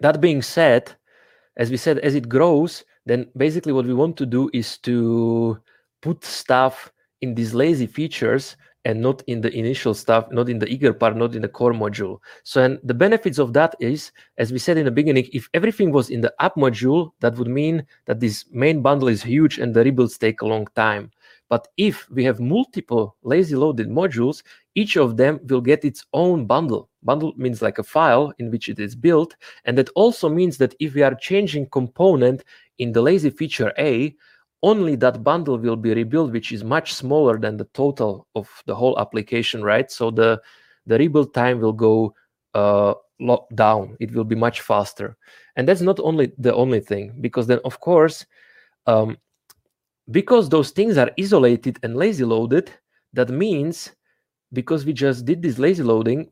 that 0.00 0.20
being 0.20 0.42
said 0.42 0.94
as 1.56 1.70
we 1.70 1.76
said 1.76 1.98
as 2.00 2.14
it 2.14 2.28
grows 2.28 2.84
then 3.06 3.28
basically 3.36 3.72
what 3.72 3.86
we 3.86 3.94
want 3.94 4.16
to 4.16 4.26
do 4.26 4.50
is 4.52 4.78
to 4.78 5.58
put 6.02 6.24
stuff 6.24 6.92
in 7.20 7.34
these 7.34 7.54
lazy 7.54 7.86
features 7.86 8.56
and 8.86 9.02
not 9.02 9.20
in 9.26 9.40
the 9.40 9.52
initial 9.52 9.94
stuff, 9.94 10.30
not 10.30 10.48
in 10.48 10.60
the 10.60 10.68
eager 10.68 10.92
part, 10.92 11.16
not 11.16 11.34
in 11.34 11.42
the 11.42 11.48
core 11.48 11.72
module. 11.72 12.18
So, 12.44 12.62
and 12.62 12.78
the 12.84 12.94
benefits 12.94 13.38
of 13.38 13.52
that 13.54 13.74
is, 13.80 14.12
as 14.38 14.52
we 14.52 14.60
said 14.60 14.78
in 14.78 14.84
the 14.84 14.92
beginning, 14.92 15.28
if 15.32 15.48
everything 15.54 15.90
was 15.90 16.08
in 16.08 16.20
the 16.20 16.32
app 16.38 16.54
module, 16.54 17.10
that 17.18 17.36
would 17.36 17.48
mean 17.48 17.84
that 18.04 18.20
this 18.20 18.44
main 18.52 18.82
bundle 18.82 19.08
is 19.08 19.24
huge 19.24 19.58
and 19.58 19.74
the 19.74 19.82
rebuilds 19.82 20.18
take 20.18 20.40
a 20.40 20.46
long 20.46 20.68
time. 20.76 21.10
But 21.48 21.68
if 21.76 22.10
we 22.10 22.24
have 22.24 22.40
multiple 22.40 23.16
lazy 23.22 23.54
loaded 23.54 23.88
modules, 23.88 24.42
each 24.74 24.96
of 24.96 25.16
them 25.16 25.40
will 25.48 25.60
get 25.60 25.84
its 25.84 26.04
own 26.12 26.46
bundle. 26.46 26.90
Bundle 27.02 27.32
means 27.36 27.62
like 27.62 27.78
a 27.78 27.84
file 27.84 28.32
in 28.38 28.50
which 28.50 28.68
it 28.68 28.80
is 28.80 28.96
built. 28.96 29.36
And 29.64 29.78
that 29.78 29.88
also 29.94 30.28
means 30.28 30.58
that 30.58 30.74
if 30.80 30.94
we 30.94 31.02
are 31.02 31.14
changing 31.14 31.68
component 31.70 32.42
in 32.78 32.92
the 32.92 33.00
lazy 33.00 33.30
feature 33.30 33.72
A, 33.78 34.14
only 34.62 34.96
that 34.96 35.22
bundle 35.22 35.58
will 35.58 35.76
be 35.76 35.94
rebuilt, 35.94 36.32
which 36.32 36.50
is 36.50 36.64
much 36.64 36.94
smaller 36.94 37.38
than 37.38 37.56
the 37.56 37.66
total 37.66 38.26
of 38.34 38.50
the 38.66 38.74
whole 38.74 38.98
application, 38.98 39.62
right? 39.62 39.90
So 39.90 40.10
the 40.10 40.40
the 40.86 40.98
rebuild 40.98 41.34
time 41.34 41.60
will 41.60 41.72
go 41.72 42.14
uh, 42.54 42.94
down. 43.54 43.96
It 44.00 44.12
will 44.12 44.24
be 44.24 44.34
much 44.34 44.62
faster, 44.62 45.16
and 45.56 45.68
that's 45.68 45.82
not 45.82 46.00
only 46.00 46.32
the 46.38 46.54
only 46.54 46.80
thing, 46.80 47.14
because 47.20 47.46
then 47.46 47.60
of 47.64 47.80
course, 47.80 48.26
um, 48.86 49.18
because 50.10 50.48
those 50.48 50.70
things 50.70 50.96
are 50.96 51.10
isolated 51.18 51.78
and 51.82 51.96
lazy 51.96 52.24
loaded, 52.24 52.70
that 53.12 53.30
means 53.30 53.92
because 54.52 54.84
we 54.84 54.92
just 54.92 55.24
did 55.24 55.42
this 55.42 55.58
lazy 55.58 55.82
loading, 55.82 56.28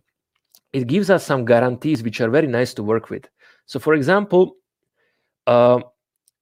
it 0.72 0.86
gives 0.86 1.10
us 1.10 1.24
some 1.24 1.44
guarantees 1.44 2.02
which 2.02 2.20
are 2.20 2.30
very 2.30 2.46
nice 2.46 2.74
to 2.74 2.82
work 2.82 3.10
with. 3.10 3.28
So, 3.66 3.78
for 3.78 3.94
example, 3.94 4.56
uh, 5.46 5.80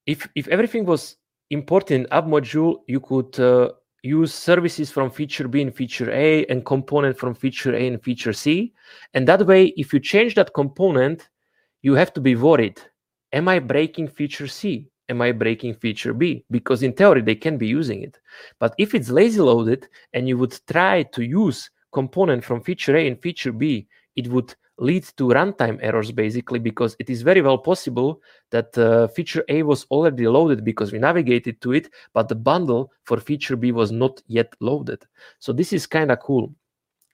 if 0.06 0.28
if 0.34 0.48
everything 0.48 0.84
was 0.84 1.16
imported 1.50 1.94
in 1.94 2.06
app 2.12 2.24
module, 2.24 2.78
you 2.86 3.00
could 3.00 3.38
uh, 3.38 3.70
use 4.02 4.34
services 4.34 4.90
from 4.90 5.10
feature 5.10 5.48
B 5.48 5.62
and 5.62 5.74
feature 5.74 6.10
A 6.10 6.44
and 6.46 6.64
component 6.64 7.18
from 7.18 7.34
feature 7.34 7.74
A 7.74 7.86
and 7.86 8.02
feature 8.02 8.32
C. 8.32 8.72
And 9.14 9.28
that 9.28 9.46
way, 9.46 9.66
if 9.76 9.92
you 9.92 10.00
change 10.00 10.34
that 10.34 10.54
component, 10.54 11.28
you 11.82 11.94
have 11.94 12.12
to 12.14 12.20
be 12.20 12.36
worried. 12.36 12.80
Am 13.32 13.48
I 13.48 13.58
breaking 13.58 14.08
feature 14.08 14.46
C? 14.46 14.88
Am 15.08 15.20
I 15.20 15.32
breaking 15.32 15.74
feature 15.74 16.14
B? 16.14 16.44
Because 16.50 16.82
in 16.82 16.92
theory, 16.92 17.22
they 17.22 17.34
can 17.34 17.58
be 17.58 17.66
using 17.66 18.02
it. 18.02 18.18
But 18.58 18.74
if 18.78 18.94
it's 18.94 19.10
lazy 19.10 19.40
loaded 19.40 19.88
and 20.12 20.28
you 20.28 20.38
would 20.38 20.58
try 20.70 21.02
to 21.02 21.24
use 21.24 21.70
component 21.92 22.44
from 22.44 22.62
feature 22.62 22.96
A 22.96 23.06
and 23.06 23.20
feature 23.20 23.52
B, 23.52 23.86
it 24.16 24.28
would 24.28 24.54
lead 24.78 25.04
to 25.16 25.28
runtime 25.28 25.78
errors 25.82 26.10
basically 26.10 26.58
because 26.58 26.96
it 26.98 27.10
is 27.10 27.22
very 27.22 27.42
well 27.42 27.58
possible 27.58 28.20
that 28.50 28.76
uh, 28.78 29.06
feature 29.08 29.44
A 29.48 29.62
was 29.62 29.84
already 29.90 30.26
loaded 30.26 30.64
because 30.64 30.92
we 30.92 30.98
navigated 30.98 31.60
to 31.60 31.72
it, 31.72 31.88
but 32.14 32.28
the 32.28 32.34
bundle 32.34 32.90
for 33.04 33.18
feature 33.18 33.56
B 33.56 33.70
was 33.72 33.92
not 33.92 34.22
yet 34.26 34.52
loaded. 34.60 35.04
So 35.38 35.52
this 35.52 35.72
is 35.72 35.86
kind 35.86 36.10
of 36.10 36.20
cool. 36.20 36.54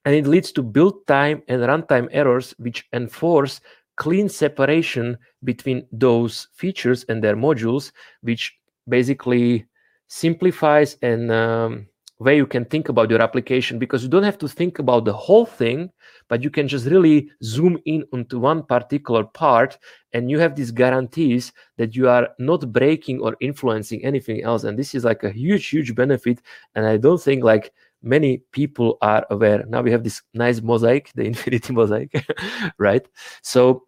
And 0.05 0.15
it 0.15 0.27
leads 0.27 0.53
to 0.53 0.63
build 0.63 1.07
time 1.07 1.43
and 1.49 1.61
runtime 1.61 2.09
errors, 2.13 2.55
which 2.59 2.87
enforce 2.93 3.61
clean 3.99 4.29
separation 4.29 5.19
between 5.45 5.85
those 5.93 6.49
features 6.55 7.05
and 7.09 7.23
their 7.23 7.37
modules, 7.37 7.93
which 8.23 8.57
basically 8.89 9.67
simplifies 10.07 10.97
and 11.03 11.31
um, 11.33 11.87
way 12.21 12.37
you 12.37 12.47
can 12.47 12.65
think 12.65 12.89
about 12.89 13.11
your 13.11 13.21
application 13.21 13.79
because 13.79 14.03
you 14.03 14.09
don't 14.09 14.23
have 14.23 14.39
to 14.39 14.49
think 14.49 14.79
about 14.79 15.05
the 15.05 15.13
whole 15.13 15.45
thing 15.45 15.91
but 16.29 16.43
you 16.43 16.51
can 16.51 16.67
just 16.67 16.87
really 16.87 17.31
zoom 17.45 17.79
in 17.85 18.03
onto 18.13 18.39
one 18.39 18.63
particular 18.63 19.23
part 19.23 19.79
and 20.15 20.31
you 20.31 20.39
have 20.39 20.57
these 20.57 20.71
guarantees 20.71 21.53
that 21.77 21.95
you 21.95 22.09
are 22.09 22.29
not 22.39 22.73
breaking 22.73 23.21
or 23.21 23.37
influencing 23.41 24.05
anything 24.05 24.43
else 24.43 24.65
and 24.65 24.79
this 24.79 24.95
is 24.95 25.05
like 25.05 25.23
a 25.23 25.31
huge 25.31 25.69
huge 25.69 25.95
benefit 25.95 26.41
and 26.75 26.87
i 26.87 26.97
don't 26.97 27.23
think 27.23 27.45
like 27.45 27.73
many 28.03 28.39
people 28.53 28.99
are 29.03 29.27
aware. 29.31 29.65
Now 29.67 29.83
we 29.83 29.91
have 29.91 30.05
this 30.05 30.23
nice 30.35 30.61
mosaic 30.61 31.11
the 31.15 31.25
infinity 31.33 31.73
mosaic 31.73 32.25
right? 32.79 33.07
So 33.43 33.88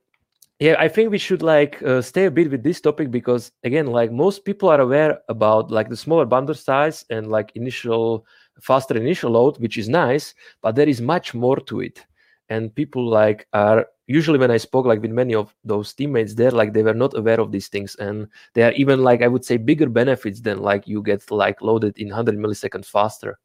yeah 0.60 0.76
i 0.78 0.86
think 0.86 1.10
we 1.10 1.18
should 1.18 1.42
like 1.42 1.82
uh, 1.82 2.00
stay 2.00 2.26
a 2.26 2.30
bit 2.30 2.50
with 2.50 2.62
this 2.62 2.80
topic 2.80 3.10
because 3.10 3.50
again 3.64 3.86
like 3.86 4.12
most 4.12 4.44
people 4.44 4.68
are 4.68 4.80
aware 4.80 5.18
about 5.28 5.70
like 5.70 5.88
the 5.88 5.96
smaller 5.96 6.26
bundle 6.26 6.54
size 6.54 7.04
and 7.10 7.30
like 7.30 7.50
initial 7.56 8.24
faster 8.60 8.96
initial 8.96 9.32
load 9.32 9.58
which 9.58 9.78
is 9.78 9.88
nice 9.88 10.34
but 10.60 10.76
there 10.76 10.88
is 10.88 11.00
much 11.00 11.34
more 11.34 11.56
to 11.56 11.80
it. 11.80 12.04
And 12.50 12.74
people 12.74 13.08
like 13.08 13.46
are 13.52 13.86
usually 14.08 14.38
when 14.38 14.50
i 14.50 14.56
spoke 14.56 14.84
like 14.84 15.00
with 15.00 15.12
many 15.12 15.36
of 15.36 15.54
those 15.64 15.94
teammates 15.94 16.34
there 16.34 16.50
like 16.50 16.72
they 16.72 16.82
were 16.82 16.94
not 16.94 17.16
aware 17.16 17.40
of 17.40 17.52
these 17.52 17.68
things 17.68 17.94
and 17.94 18.26
they 18.54 18.64
are 18.64 18.72
even 18.72 19.04
like 19.04 19.22
i 19.22 19.28
would 19.28 19.44
say 19.44 19.56
bigger 19.56 19.88
benefits 19.88 20.40
than 20.40 20.60
like 20.60 20.88
you 20.88 21.00
get 21.00 21.30
like 21.30 21.62
loaded 21.62 21.96
in 21.96 22.08
100 22.08 22.36
milliseconds 22.36 22.86
faster. 22.86 23.38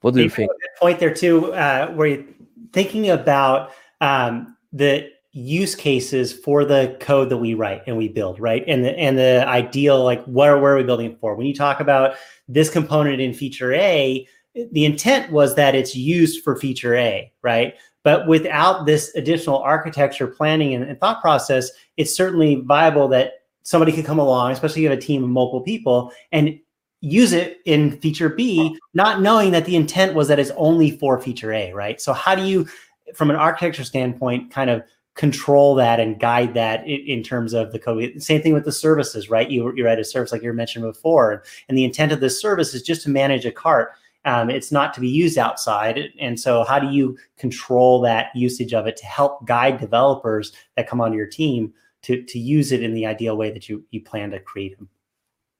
What 0.00 0.14
do 0.14 0.22
you 0.22 0.30
think? 0.30 0.50
point 0.80 0.98
there 0.98 1.14
too 1.14 1.52
uh, 1.52 1.92
where 1.92 2.06
you're 2.08 2.24
thinking 2.72 3.10
about 3.10 3.70
um, 4.00 4.56
the 4.72 5.10
use 5.32 5.74
cases 5.74 6.32
for 6.32 6.64
the 6.64 6.96
code 7.00 7.30
that 7.30 7.38
we 7.38 7.54
write 7.54 7.82
and 7.86 7.96
we 7.96 8.08
build, 8.08 8.38
right? 8.38 8.64
And 8.66 8.84
the 8.84 8.98
and 8.98 9.18
the 9.18 9.46
ideal, 9.48 10.04
like 10.04 10.22
where 10.24 10.58
where 10.58 10.74
are 10.74 10.76
we 10.76 10.82
building 10.82 11.12
it 11.12 11.20
for? 11.20 11.34
When 11.34 11.46
you 11.46 11.54
talk 11.54 11.80
about 11.80 12.16
this 12.48 12.68
component 12.68 13.20
in 13.20 13.32
feature 13.32 13.72
A, 13.72 14.26
the 14.54 14.84
intent 14.84 15.32
was 15.32 15.54
that 15.54 15.74
it's 15.74 15.96
used 15.96 16.44
for 16.44 16.56
feature 16.56 16.94
A, 16.96 17.32
right? 17.42 17.74
But 18.04 18.26
without 18.26 18.84
this 18.84 19.14
additional 19.14 19.58
architecture, 19.58 20.26
planning, 20.26 20.74
and, 20.74 20.84
and 20.84 20.98
thought 21.00 21.22
process, 21.22 21.70
it's 21.96 22.14
certainly 22.14 22.56
viable 22.56 23.08
that 23.08 23.34
somebody 23.62 23.92
could 23.92 24.04
come 24.04 24.18
along, 24.18 24.52
especially 24.52 24.82
if 24.82 24.84
you 24.84 24.90
have 24.90 24.98
a 24.98 25.02
team 25.02 25.22
of 25.22 25.30
multiple 25.30 25.62
people, 25.62 26.12
and 26.32 26.58
use 27.00 27.32
it 27.32 27.58
in 27.64 27.98
feature 28.00 28.28
B, 28.28 28.78
not 28.92 29.22
knowing 29.22 29.52
that 29.52 29.64
the 29.64 29.76
intent 29.76 30.14
was 30.14 30.28
that 30.28 30.38
it's 30.38 30.50
only 30.56 30.90
for 30.90 31.20
feature 31.20 31.52
A, 31.52 31.72
right? 31.72 32.00
So 32.00 32.12
how 32.12 32.34
do 32.34 32.42
you, 32.42 32.66
from 33.14 33.30
an 33.30 33.36
architecture 33.36 33.84
standpoint, 33.84 34.50
kind 34.50 34.68
of 34.68 34.82
control 35.14 35.74
that 35.74 36.00
and 36.00 36.18
guide 36.18 36.54
that 36.54 36.86
in, 36.86 37.00
in, 37.06 37.22
terms 37.22 37.52
of 37.52 37.72
the 37.72 37.78
code. 37.78 38.22
Same 38.22 38.40
thing 38.40 38.54
with 38.54 38.64
the 38.64 38.72
services, 38.72 39.28
right? 39.28 39.50
You, 39.50 39.72
you 39.76 39.84
write 39.84 39.98
a 39.98 40.04
service 40.04 40.32
like 40.32 40.42
you 40.42 40.52
mentioned 40.52 40.84
before, 40.84 41.42
and 41.68 41.76
the 41.76 41.84
intent 41.84 42.12
of 42.12 42.20
this 42.20 42.40
service 42.40 42.74
is 42.74 42.82
just 42.82 43.02
to 43.02 43.10
manage 43.10 43.44
a 43.44 43.52
cart. 43.52 43.92
Um, 44.24 44.50
it's 44.50 44.70
not 44.70 44.94
to 44.94 45.00
be 45.00 45.08
used 45.08 45.36
outside. 45.36 46.00
And 46.20 46.38
so, 46.38 46.64
how 46.64 46.78
do 46.78 46.88
you 46.90 47.18
control 47.36 48.00
that 48.02 48.34
usage 48.34 48.72
of 48.72 48.86
it 48.86 48.96
to 48.98 49.06
help 49.06 49.44
guide 49.46 49.80
developers 49.80 50.52
that 50.76 50.88
come 50.88 51.00
onto 51.00 51.16
your 51.16 51.26
team 51.26 51.74
to, 52.02 52.22
to 52.22 52.38
use 52.38 52.72
it 52.72 52.82
in 52.82 52.94
the 52.94 53.04
ideal 53.04 53.36
way 53.36 53.50
that 53.50 53.68
you, 53.68 53.84
you 53.90 54.00
plan 54.00 54.30
to 54.30 54.38
create 54.38 54.78
them? 54.78 54.88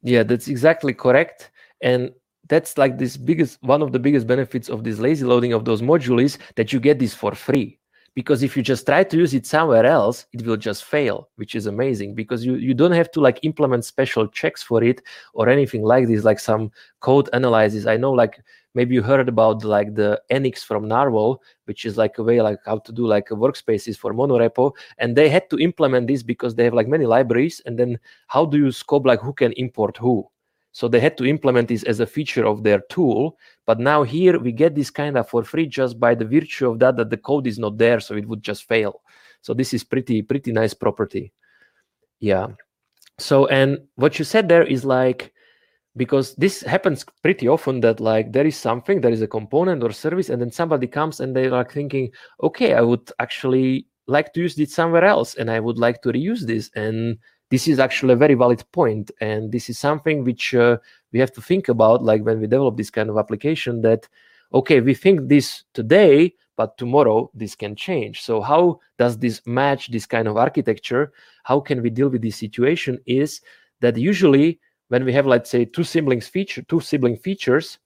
Yeah, 0.03 0.23
that's 0.23 0.49
exactly 0.49 0.95
correct. 0.95 1.51
And 1.81 2.12
that's 2.49 2.79
like 2.79 2.99
this 2.99 3.17
biggest 3.17 3.62
one 3.62 3.83
of 3.83 3.93
the 3.93 3.99
biggest 3.99 4.27
benefits 4.27 4.69
of 4.69 4.85
this 4.85 4.99
lazy 4.99 5.25
loading 5.25 5.53
of 5.53 5.65
those 5.65 5.83
modules 5.83 6.38
that 6.57 6.73
you 6.73 6.81
get 6.81 6.99
this 6.99 7.15
for 7.15 7.35
free 7.35 7.79
because 8.14 8.42
if 8.42 8.57
you 8.57 8.62
just 8.62 8.87
try 8.87 9.03
to 9.03 9.16
use 9.16 9.33
it 9.35 9.46
somewhere 9.46 9.87
else 9.87 10.27
it 10.33 10.44
will 10.44 10.57
just 10.57 10.85
fail 10.85 11.29
which 11.37 11.55
is 11.55 11.66
amazing 11.66 12.14
because 12.14 12.44
you 12.44 12.57
you 12.57 12.75
don't 12.75 12.92
have 12.92 13.11
to 13.11 13.20
like 13.20 13.38
implement 13.42 13.85
special 13.85 14.27
checks 14.29 14.62
for 14.62 14.83
it 14.83 15.03
or 15.35 15.48
anything 15.48 15.83
like 15.83 16.07
this 16.07 16.25
like 16.25 16.38
some 16.38 16.70
code 17.01 17.29
analysis. 17.33 17.87
I 17.87 17.96
know 17.96 18.12
like 18.12 18.40
maybe 18.75 18.94
you 18.94 19.03
heard 19.03 19.29
about 19.29 19.64
like 19.64 19.94
the 19.94 20.20
Nx 20.31 20.64
from 20.64 20.87
Nrwl 20.87 21.38
which 21.64 21.85
is 21.85 21.96
like 21.96 22.18
a 22.18 22.22
way 22.22 22.40
like 22.40 22.59
how 22.66 22.79
to 22.79 22.92
do 22.92 23.07
like 23.07 23.29
workspaces 23.29 23.96
for 23.96 24.12
monorepo 24.12 24.72
and 24.98 25.16
they 25.16 25.29
had 25.29 25.48
to 25.51 25.59
implement 25.59 26.07
this 26.07 26.22
because 26.22 26.55
they 26.55 26.64
have 26.64 26.75
like 26.75 26.88
many 26.88 27.07
libraries 27.07 27.61
and 27.66 27.79
then 27.79 27.98
how 28.29 28.44
do 28.44 28.59
you 28.59 28.70
scope 28.72 29.07
like 29.07 29.20
who 29.20 29.33
can 29.33 29.53
import 29.53 29.96
who 29.96 30.27
so 30.73 30.89
they 30.89 31.01
had 31.01 31.19
to 31.19 31.27
implement 31.27 31.69
this 31.69 31.83
as 31.85 32.01
a 32.01 32.07
feature 32.07 32.47
of 32.47 32.63
their 32.63 32.81
tool. 32.89 33.39
But 33.67 33.79
now 33.79 34.03
here 34.03 34.39
we 34.39 34.53
get 34.53 34.75
this 34.75 34.91
kind 34.91 35.19
of 35.19 35.29
for 35.29 35.45
free 35.45 35.67
just 35.67 36.01
by 36.01 36.15
the 36.15 36.25
virtue 36.25 36.71
of 36.71 36.79
that 36.81 36.97
that 36.97 37.11
the 37.11 37.19
code 37.19 37.47
is 37.47 37.59
not 37.59 37.77
there, 37.77 38.01
so 38.01 38.17
it 38.17 38.27
would 38.27 38.43
just 38.43 38.65
fail. 38.65 39.03
So 39.43 39.53
this 39.53 39.75
is 39.75 39.85
pretty 39.85 40.23
pretty 40.23 40.51
nice 40.51 40.73
property. 40.75 41.33
Yeah. 42.21 42.49
So 43.19 43.47
and 43.47 43.79
what 43.97 44.19
you 44.19 44.25
said 44.25 44.49
there 44.49 44.65
is 44.65 44.85
like 44.85 45.33
because 45.95 46.35
this 46.37 46.63
happens 46.63 47.05
pretty 47.23 47.47
often 47.49 47.81
that 47.81 48.01
like 48.01 48.33
there 48.33 48.47
is 48.47 48.57
something 48.57 49.01
there 49.01 49.13
is 49.13 49.21
a 49.21 49.27
component 49.27 49.83
or 49.83 49.93
service 49.93 50.31
and 50.31 50.41
then 50.41 50.51
somebody 50.51 50.87
comes 50.87 51.21
and 51.21 51.37
they're 51.37 51.51
like 51.51 51.71
thinking 51.71 52.11
okay 52.43 52.73
i 52.73 52.81
would 52.81 53.13
actually 53.19 53.87
like 54.07 54.33
to 54.33 54.41
use 54.41 54.59
it 54.59 54.71
somewhere 54.71 55.05
else 55.05 55.35
and 55.35 55.51
i 55.51 55.61
would 55.61 55.77
like 55.77 56.01
to 56.01 56.09
reuse 56.09 56.47
this 56.47 56.71
and 56.77 57.19
this 57.53 57.69
is 57.69 57.79
actually 57.79 58.15
a 58.15 58.17
very 58.17 58.33
valid 58.33 58.65
point 58.73 59.11
and 59.21 59.53
this 59.53 59.69
is 59.69 59.79
something 59.79 60.25
which 60.25 60.55
uh, 60.55 60.79
we 61.12 61.21
have 61.21 61.31
to 61.31 61.43
think 61.43 61.69
about 61.69 62.03
like 62.03 62.23
when 62.25 62.41
we 62.41 62.47
develop 62.47 62.79
this 62.79 62.91
kind 62.91 63.11
of 63.11 63.19
application 63.19 63.83
that 63.83 64.09
okay, 64.55 64.81
we 64.81 64.95
think 64.95 65.29
this 65.29 65.65
today, 65.75 66.35
but 66.57 66.79
tomorrow 66.79 67.31
this 67.35 67.55
can 67.55 67.77
change. 67.77 68.23
So 68.23 68.41
how 68.41 68.81
does 68.99 69.19
this 69.19 69.43
match 69.47 69.91
this 69.91 70.07
kind 70.07 70.29
of 70.29 70.38
architecture? 70.38 71.12
How 71.45 71.61
can 71.61 71.83
we 71.83 71.91
deal 71.91 72.09
with 72.09 72.23
this 72.23 72.37
situation? 72.37 72.99
Is 73.07 73.43
that 73.81 73.99
usually 73.99 74.59
when 74.88 75.05
we 75.05 75.12
have, 75.12 75.27
let's 75.27 75.51
say, 75.51 75.67
two 75.67 75.85
siblings 75.85 76.29
feature, 76.29 76.62
two 76.62 76.81
sibling 76.81 77.17
features, 77.17 77.79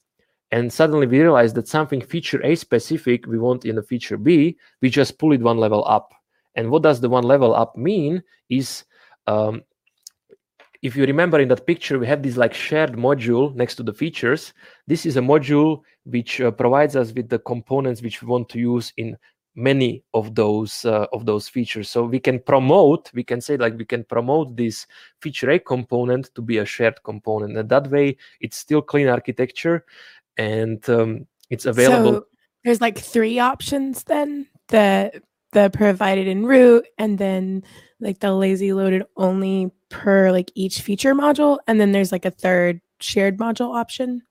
and 0.53 0.73
suddenly 0.73 1.09
we 1.09 1.21
realize 1.21 1.53
that 1.55 1.67
something 1.69 2.01
feature 2.01 2.41
A 2.45 2.55
specific 2.55 3.27
we 3.27 3.39
want 3.39 3.65
in 3.65 3.79
a 3.79 3.83
feature 3.83 4.17
B, 4.17 4.57
we 4.81 4.91
just 4.91 5.19
pull 5.19 5.33
it 5.33 5.41
one 5.41 5.59
level 5.59 5.85
up. 5.87 6.13
And 6.55 6.71
what 6.71 6.83
does 6.83 7.01
the 7.01 7.09
one 7.09 7.25
level 7.25 7.55
up 7.55 7.77
mean 7.77 8.23
is 8.49 8.85
um, 9.27 9.63
if 10.83 10.95
you 10.97 11.05
remember 11.05 11.41
in 11.41 11.49
that 11.49 11.67
picture, 11.67 11.99
we 11.99 12.07
have 12.07 12.23
this 12.23 12.37
like 12.37 12.55
shared 12.55 12.93
module 12.93 13.55
next 13.55 13.77
to 13.77 13.83
the 13.83 13.93
features. 13.93 14.53
This 14.87 15.07
is 15.07 15.17
a 15.17 15.21
module 15.21 15.81
which 16.05 16.41
uh, 16.41 16.51
provides 16.51 16.97
us 16.97 17.13
with 17.13 17.29
the 17.29 17.39
components 17.41 18.03
which 18.03 18.23
we 18.23 18.29
want 18.29 18.49
to 18.51 18.59
use 18.59 18.93
in 18.97 19.17
many 19.57 20.05
of 20.13 20.35
those 20.35 20.85
uh, 20.85 21.07
of 21.13 21.27
those 21.27 21.49
features. 21.49 21.91
So 21.91 22.05
we 22.05 22.21
can 22.21 22.39
promote, 22.39 23.11
we 23.15 23.25
can 23.25 23.41
say 23.41 23.57
like 23.57 23.77
we 23.77 23.85
can 23.85 24.05
promote 24.05 24.57
this 24.57 24.87
feature 25.21 25.51
A 25.51 25.59
component 25.59 26.31
to 26.35 26.43
be 26.43 26.59
a 26.59 26.65
shared 26.65 27.03
component, 27.03 27.57
and 27.57 27.69
that 27.69 27.91
way 27.91 28.17
it's 28.41 28.59
still 28.59 28.83
clean 28.83 29.09
architecture, 29.09 29.85
and 30.37 30.89
um, 30.91 31.27
it's 31.51 31.65
available. 31.67 32.13
So 32.13 32.27
there's 32.65 32.81
like 32.81 32.99
three 32.99 33.39
options 33.39 34.05
then. 34.05 34.47
The 34.69 35.23
the 35.53 35.71
provided 35.71 36.29
in 36.29 36.45
root, 36.45 36.87
and 36.99 37.19
then 37.19 37.65
like 38.01 38.21
the 38.21 38.33
lazy 38.33 38.73
loaded 38.73 39.05
only 39.17 39.71
per 39.89 40.31
like 40.31 40.51
each 40.55 40.81
feature 40.81 41.15
module 41.15 41.59
and 41.67 41.81
then 41.81 41.93
there's 41.93 42.13
like 42.13 42.25
a 42.25 42.31
third 42.31 42.81
shared 43.01 43.39
module 43.39 43.75
option? 43.75 44.23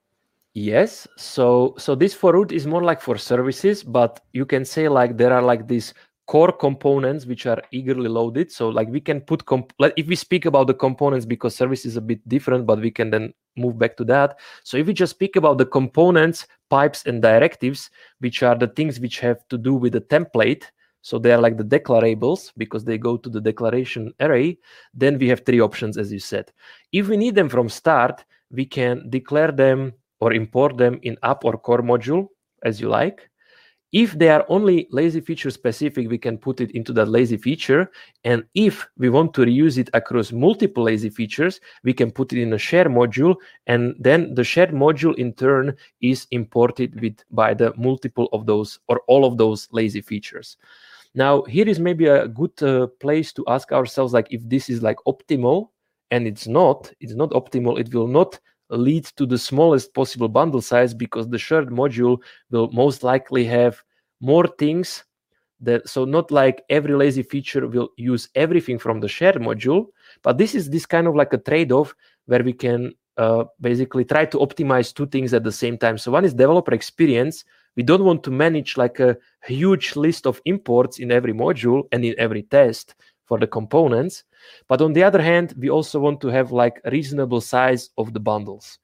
Yes. 0.54 1.06
So 1.16 1.74
so 1.78 1.94
this 1.94 2.14
for 2.14 2.32
root 2.32 2.52
is 2.52 2.66
more 2.66 2.82
like 2.82 3.00
for 3.00 3.18
services 3.18 3.82
but 3.82 4.20
you 4.32 4.46
can 4.46 4.64
say 4.64 4.88
like 4.88 5.16
there 5.16 5.32
are 5.32 5.42
like 5.42 5.68
these 5.68 5.92
core 6.26 6.50
components 6.50 7.24
which 7.24 7.46
are 7.46 7.62
eagerly 7.70 8.08
loaded. 8.08 8.50
So 8.50 8.68
like 8.68 8.88
we 8.88 9.00
can 9.00 9.20
put 9.20 9.44
comp- 9.46 9.72
like 9.78 9.94
if 9.96 10.06
we 10.06 10.16
speak 10.16 10.46
about 10.46 10.66
the 10.66 10.74
components 10.74 11.26
because 11.26 11.54
service 11.54 11.84
is 11.84 11.96
a 11.96 12.00
bit 12.00 12.26
different 12.28 12.66
but 12.66 12.80
we 12.80 12.90
can 12.90 13.10
then 13.10 13.32
move 13.56 13.78
back 13.78 13.96
to 13.98 14.04
that. 14.04 14.38
So 14.64 14.76
if 14.76 14.86
we 14.86 14.92
just 14.92 15.10
speak 15.10 15.36
about 15.36 15.58
the 15.58 15.66
components 15.66 16.46
pipes 16.70 17.04
and 17.06 17.22
directives 17.22 17.90
which 18.20 18.42
are 18.42 18.56
the 18.56 18.68
things 18.68 18.98
which 18.98 19.20
have 19.20 19.46
to 19.48 19.58
do 19.58 19.74
with 19.74 19.92
the 19.92 20.00
template 20.00 20.64
so 21.06 21.20
they 21.20 21.30
are 21.30 21.40
like 21.40 21.56
the 21.56 21.62
declarables 21.62 22.50
because 22.56 22.84
they 22.84 22.98
go 22.98 23.16
to 23.16 23.30
the 23.30 23.40
declaration 23.40 24.12
array. 24.18 24.58
Then 24.92 25.20
we 25.20 25.28
have 25.28 25.44
three 25.46 25.60
options, 25.60 25.96
as 25.96 26.12
you 26.12 26.18
said. 26.18 26.50
If 26.90 27.06
we 27.06 27.16
need 27.16 27.36
them 27.36 27.48
from 27.48 27.68
start, 27.68 28.24
we 28.50 28.64
can 28.66 29.08
declare 29.08 29.52
them 29.52 29.92
or 30.18 30.32
import 30.32 30.78
them 30.78 30.98
in 31.02 31.16
app 31.22 31.44
or 31.44 31.58
core 31.58 31.80
module 31.80 32.26
as 32.64 32.80
you 32.80 32.88
like. 32.88 33.30
If 33.92 34.18
they 34.18 34.30
are 34.30 34.44
only 34.48 34.88
lazy 34.90 35.20
feature 35.20 35.52
specific, 35.52 36.10
we 36.10 36.18
can 36.18 36.38
put 36.38 36.60
it 36.60 36.72
into 36.72 36.92
that 36.94 37.06
lazy 37.06 37.36
feature. 37.36 37.88
And 38.24 38.42
if 38.56 38.84
we 38.98 39.08
want 39.08 39.32
to 39.34 39.42
reuse 39.42 39.78
it 39.78 39.88
across 39.94 40.32
multiple 40.32 40.82
lazy 40.82 41.10
features, 41.10 41.60
we 41.84 41.92
can 41.92 42.10
put 42.10 42.32
it 42.32 42.42
in 42.42 42.52
a 42.52 42.58
share 42.58 42.86
module. 42.86 43.36
And 43.68 43.94
then 44.00 44.34
the 44.34 44.42
shared 44.42 44.72
module 44.72 45.14
in 45.14 45.34
turn 45.34 45.76
is 46.00 46.26
imported 46.32 47.00
with 47.00 47.22
by 47.30 47.54
the 47.54 47.72
multiple 47.76 48.28
of 48.32 48.44
those 48.46 48.80
or 48.88 49.02
all 49.06 49.24
of 49.24 49.38
those 49.38 49.68
lazy 49.70 50.00
features. 50.00 50.56
Now, 51.16 51.42
here 51.44 51.66
is 51.66 51.80
maybe 51.80 52.06
a 52.06 52.28
good 52.28 52.62
uh, 52.62 52.86
place 53.00 53.32
to 53.32 53.44
ask 53.48 53.72
ourselves, 53.72 54.12
like 54.12 54.28
if 54.30 54.46
this 54.48 54.68
is 54.68 54.82
like 54.82 54.98
optimal, 55.08 55.70
and 56.10 56.26
it's 56.26 56.46
not, 56.46 56.92
it's 57.00 57.14
not 57.14 57.30
optimal. 57.30 57.80
It 57.80 57.92
will 57.92 58.06
not 58.06 58.38
lead 58.70 59.06
to 59.16 59.26
the 59.26 59.38
smallest 59.38 59.94
possible 59.94 60.28
bundle 60.28 60.60
size 60.60 60.92
because 60.94 61.28
the 61.28 61.38
shared 61.38 61.70
module 61.70 62.18
will 62.50 62.70
most 62.70 63.02
likely 63.02 63.44
have 63.46 63.82
more 64.20 64.46
things 64.58 65.04
that 65.60 65.88
so 65.88 66.04
not 66.04 66.30
like 66.30 66.62
every 66.68 66.94
lazy 66.94 67.22
feature 67.22 67.66
will 67.66 67.88
use 67.96 68.28
everything 68.34 68.78
from 68.78 69.00
the 69.00 69.08
shared 69.08 69.36
module 69.36 69.86
but 70.22 70.36
this 70.36 70.54
is 70.54 70.68
this 70.68 70.84
kind 70.84 71.06
of 71.06 71.14
like 71.14 71.32
a 71.32 71.38
trade-off 71.38 71.94
where 72.26 72.42
we 72.42 72.52
can 72.52 72.92
uh, 73.16 73.44
basically 73.60 74.04
try 74.04 74.26
to 74.26 74.36
optimize 74.38 74.92
two 74.92 75.06
things 75.06 75.32
at 75.32 75.44
the 75.44 75.52
same 75.52 75.78
time 75.78 75.96
so 75.96 76.10
one 76.10 76.24
is 76.24 76.34
developer 76.34 76.74
experience 76.74 77.44
we 77.76 77.82
don't 77.82 78.04
want 78.04 78.22
to 78.24 78.30
manage 78.30 78.76
like 78.76 79.00
a 79.00 79.16
huge 79.44 79.96
list 79.96 80.26
of 80.26 80.40
imports 80.44 80.98
in 80.98 81.12
every 81.12 81.32
module 81.32 81.82
and 81.92 82.04
in 82.04 82.14
every 82.18 82.42
test 82.42 82.94
for 83.26 83.38
the 83.38 83.46
components. 83.46 84.24
But 84.68 84.80
on 84.80 84.92
the 84.92 85.02
other 85.02 85.20
hand 85.20 85.54
we 85.58 85.68
also 85.70 86.00
want 86.00 86.20
to 86.22 86.28
have 86.28 86.52
like 86.52 86.80
a 86.84 86.90
reasonable 86.90 87.40
size 87.40 87.90
of 87.98 88.12
the 88.12 88.20
bundles. 88.20 88.78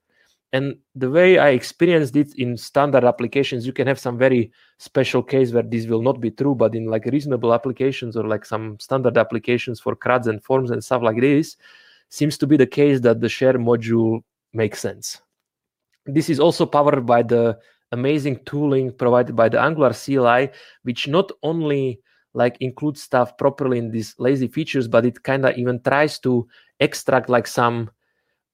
And 0.54 0.76
the 0.94 1.08
way 1.08 1.38
i 1.38 1.48
experienced 1.48 2.14
it 2.14 2.34
in 2.36 2.58
standard 2.58 3.04
applications 3.04 3.66
you 3.66 3.72
can 3.72 3.86
have 3.86 3.98
some 3.98 4.18
very 4.18 4.52
special 4.78 5.22
case 5.22 5.50
where 5.50 5.62
this 5.62 5.86
will 5.86 6.02
not 6.02 6.20
be 6.20 6.30
true 6.30 6.54
but 6.54 6.74
in 6.74 6.86
like 6.86 7.06
reasonable 7.06 7.54
applications 7.54 8.18
or 8.18 8.24
like 8.24 8.44
some 8.44 8.78
standard 8.78 9.16
applications 9.16 9.80
for 9.80 9.96
CRUDs 9.96 10.26
and 10.26 10.44
forms 10.44 10.70
and 10.70 10.84
stuff 10.84 11.02
like 11.02 11.18
this 11.20 11.56
seems 12.10 12.36
to 12.36 12.46
be 12.46 12.58
the 12.58 12.66
case 12.66 13.00
that 13.00 13.22
the 13.22 13.28
share 13.30 13.54
module 13.54 14.22
makes 14.52 14.80
sense. 14.80 15.22
This 16.04 16.28
is 16.28 16.38
also 16.38 16.66
powered 16.66 17.06
by 17.06 17.22
the 17.22 17.58
amazing 17.92 18.40
tooling 18.44 18.90
provided 18.92 19.36
by 19.36 19.48
the 19.48 19.60
Angular 19.60 19.92
CLI, 19.92 20.50
which 20.82 21.08
not 21.08 21.30
only 21.42 22.00
like 22.34 22.56
includes 22.60 23.02
stuff 23.02 23.36
properly 23.36 23.78
in 23.78 23.90
these 23.90 24.14
lazy 24.18 24.48
features, 24.48 24.88
but 24.88 25.04
it 25.04 25.22
kind 25.22 25.44
of 25.44 25.56
even 25.56 25.80
tries 25.82 26.18
to 26.20 26.48
extract 26.80 27.28
like 27.28 27.46
some, 27.46 27.90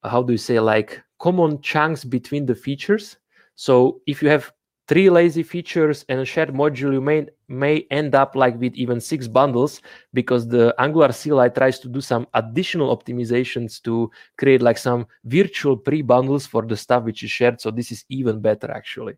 how 0.03 0.21
do 0.21 0.33
you 0.33 0.37
say, 0.37 0.59
like 0.59 1.01
common 1.19 1.61
chunks 1.61 2.03
between 2.03 2.45
the 2.45 2.55
features. 2.55 3.17
So 3.55 4.01
if 4.05 4.21
you 4.21 4.29
have 4.29 4.51
three 4.87 5.09
lazy 5.09 5.43
features 5.43 6.03
and 6.09 6.19
a 6.19 6.25
shared 6.25 6.49
module, 6.49 6.93
you 6.93 7.01
may 7.01 7.27
may 7.47 7.85
end 7.89 8.15
up 8.15 8.35
like 8.35 8.59
with 8.59 8.75
even 8.75 8.99
six 8.99 9.27
bundles 9.27 9.81
because 10.13 10.47
the 10.47 10.73
Angular 10.77 11.11
CLI 11.13 11.49
tries 11.49 11.79
to 11.79 11.87
do 11.87 12.01
some 12.01 12.27
additional 12.33 12.95
optimizations 12.95 13.81
to 13.83 14.11
create 14.37 14.61
like 14.61 14.77
some 14.77 15.07
virtual 15.23 15.75
pre-bundles 15.75 16.45
for 16.45 16.65
the 16.65 16.77
stuff 16.77 17.03
which 17.03 17.23
is 17.23 17.31
shared. 17.31 17.59
So 17.59 17.71
this 17.71 17.91
is 17.91 18.05
even 18.09 18.39
better 18.39 18.69
actually 18.69 19.17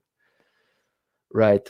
right? 1.33 1.69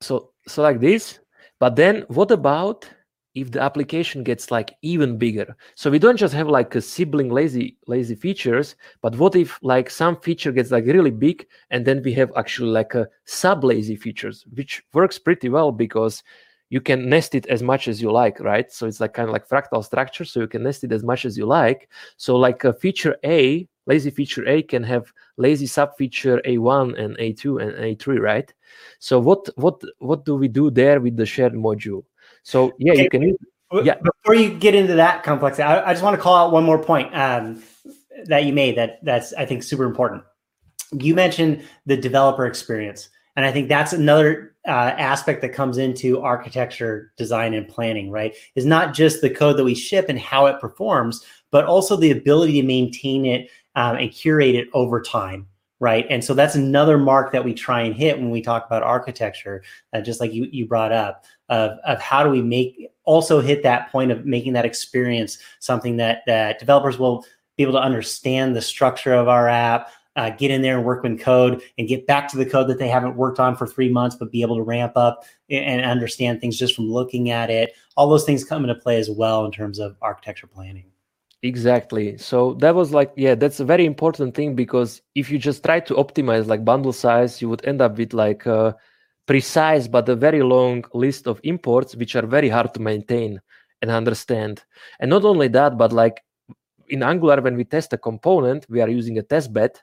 So 0.00 0.30
so 0.46 0.62
like 0.62 0.80
this 0.80 1.18
but 1.60 1.76
then 1.76 2.04
what 2.08 2.30
about 2.30 2.88
if 3.34 3.50
the 3.52 3.60
application 3.60 4.24
gets 4.24 4.50
like 4.50 4.74
even 4.82 5.18
bigger? 5.18 5.56
So 5.74 5.90
we 5.90 5.98
don't 5.98 6.16
just 6.16 6.34
have 6.34 6.48
like 6.48 6.74
a 6.74 6.80
sibling 6.80 7.30
lazy 7.30 7.76
lazy 7.86 8.14
features 8.14 8.76
but 9.02 9.16
what 9.16 9.36
if 9.36 9.58
like 9.62 9.90
some 9.90 10.16
feature 10.20 10.52
gets 10.52 10.70
like 10.70 10.86
really 10.86 11.10
big 11.10 11.46
and 11.70 11.84
then 11.84 12.02
we 12.02 12.12
have 12.14 12.32
actually 12.36 12.70
like 12.70 12.94
a 12.94 13.08
sub 13.24 13.64
lazy 13.64 13.96
features 13.96 14.44
which 14.54 14.82
works 14.92 15.18
pretty 15.18 15.48
well 15.48 15.72
because 15.72 16.22
you 16.70 16.80
can 16.80 17.08
nest 17.08 17.34
it 17.34 17.46
as 17.46 17.62
much 17.62 17.88
as 17.88 18.00
you 18.02 18.10
like 18.12 18.40
right? 18.40 18.70
So 18.72 18.86
it's 18.86 19.00
like 19.00 19.14
kind 19.14 19.28
of 19.28 19.32
like 19.32 19.48
fractal 19.48 19.84
structure 19.84 20.24
so 20.24 20.40
you 20.40 20.48
can 20.48 20.62
nest 20.62 20.84
it 20.84 20.92
as 20.92 21.02
much 21.02 21.24
as 21.24 21.36
you 21.36 21.46
like. 21.46 21.88
So 22.16 22.36
like 22.36 22.64
a 22.64 22.72
feature 22.72 23.16
a 23.24 23.66
lazy 23.88 24.10
feature 24.10 24.46
A 24.46 24.62
can 24.62 24.84
have 24.84 25.12
lazy 25.38 25.66
sub 25.66 25.96
feature 25.96 26.40
A1 26.44 26.96
and 27.00 27.16
A2 27.16 27.62
and 27.62 27.72
A3, 27.72 28.20
right? 28.20 28.52
So 29.00 29.18
what 29.18 29.48
what 29.56 29.82
what 29.98 30.24
do 30.24 30.36
we 30.36 30.46
do 30.46 30.70
there 30.70 31.00
with 31.00 31.16
the 31.16 31.26
shared 31.26 31.54
module? 31.54 32.04
So 32.42 32.72
yeah, 32.78 32.92
okay. 32.92 33.02
you 33.02 33.10
can. 33.10 33.36
Yeah. 33.84 33.96
Before 34.02 34.34
you 34.34 34.54
get 34.54 34.74
into 34.74 34.94
that 34.94 35.22
complexity, 35.22 35.62
I, 35.62 35.90
I 35.90 35.92
just 35.92 36.02
want 36.02 36.16
to 36.16 36.22
call 36.22 36.36
out 36.36 36.52
one 36.52 36.64
more 36.64 36.82
point 36.82 37.14
um, 37.14 37.62
that 38.24 38.44
you 38.44 38.52
made 38.52 38.76
that 38.78 39.04
that's 39.04 39.32
I 39.34 39.44
think 39.44 39.62
super 39.62 39.84
important. 39.84 40.22
You 40.92 41.14
mentioned 41.14 41.62
the 41.84 41.96
developer 41.96 42.46
experience, 42.46 43.10
and 43.36 43.44
I 43.44 43.52
think 43.52 43.68
that's 43.68 43.92
another 43.92 44.54
uh, 44.66 44.94
aspect 44.96 45.42
that 45.42 45.50
comes 45.50 45.76
into 45.76 46.20
architecture, 46.20 47.12
design, 47.18 47.52
and 47.54 47.68
planning. 47.68 48.10
Right, 48.10 48.34
is 48.54 48.64
not 48.64 48.94
just 48.94 49.20
the 49.20 49.30
code 49.30 49.58
that 49.58 49.64
we 49.64 49.74
ship 49.74 50.06
and 50.08 50.18
how 50.18 50.46
it 50.46 50.60
performs, 50.60 51.24
but 51.50 51.66
also 51.66 51.96
the 51.96 52.10
ability 52.10 52.60
to 52.60 52.66
maintain 52.66 53.26
it 53.26 53.50
um, 53.78 53.96
and 53.96 54.10
curate 54.10 54.56
it 54.56 54.68
over 54.74 55.00
time 55.00 55.46
right? 55.80 56.06
And 56.10 56.24
so 56.24 56.34
that's 56.34 56.56
another 56.56 56.98
mark 56.98 57.30
that 57.30 57.44
we 57.44 57.54
try 57.54 57.82
and 57.82 57.94
hit 57.94 58.18
when 58.18 58.30
we 58.30 58.42
talk 58.42 58.66
about 58.66 58.82
architecture 58.82 59.62
uh, 59.92 60.00
just 60.00 60.20
like 60.20 60.32
you 60.32 60.48
you 60.50 60.66
brought 60.66 60.92
up 60.92 61.24
of, 61.48 61.78
of 61.84 62.00
how 62.00 62.22
do 62.22 62.30
we 62.30 62.42
make 62.42 62.90
also 63.04 63.40
hit 63.40 63.62
that 63.62 63.90
point 63.90 64.10
of 64.10 64.26
making 64.26 64.52
that 64.54 64.66
experience 64.66 65.38
something 65.60 65.96
that 65.96 66.22
that 66.26 66.58
developers 66.58 66.98
will 66.98 67.24
be 67.56 67.62
able 67.62 67.72
to 67.72 67.80
understand 67.80 68.56
the 68.56 68.60
structure 68.60 69.14
of 69.14 69.28
our 69.28 69.48
app 69.48 69.90
uh, 70.16 70.30
get 70.30 70.50
in 70.50 70.62
there 70.62 70.76
and 70.76 70.84
work 70.84 71.04
with 71.04 71.20
code 71.20 71.62
and 71.78 71.86
get 71.86 72.04
back 72.08 72.28
to 72.28 72.36
the 72.36 72.44
code 72.44 72.66
that 72.66 72.80
they 72.80 72.88
haven't 72.88 73.14
worked 73.14 73.38
on 73.38 73.54
for 73.54 73.68
three 73.68 73.88
months 73.88 74.16
but 74.16 74.32
be 74.32 74.42
able 74.42 74.56
to 74.56 74.62
ramp 74.62 74.94
up 74.96 75.24
and 75.48 75.84
understand 75.84 76.40
things 76.40 76.58
just 76.58 76.74
from 76.74 76.90
looking 76.90 77.30
at 77.30 77.50
it. 77.50 77.72
All 77.96 78.08
those 78.08 78.24
things 78.24 78.42
come 78.42 78.64
into 78.64 78.74
play 78.74 78.98
as 78.98 79.08
well 79.08 79.44
in 79.44 79.52
terms 79.52 79.78
of 79.78 79.96
architecture 80.02 80.48
planning 80.48 80.90
Exactly. 81.42 82.18
So 82.18 82.54
that 82.54 82.74
was 82.74 82.92
like, 82.92 83.12
yeah, 83.16 83.36
that's 83.36 83.60
a 83.60 83.64
very 83.64 83.86
important 83.86 84.34
thing 84.34 84.56
because 84.56 85.02
if 85.14 85.30
you 85.30 85.38
just 85.38 85.62
try 85.64 85.78
to 85.80 85.94
optimize 85.94 86.46
like 86.46 86.64
bundle 86.64 86.92
size, 86.92 87.40
you 87.40 87.48
would 87.48 87.64
end 87.64 87.80
up 87.80 87.96
with 87.96 88.12
like 88.12 88.44
a 88.46 88.74
precise 89.26 89.86
but 89.86 90.08
a 90.08 90.16
very 90.16 90.42
long 90.42 90.84
list 90.94 91.28
of 91.28 91.40
imports, 91.44 91.94
which 91.94 92.16
are 92.16 92.26
very 92.26 92.48
hard 92.48 92.74
to 92.74 92.80
maintain 92.80 93.40
and 93.82 93.90
understand. 93.90 94.64
And 94.98 95.10
not 95.10 95.24
only 95.24 95.46
that, 95.48 95.78
but 95.78 95.92
like 95.92 96.22
in 96.88 97.02
Angular, 97.04 97.40
when 97.40 97.56
we 97.56 97.64
test 97.64 97.92
a 97.92 97.98
component, 97.98 98.66
we 98.68 98.80
are 98.80 98.88
using 98.88 99.18
a 99.18 99.22
test 99.22 99.52
bed. 99.52 99.78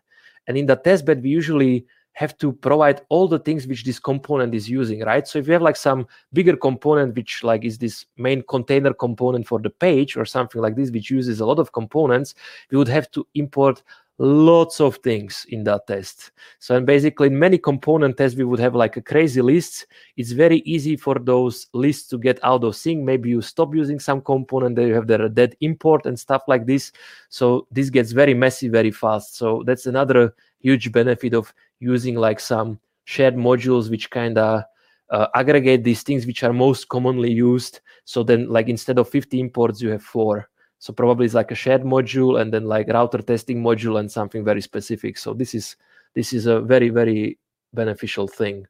And 0.47 0.57
in 0.57 0.65
the 0.65 0.75
test 0.75 1.05
bed, 1.05 1.23
we 1.23 1.29
usually 1.29 1.85
have 2.15 2.37
to 2.37 2.53
provide 2.53 3.01
all 3.09 3.27
the 3.27 3.39
things 3.39 3.67
which 3.67 3.83
this 3.83 3.99
component 3.99 4.55
is 4.55 4.69
using, 4.69 5.01
right? 5.01 5.27
So 5.27 5.37
if 5.37 5.47
you 5.47 5.53
have 5.53 5.61
like 5.61 5.75
some 5.75 6.07
bigger 6.31 6.55
component, 6.55 7.13
which 7.13 7.43
like 7.43 7.65
is 7.65 7.77
this 7.77 8.05
main 8.17 8.41
container 8.47 8.93
component 8.93 9.45
for 9.45 9.59
the 9.59 9.69
page 9.69 10.15
or 10.15 10.23
something 10.23 10.61
like 10.61 10.77
this, 10.77 10.91
which 10.91 11.11
uses 11.11 11.41
a 11.41 11.45
lot 11.45 11.59
of 11.59 11.73
components, 11.73 12.33
you 12.71 12.77
would 12.77 12.87
have 12.87 13.11
to 13.11 13.27
import 13.35 13.83
lots 14.17 14.79
of 14.79 14.95
things 14.97 15.45
in 15.49 15.65
that 15.65 15.87
test. 15.87 16.31
So 16.59 16.77
and 16.77 16.85
basically 16.85 17.27
in 17.27 17.37
many 17.37 17.57
component 17.57 18.15
tests, 18.15 18.37
we 18.37 18.45
would 18.45 18.59
have 18.59 18.75
like 18.75 18.95
a 18.95 19.01
crazy 19.01 19.41
list. 19.41 19.87
It's 20.15 20.31
very 20.31 20.59
easy 20.59 20.95
for 20.95 21.15
those 21.19 21.67
lists 21.73 22.07
to 22.11 22.17
get 22.17 22.39
out 22.43 22.63
of 22.63 22.77
sync. 22.77 23.03
Maybe 23.03 23.27
you 23.27 23.41
stop 23.41 23.75
using 23.75 23.99
some 23.99 24.21
component, 24.21 24.77
then 24.77 24.87
you 24.87 24.93
have 24.93 25.07
the 25.07 25.27
dead 25.27 25.57
import 25.59 26.05
and 26.05 26.17
stuff 26.17 26.43
like 26.47 26.65
this. 26.65 26.93
So 27.27 27.67
this 27.71 27.89
gets 27.89 28.13
very 28.13 28.33
messy 28.33 28.69
very 28.69 28.91
fast. 28.91 29.35
So 29.35 29.63
that's 29.65 29.85
another 29.85 30.33
huge 30.65 30.91
benefit 30.91 31.33
of 31.35 31.53
using 31.79 32.15
like 32.15 32.39
some 32.39 32.79
shared 33.03 33.35
modules 33.35 33.89
which 33.91 34.09
kind 34.09 34.37
of 34.37 34.63
uh, 35.11 35.27
aggregate 35.35 35.83
these 35.83 36.01
things 36.01 36.25
which 36.25 36.41
are 36.43 36.53
most 36.53 36.89
commonly 36.89 37.31
used. 37.31 37.81
So 38.05 38.23
then 38.23 38.49
like 38.49 38.67
instead 38.67 38.97
of 38.97 39.07
50 39.07 39.39
imports, 39.39 39.79
you 39.81 39.89
have 39.91 40.01
four. 40.01 40.49
So 40.79 40.91
probably 40.91 41.25
it's 41.25 41.35
like 41.35 41.51
a 41.51 41.55
shared 41.55 41.83
module 41.83 42.41
and 42.41 42.51
then 42.51 42.65
like 42.65 42.87
router 42.87 43.21
testing 43.21 43.61
module 43.61 43.99
and 43.99 44.11
something 44.11 44.43
very 44.43 44.61
specific. 44.61 45.17
So 45.17 45.33
this 45.33 45.53
is 45.53 45.75
this 46.15 46.33
is 46.33 46.47
a 46.47 46.59
very 46.59 46.89
very 46.89 47.37
beneficial 47.73 48.27
thing. 48.27 48.65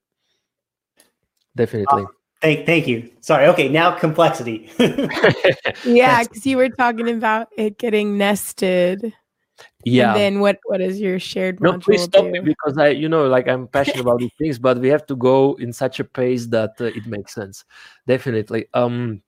Definitely. 1.55 2.03
Uh, 2.03 2.07
thank 2.41 2.65
thank 2.65 2.87
you. 2.87 3.09
Sorry. 3.21 3.47
Okay, 3.47 3.69
now 3.69 3.91
complexity. 3.91 4.69
yeah, 5.85 6.23
because 6.23 6.45
you 6.45 6.57
were 6.57 6.69
talking 6.69 7.09
about 7.09 7.47
it 7.57 7.77
getting 7.77 8.17
nested. 8.17 9.13
Yeah. 9.85 10.09
And 10.09 10.19
then 10.19 10.39
what 10.39 10.59
what 10.65 10.81
is 10.81 10.99
your 10.99 11.19
shared 11.19 11.61
no, 11.61 11.77
please 11.77 12.03
stop 12.03 12.25
do? 12.25 12.31
me 12.31 12.39
because 12.39 12.77
I, 12.77 12.89
you 12.89 13.07
know, 13.07 13.27
like 13.27 13.47
I'm 13.47 13.67
passionate 13.67 14.01
about 14.01 14.19
these 14.19 14.33
things, 14.39 14.57
but 14.57 14.79
we 14.79 14.89
have 14.89 15.05
to 15.05 15.15
go 15.15 15.53
in 15.59 15.71
such 15.71 15.99
a 15.99 16.03
pace 16.03 16.47
that 16.47 16.71
uh, 16.81 16.85
it 16.85 17.05
makes 17.05 17.35
sense. 17.35 17.63
Definitely. 18.07 18.65
Um, 18.73 19.21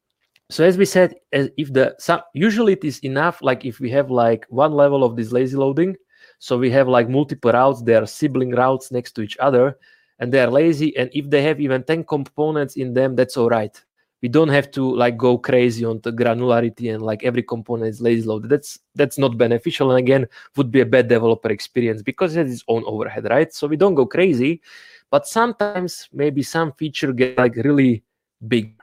so 0.50 0.64
as 0.64 0.78
we 0.78 0.86
said 0.86 1.16
as 1.32 1.50
if 1.58 1.72
the 1.74 1.96
some 2.00 2.22
usually 2.34 2.74
it 2.74 2.84
is 2.84 3.00
enough 3.00 3.42
like 3.42 3.66
if 3.66 3.80
we 3.80 3.90
have 3.92 4.10
like 4.10 4.46
one 4.50 4.72
level 4.72 5.04
of 5.04 5.16
this 5.16 5.32
lazy 5.32 5.58
loading 5.58 5.96
so 6.40 6.58
we 6.58 6.72
have 6.72 6.88
like 6.88 7.10
multiple 7.10 7.52
routes 7.52 7.82
they 7.82 7.96
are 7.96 8.06
sibling 8.06 8.52
routes 8.52 8.92
next 8.92 9.12
to 9.12 9.22
each 9.22 9.38
other 9.40 9.78
and 10.20 10.32
they 10.32 10.40
are 10.40 10.50
lazy 10.50 10.96
and 10.98 11.10
if 11.14 11.30
they 11.30 11.42
have 11.42 11.60
even 11.60 11.84
10 11.84 12.04
components 12.06 12.78
in 12.78 12.94
them 12.94 13.16
that's 13.16 13.36
all 13.36 13.50
right 13.50 13.84
we 14.22 14.30
don't 14.30 14.50
have 14.50 14.72
to 14.72 14.96
like 14.96 15.18
go 15.18 15.38
crazy 15.38 15.86
on 15.86 16.00
the 16.02 16.12
granularity 16.12 16.94
and 16.94 17.02
like 17.02 17.24
every 17.24 17.44
component 17.44 17.90
is 17.90 18.02
lazy 18.02 18.28
loaded. 18.28 18.50
That's 18.50 18.80
that's 18.96 19.18
not 19.18 19.38
beneficial 19.38 19.92
and 19.92 20.00
again 20.00 20.28
would 20.56 20.72
be 20.72 20.82
a 20.82 20.86
bad 20.86 21.08
developer 21.08 21.50
experience 21.50 22.02
because 22.02 22.36
it 22.36 22.46
has 22.46 22.54
its 22.54 22.64
own 22.68 22.84
overhead 22.86 23.28
right? 23.30 23.54
So 23.54 23.68
we 23.68 23.78
don't 23.78 23.96
go 23.96 24.06
crazy 24.06 24.62
but 25.12 25.28
sometimes 25.28 26.10
maybe 26.12 26.44
some 26.44 26.72
feature 26.74 27.14
get 27.14 27.38
like 27.38 27.56
really 27.58 28.04
big 28.48 28.76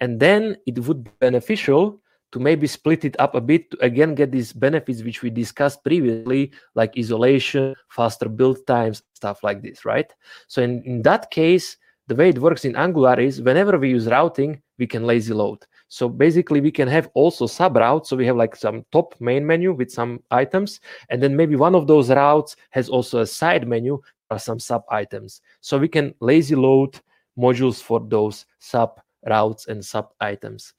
and 0.00 0.20
then 0.20 0.56
it 0.66 0.78
would 0.78 1.04
be 1.04 1.10
beneficial 1.18 2.00
to 2.30 2.38
maybe 2.38 2.66
split 2.66 3.04
it 3.04 3.16
up 3.18 3.34
a 3.34 3.40
bit 3.40 3.70
to 3.70 3.78
again 3.82 4.14
get 4.14 4.30
these 4.30 4.52
benefits 4.52 5.02
which 5.02 5.22
we 5.22 5.30
discussed 5.30 5.82
previously 5.82 6.52
like 6.74 6.92
isolation 6.98 7.74
faster 7.88 8.28
build 8.28 8.66
times 8.66 9.02
stuff 9.14 9.42
like 9.42 9.62
this 9.62 9.84
right? 9.84 10.12
So 10.46 10.62
in, 10.62 10.82
in 10.84 11.02
that 11.02 11.30
case 11.30 11.76
the 12.08 12.14
way 12.14 12.30
it 12.30 12.38
works 12.38 12.64
in 12.64 12.74
angular 12.74 13.20
is 13.20 13.42
whenever 13.42 13.78
we 13.78 13.90
use 13.90 14.06
routing 14.06 14.60
we 14.78 14.86
can 14.86 15.04
lazy 15.04 15.34
load. 15.34 15.64
So 15.88 16.08
basically 16.08 16.60
we 16.60 16.70
can 16.70 16.88
have 16.88 17.10
also 17.14 17.46
sub 17.46 17.76
routes. 17.76 18.08
So 18.08 18.16
we 18.16 18.26
have 18.26 18.36
like 18.36 18.56
some 18.56 18.84
top 18.92 19.14
main 19.20 19.46
menu 19.46 19.72
with 19.74 19.90
some 19.90 20.20
items 20.30 20.80
and 21.10 21.22
then 21.22 21.36
maybe 21.36 21.56
one 21.56 21.74
of 21.74 21.86
those 21.86 22.10
routes 22.10 22.56
has 22.70 22.88
also 22.88 23.20
a 23.20 23.26
side 23.26 23.68
menu 23.68 24.00
or 24.30 24.38
some 24.38 24.58
sub 24.58 24.84
items. 24.90 25.42
So 25.60 25.78
we 25.78 25.88
can 25.88 26.14
lazy 26.20 26.54
load 26.54 26.98
modules 27.38 27.82
for 27.82 28.00
those 28.00 28.46
sub 28.58 29.00
routes 29.26 29.66
and 29.66 29.84
sub 29.84 30.10
items. 30.20 30.72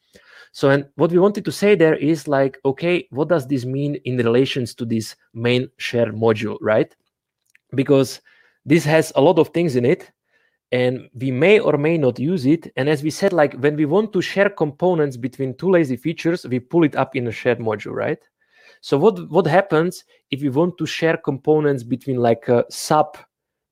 So 0.52 0.72
and 0.72 0.88
what 0.96 1.12
we 1.12 1.20
wanted 1.20 1.46
to 1.46 1.52
say 1.52 1.76
there 1.76 1.96
is 1.96 2.28
like 2.28 2.58
okay 2.66 3.08
what 3.12 3.30
does 3.30 3.46
this 3.48 3.66
mean 3.66 3.96
in 4.06 4.18
relations 4.18 4.74
to 4.76 4.86
this 4.86 5.16
main 5.36 5.70
share 5.78 6.12
module 6.12 6.58
right? 6.60 6.96
Because 7.76 8.20
this 8.66 8.84
has 8.86 9.12
a 9.16 9.22
lot 9.22 9.38
of 9.38 9.50
things 9.50 9.76
in 9.76 9.86
it 9.86 10.12
and 10.72 11.10
we 11.16 11.32
may 11.32 11.60
or 11.60 11.78
may 11.78 11.98
not 11.98 12.20
use 12.20 12.46
it 12.46 12.72
and 12.76 12.88
as 12.88 13.02
we 13.02 13.10
said 13.10 13.34
like 13.34 13.54
when 13.56 13.76
we 13.76 13.86
want 13.86 14.14
to 14.14 14.22
share 14.22 14.50
components 14.50 15.18
between 15.18 15.56
two 15.56 15.70
lazy 15.72 15.96
features 15.96 16.46
we 16.46 16.60
pull 16.60 16.84
it 16.84 16.96
up 16.96 17.16
in 17.16 17.28
a 17.28 17.32
shared 17.32 17.60
module 17.60 17.94
right 17.94 18.20
so 18.82 18.98
what 18.98 19.30
what 19.30 19.48
happens 19.48 20.04
if 20.30 20.42
we 20.42 20.50
want 20.50 20.78
to 20.78 20.86
share 20.86 21.18
components 21.18 21.84
between 21.84 22.18
like 22.18 22.48
uh, 22.50 22.64
sub 22.70 23.18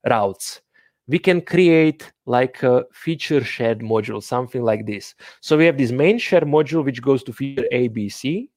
routes 0.09 0.61
we 1.07 1.19
can 1.19 1.41
create 1.41 2.11
like 2.25 2.61
a 2.63 2.85
feature 2.91 3.43
shared 3.43 3.79
module, 3.79 4.21
something 4.21 4.61
like 4.61 4.85
this. 4.85 5.15
So 5.41 5.57
we 5.57 5.65
have 5.65 5.77
this 5.77 5.91
main 5.91 6.19
share 6.19 6.41
module, 6.41 6.83
which 6.83 7.01
goes 7.01 7.23
to 7.23 7.33
feature 7.33 7.65
A, 7.71 7.87
B, 7.87 8.09
C. 8.09 8.49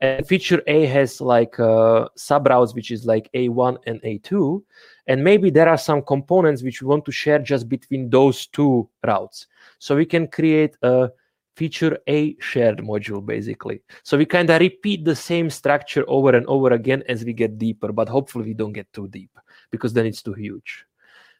And 0.00 0.26
feature 0.26 0.62
A 0.66 0.86
has 0.86 1.20
like 1.20 1.58
uh, 1.58 2.08
sub 2.16 2.46
routes, 2.48 2.74
which 2.74 2.90
is 2.90 3.04
like 3.04 3.30
A1 3.34 3.76
and 3.86 4.00
A2. 4.02 4.62
And 5.06 5.22
maybe 5.22 5.50
there 5.50 5.68
are 5.68 5.78
some 5.78 6.02
components 6.02 6.62
which 6.62 6.82
we 6.82 6.88
want 6.88 7.04
to 7.04 7.12
share 7.12 7.38
just 7.38 7.68
between 7.68 8.10
those 8.10 8.46
two 8.46 8.88
routes. 9.06 9.46
So 9.78 9.96
we 9.96 10.06
can 10.06 10.28
create 10.28 10.76
a 10.82 11.10
feature 11.56 11.98
A 12.08 12.36
shared 12.40 12.78
module, 12.78 13.24
basically. 13.24 13.82
So 14.02 14.16
we 14.16 14.26
kind 14.26 14.50
of 14.50 14.60
repeat 14.60 15.04
the 15.04 15.14
same 15.14 15.50
structure 15.50 16.04
over 16.08 16.34
and 16.34 16.46
over 16.46 16.72
again 16.72 17.02
as 17.08 17.24
we 17.24 17.32
get 17.32 17.58
deeper, 17.58 17.92
but 17.92 18.08
hopefully 18.08 18.46
we 18.46 18.54
don't 18.54 18.72
get 18.72 18.92
too 18.92 19.08
deep 19.08 19.30
because 19.70 19.92
then 19.92 20.06
it's 20.06 20.22
too 20.22 20.32
huge 20.32 20.86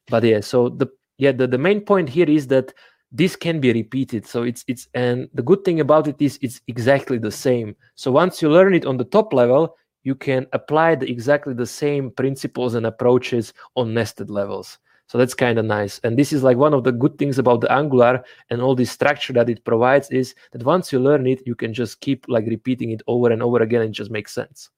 but 0.08 0.22
yeah 0.22 0.40
so 0.40 0.68
the 0.68 0.86
yeah 1.18 1.32
the, 1.32 1.46
the 1.46 1.58
main 1.58 1.80
point 1.80 2.08
here 2.08 2.28
is 2.28 2.46
that 2.48 2.72
this 3.14 3.36
can 3.36 3.60
be 3.60 3.72
repeated. 3.72 4.26
So 4.26 4.42
it's 4.42 4.64
it's 4.66 4.88
and 4.92 5.28
the 5.32 5.42
good 5.42 5.64
thing 5.64 5.80
about 5.80 6.08
it 6.08 6.16
is 6.18 6.38
it's 6.42 6.60
exactly 6.66 7.16
the 7.16 7.30
same. 7.30 7.76
So 7.94 8.10
once 8.10 8.42
you 8.42 8.50
learn 8.50 8.74
it 8.74 8.84
on 8.84 8.96
the 8.96 9.04
top 9.04 9.32
level 9.32 9.76
you 10.02 10.14
can 10.14 10.46
apply 10.52 10.94
the, 10.94 11.10
exactly 11.10 11.54
the 11.54 11.66
same 11.66 12.10
principles 12.10 12.74
and 12.74 12.84
approaches 12.84 13.54
on 13.74 13.94
nested 13.94 14.28
levels. 14.28 14.78
So 15.06 15.16
that's 15.16 15.32
kind 15.32 15.58
of 15.58 15.64
nice. 15.64 15.98
And 16.00 16.18
this 16.18 16.30
is 16.30 16.42
like 16.42 16.58
one 16.58 16.74
of 16.74 16.84
the 16.84 16.92
good 16.92 17.16
things 17.18 17.38
about 17.38 17.62
the 17.62 17.72
angular 17.72 18.22
and 18.50 18.60
all 18.60 18.74
this 18.74 18.90
structure 18.90 19.32
that 19.32 19.48
it 19.48 19.64
provides 19.64 20.10
is 20.10 20.34
that 20.52 20.62
once 20.62 20.92
you 20.92 20.98
learn 20.98 21.26
it 21.26 21.42
you 21.46 21.54
can 21.54 21.72
just 21.72 22.00
keep 22.00 22.26
like 22.28 22.46
repeating 22.46 22.90
it 22.90 23.00
over 23.06 23.30
and 23.30 23.42
over 23.42 23.62
again. 23.62 23.80
And 23.80 23.90
it 23.90 23.96
just 23.96 24.10
makes 24.10 24.34
sense. 24.34 24.70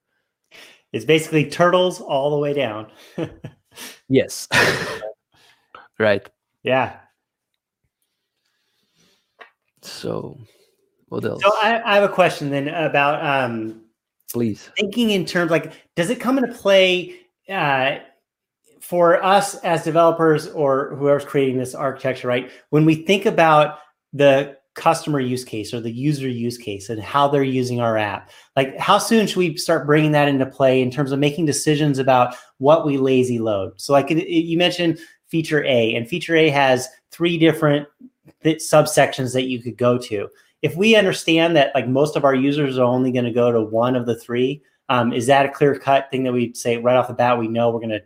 It's 0.93 1.05
basically 1.05 1.51
turtles 1.51 2.01
all 2.01 2.31
the 2.31 2.39
way 2.39 2.53
down. 2.53 2.93
Yes. 4.09 4.49
Right. 5.99 6.29
Yeah 6.63 6.99
so 9.87 10.39
what 11.09 11.25
else? 11.25 11.43
So 11.43 11.51
I, 11.63 11.81
I 11.85 11.95
have 11.95 12.05
a 12.05 12.13
question 12.13 12.51
then 12.51 12.69
about 12.69 13.25
um 13.25 13.83
please. 14.33 14.71
thinking 14.77 15.11
in 15.11 15.25
terms 15.25 15.51
like 15.51 15.73
does 15.95 16.11
it 16.11 16.21
come 16.21 16.39
into 16.39 16.53
play 16.53 17.17
uh 17.49 17.97
for 18.81 19.23
us 19.23 19.57
as 19.57 19.85
developers 19.85 20.47
or 20.49 20.95
whoever's 20.97 21.25
creating 21.25 21.59
this 21.59 21.75
architecture 21.75 22.29
right? 22.29 22.51
When 22.71 22.85
we 22.85 22.95
think 22.95 23.27
about 23.27 23.79
the 24.13 24.57
customer 24.75 25.21
use 25.21 25.43
case 25.43 25.73
or 25.73 25.81
the 25.81 25.91
user 25.91 26.29
use 26.29 26.59
case 26.59 26.91
and 26.91 27.01
how 27.01 27.27
they're 27.27 27.43
using 27.43 27.81
our 27.81 27.97
app 27.97 28.31
like 28.57 28.77
how 28.77 28.99
soon 28.99 29.27
should 29.27 29.39
we 29.39 29.57
start 29.57 29.87
bringing 29.87 30.13
that 30.13 30.29
into 30.29 30.45
play 30.45 30.83
in 30.83 30.91
terms 30.91 31.13
of 31.13 31.19
making 31.19 31.47
decisions 31.47 31.99
about 31.99 32.35
what 32.59 32.85
we 32.85 32.99
lazy 32.99 33.39
load? 33.39 33.73
So 33.81 33.93
like 33.93 34.11
you 34.11 34.59
mentioned 34.59 34.99
feature 35.29 35.65
a 35.65 35.95
and 35.95 36.09
feature 36.09 36.37
a 36.37 36.51
has 36.51 36.89
three 37.11 37.39
different 37.39 37.89
th- 38.43 38.59
subsections 38.59 39.33
that 39.33 39.45
you 39.45 39.63
could 39.63 39.77
go 39.77 39.99
to. 39.99 40.29
If 40.63 40.77
we 40.77 40.97
understand 40.97 41.57
that 41.57 41.75
like 41.75 41.89
most 41.89 42.17
of 42.17 42.25
our 42.25 42.35
users 42.35 42.79
are 42.79 42.85
only 42.85 43.13
going 43.13 43.25
to 43.25 43.31
go 43.31 43.53
to 43.53 43.61
one 43.61 43.95
of 43.95 44.07
the 44.07 44.19
three 44.19 44.63
um, 44.89 45.13
is 45.13 45.27
that 45.27 45.47
a 45.47 45.51
clear 45.51 45.79
cut 45.79 46.09
thing 46.11 46.23
that 46.25 46.33
we 46.33 46.55
say 46.55 46.77
right 46.77 46.97
off 46.97 47.09
the 47.09 47.15
bat 47.15 47.39
we 47.39 47.49
know 47.49 47.71
we're 47.71 47.81
going 47.81 47.91
to 47.91 48.03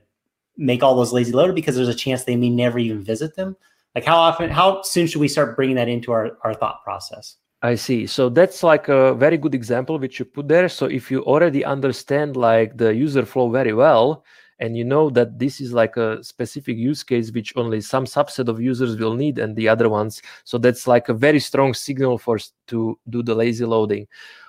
make 0.57 0.83
all 0.83 0.95
those 0.95 1.13
lazy 1.13 1.33
loaded 1.33 1.55
because 1.55 1.77
there's 1.77 1.89
a 1.89 1.95
chance 1.95 2.25
they 2.25 2.37
may 2.37 2.51
never 2.51 2.79
even 2.79 3.03
visit 3.03 3.37
them? 3.37 3.57
Like 3.95 4.05
how 4.05 4.17
often 4.17 4.51
how 4.51 4.83
soon 4.83 5.07
should 5.07 5.21
we 5.21 5.29
start 5.29 5.57
bringing 5.57 5.77
that 5.77 5.89
into 5.89 6.13
our, 6.13 6.39
our 6.43 6.55
thought 6.55 6.83
process? 6.83 7.37
I 7.63 7.75
see. 7.75 8.07
So 8.07 8.31
that's 8.31 8.63
like 8.63 8.89
a 8.89 9.15
very 9.15 9.37
good 9.37 9.55
example 9.55 9.99
which 9.99 10.19
you 10.19 10.25
put 10.25 10.49
there. 10.49 10.69
So 10.69 10.87
if 10.87 11.11
you 11.11 11.23
already 11.25 11.65
understand 11.65 12.37
like 12.37 12.77
the 12.77 12.95
user 12.95 13.27
flow 13.27 13.51
very 13.51 13.75
well 13.75 14.25
and 14.61 14.77
you 14.77 14.85
know 14.85 15.11
that 15.11 15.39
this 15.39 15.61
is 15.61 15.73
like 15.73 15.97
a 15.97 16.23
specific 16.23 16.77
use 16.77 17.03
case 17.03 17.33
which 17.33 17.57
only 17.57 17.81
some 17.81 18.05
subset 18.05 18.49
of 18.49 18.61
users 18.61 18.97
will 18.97 19.15
need 19.15 19.39
and 19.39 19.57
the 19.57 19.69
other 19.69 19.89
ones. 19.89 20.23
So 20.45 20.59
that's 20.59 20.87
like 20.87 21.09
a 21.09 21.15
very 21.15 21.41
strong 21.41 21.75
signal 21.75 22.19
for 22.19 22.39
to 22.69 22.99
do 23.09 23.23
the 23.23 23.35
lazy 23.35 23.65
loading. 23.65 24.07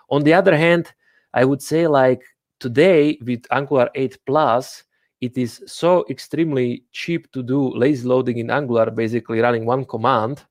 On 0.09 0.23
the 0.23 0.33
other 0.33 0.55
hand 0.55 0.93
i 1.33 1.45
would 1.45 1.61
say 1.61 1.87
like 1.87 2.21
today 2.59 3.17
with 3.25 3.45
angular 3.51 3.89
8 3.95 4.17
plus 4.25 4.83
it 5.21 5.37
is 5.37 5.63
so 5.67 6.03
extremely 6.09 6.83
cheap 6.91 7.31
to 7.31 7.43
do 7.43 7.69
lazy 7.75 8.07
loading 8.07 8.39
in 8.39 8.49
Angular, 8.49 8.89
basically 8.89 9.39
running 9.39 9.65
one 9.65 9.85
command, 9.85 10.43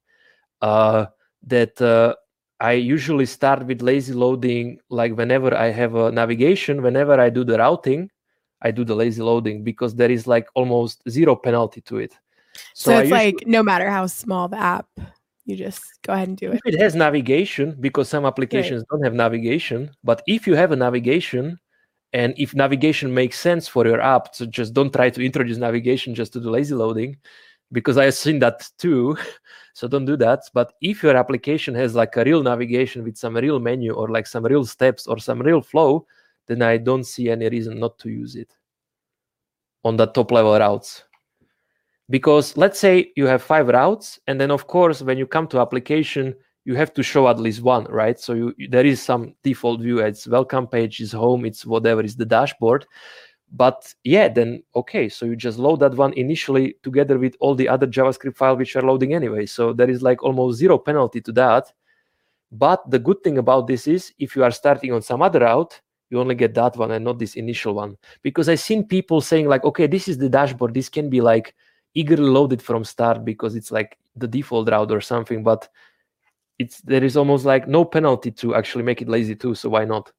uh, 0.63 1.07
that 1.43 1.81
uh, 1.83 2.15
I 2.61 2.73
usually 2.73 3.27
start 3.27 3.67
with 3.67 3.83
lazy 3.83 4.13
loading 4.13 4.79
like 4.89 5.17
whenever 5.17 5.55
I 5.55 5.71
have 5.71 5.97
a 5.97 6.13
navigation, 6.13 6.83
whenever 6.83 7.21
I 7.21 7.31
do 7.31 7.43
the 7.43 7.59
routing, 7.59 8.11
I 8.63 8.71
do 8.71 8.85
the 8.85 8.95
lazy 8.95 9.23
loading 9.23 9.65
because 9.65 9.95
there 9.95 10.11
is 10.11 10.27
like 10.27 10.49
almost 10.55 11.03
zero 11.09 11.37
penalty 11.37 11.81
to 11.83 11.99
it. 11.99 12.13
So, 12.75 12.91
so 12.91 12.99
it's 12.99 13.11
usually, 13.11 13.33
like 13.33 13.47
no 13.47 13.63
matter 13.63 13.89
how 13.91 14.07
small 14.07 14.49
the 14.49 14.59
app, 14.59 14.89
you 15.47 15.57
just 15.57 15.83
go 16.03 16.13
ahead 16.13 16.29
and 16.29 16.37
do 16.37 16.53
it. 16.53 16.61
It 16.65 16.81
has 16.81 16.95
navigation 16.95 17.77
because 17.81 18.09
some 18.09 18.25
applications 18.25 18.81
right. 18.81 18.89
don't 18.91 19.05
have 19.05 19.15
navigation. 19.15 19.91
But 20.05 20.23
if 20.27 20.47
you 20.47 20.55
have 20.55 20.73
a 20.73 20.77
navigation, 20.77 21.59
and 22.13 22.35
if 22.37 22.55
navigation 22.55 23.13
makes 23.15 23.39
sense 23.39 23.69
for 23.69 23.87
your 23.87 24.01
app, 24.01 24.35
so 24.35 24.47
just 24.47 24.75
don't 24.75 24.93
try 24.93 25.11
to 25.11 25.25
introduce 25.25 25.59
navigation 25.59 26.15
just 26.15 26.33
to 26.35 26.41
do 26.41 26.51
lazy 26.51 26.75
loading, 26.75 27.17
because 27.73 27.99
I've 27.99 28.15
seen 28.15 28.41
that 28.41 28.69
too. 28.79 29.17
so 29.75 29.89
don't 29.89 30.05
do 30.05 30.17
that. 30.17 30.41
But 30.53 30.73
if 30.81 31.03
your 31.03 31.17
application 31.17 31.75
has 31.77 31.95
like 31.95 32.17
a 32.17 32.25
real 32.25 32.43
navigation 32.43 33.05
with 33.05 33.17
some 33.17 33.37
real 33.37 33.61
menu 33.61 33.93
or 33.93 34.09
like 34.09 34.27
some 34.27 34.45
real 34.45 34.65
steps 34.65 35.07
or 35.07 35.19
some 35.19 35.41
real 35.41 35.61
flow, 35.61 36.07
then 36.51 36.63
I 36.63 36.77
don't 36.77 37.05
see 37.05 37.31
any 37.31 37.49
reason 37.49 37.79
not 37.79 37.99
to 38.01 38.11
use 38.11 38.35
it 38.35 38.53
on 39.85 39.97
the 39.97 40.07
top 40.07 40.33
level 40.33 40.59
routes. 40.59 41.05
Because 42.11 42.57
let's 42.57 42.81
say 42.81 43.13
you 43.15 43.27
have 43.27 43.41
five 43.41 43.69
routes, 43.69 44.19
and 44.27 44.41
then 44.41 44.51
of 44.51 44.67
course, 44.67 45.01
when 45.01 45.17
you 45.17 45.27
come 45.29 45.47
to 45.49 45.61
application, 45.61 46.35
you 46.65 46.75
have 46.75 46.93
to 46.95 47.03
show 47.03 47.29
at 47.29 47.39
least 47.39 47.63
one, 47.63 47.85
right? 47.85 48.19
So 48.19 48.35
you, 48.35 48.55
there 48.69 48.85
is 48.85 49.01
some 49.01 49.35
default 49.45 49.81
view. 49.81 50.01
It's 50.01 50.27
welcome 50.27 50.67
page, 50.67 51.01
is 51.01 51.13
home, 51.13 51.45
it's 51.45 51.65
whatever 51.65 52.03
is 52.03 52.17
the 52.17 52.27
dashboard. 52.27 52.85
But 53.53 53.95
yeah, 54.05 54.29
then 54.29 54.63
okay, 54.75 55.09
so 55.09 55.25
you 55.25 55.37
just 55.37 55.59
load 55.59 55.81
that 55.81 55.95
one 55.95 56.13
initially 56.15 56.75
together 56.83 57.19
with 57.19 57.37
all 57.41 57.55
the 57.55 57.69
other 57.69 57.87
JavaScript 57.87 58.37
file 58.37 58.57
which 58.57 58.77
are 58.77 58.83
loading 58.83 59.15
anyway. 59.15 59.47
So 59.47 59.73
there 59.73 59.91
is 59.91 60.03
like 60.03 60.23
almost 60.23 60.59
zero 60.59 60.79
penalty 60.79 61.21
to 61.23 61.33
that. 61.33 61.73
But 62.53 62.89
the 62.91 62.99
good 62.99 63.23
thing 63.23 63.39
about 63.39 63.67
this 63.69 63.87
is 63.87 64.13
if 64.19 64.35
you 64.35 64.43
are 64.43 64.51
starting 64.51 64.93
on 64.93 65.03
some 65.03 65.23
other 65.23 65.41
route, 65.41 65.81
you 66.11 66.21
only 66.21 66.35
get 66.35 66.55
that 66.55 66.77
one 66.77 66.91
and 66.91 67.05
not 67.05 67.19
this 67.19 67.37
initial 67.37 67.75
one. 67.75 67.97
Because 68.23 68.49
I've 68.49 68.61
seen 68.61 68.85
people 68.85 69.21
saying 69.21 69.49
like, 69.49 69.65
okay, 69.65 69.87
this 69.87 70.09
is 70.09 70.19
the 70.19 70.29
dashboard. 70.29 70.75
This 70.75 70.89
can 70.89 71.09
be 71.09 71.21
like 71.21 71.55
eagerly 71.95 72.29
loaded 72.29 72.61
from 72.61 72.85
start 72.85 73.25
because 73.25 73.55
it's 73.55 73.71
like 73.71 73.97
the 74.17 74.29
default 74.29 74.69
route 74.69 74.93
or 74.93 75.01
something. 75.01 75.43
But 75.43 75.69
it's 76.59 76.81
there 76.83 77.05
is 77.05 77.17
almost 77.17 77.45
like 77.45 77.69
no 77.69 77.85
penalty 77.85 78.31
to 78.33 78.55
actually 78.55 78.85
make 78.85 79.01
it 79.01 79.09
lazy 79.09 79.35
too. 79.37 79.55
So 79.55 79.71
why 79.71 79.85
not? 79.85 80.13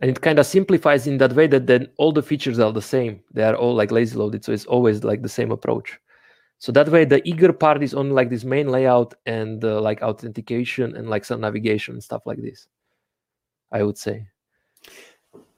And 0.00 0.10
it 0.10 0.20
kind 0.20 0.38
of 0.38 0.46
simplifies 0.46 1.06
in 1.06 1.18
that 1.18 1.34
way 1.34 1.46
that 1.46 1.66
then 1.66 1.88
all 1.98 2.10
the 2.10 2.22
features 2.22 2.58
are 2.58 2.72
the 2.72 2.82
same. 2.82 3.20
They 3.32 3.44
are 3.44 3.54
all 3.54 3.74
like 3.74 3.92
lazy 3.92 4.16
loaded. 4.16 4.44
So 4.44 4.52
it's 4.52 4.66
always 4.66 5.04
like 5.04 5.22
the 5.22 5.28
same 5.28 5.52
approach. 5.52 5.98
So 6.58 6.72
that 6.72 6.88
way 6.88 7.04
the 7.04 7.26
eager 7.28 7.52
part 7.52 7.82
is 7.82 7.94
on 7.94 8.10
like 8.10 8.30
this 8.30 8.42
main 8.42 8.68
layout 8.68 9.14
and 9.26 9.62
uh, 9.64 9.80
like 9.80 10.02
authentication 10.02 10.96
and 10.96 11.08
like 11.10 11.24
some 11.24 11.40
navigation 11.40 11.94
and 11.94 12.02
stuff 12.02 12.22
like 12.26 12.40
this. 12.40 12.66
I 13.72 13.82
would 13.82 13.98
say. 13.98 14.26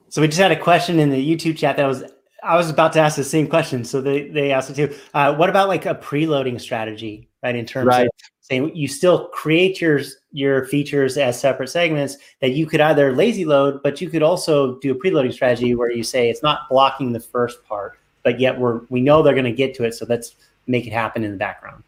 So 0.08 0.22
we 0.22 0.28
just 0.28 0.40
had 0.40 0.52
a 0.52 0.58
question 0.58 0.98
in 0.98 1.10
the 1.10 1.36
YouTube 1.36 1.56
chat 1.56 1.76
that 1.76 1.86
was 1.86 2.04
I 2.42 2.56
was 2.56 2.70
about 2.70 2.92
to 2.92 3.00
ask 3.00 3.16
the 3.16 3.24
same 3.24 3.48
question, 3.48 3.84
so 3.84 4.00
they 4.00 4.28
they 4.28 4.52
asked 4.52 4.70
it 4.70 4.76
too. 4.76 4.94
Uh, 5.14 5.34
what 5.34 5.50
about 5.50 5.68
like 5.68 5.86
a 5.86 5.94
preloading 5.94 6.60
strategy, 6.60 7.28
right? 7.42 7.56
In 7.56 7.66
terms 7.66 7.88
right. 7.88 8.06
of 8.06 8.12
saying 8.40 8.74
you 8.74 8.86
still 8.86 9.28
create 9.28 9.80
your 9.80 10.00
your 10.32 10.66
features 10.66 11.16
as 11.18 11.40
separate 11.40 11.68
segments 11.68 12.16
that 12.40 12.50
you 12.50 12.66
could 12.66 12.80
either 12.80 13.12
lazy 13.12 13.44
load, 13.44 13.82
but 13.82 14.00
you 14.00 14.08
could 14.08 14.22
also 14.22 14.78
do 14.78 14.92
a 14.92 14.94
preloading 14.94 15.32
strategy 15.32 15.74
where 15.74 15.90
you 15.90 16.04
say 16.04 16.30
it's 16.30 16.42
not 16.42 16.68
blocking 16.70 17.12
the 17.12 17.20
first 17.20 17.64
part, 17.64 17.98
but 18.22 18.38
yet 18.38 18.58
we're 18.58 18.80
we 18.90 19.00
know 19.00 19.22
they're 19.22 19.34
going 19.34 19.44
to 19.44 19.52
get 19.52 19.74
to 19.74 19.84
it, 19.84 19.94
so 19.94 20.06
let's 20.08 20.36
make 20.66 20.86
it 20.86 20.92
happen 20.92 21.24
in 21.24 21.32
the 21.32 21.36
background. 21.36 21.82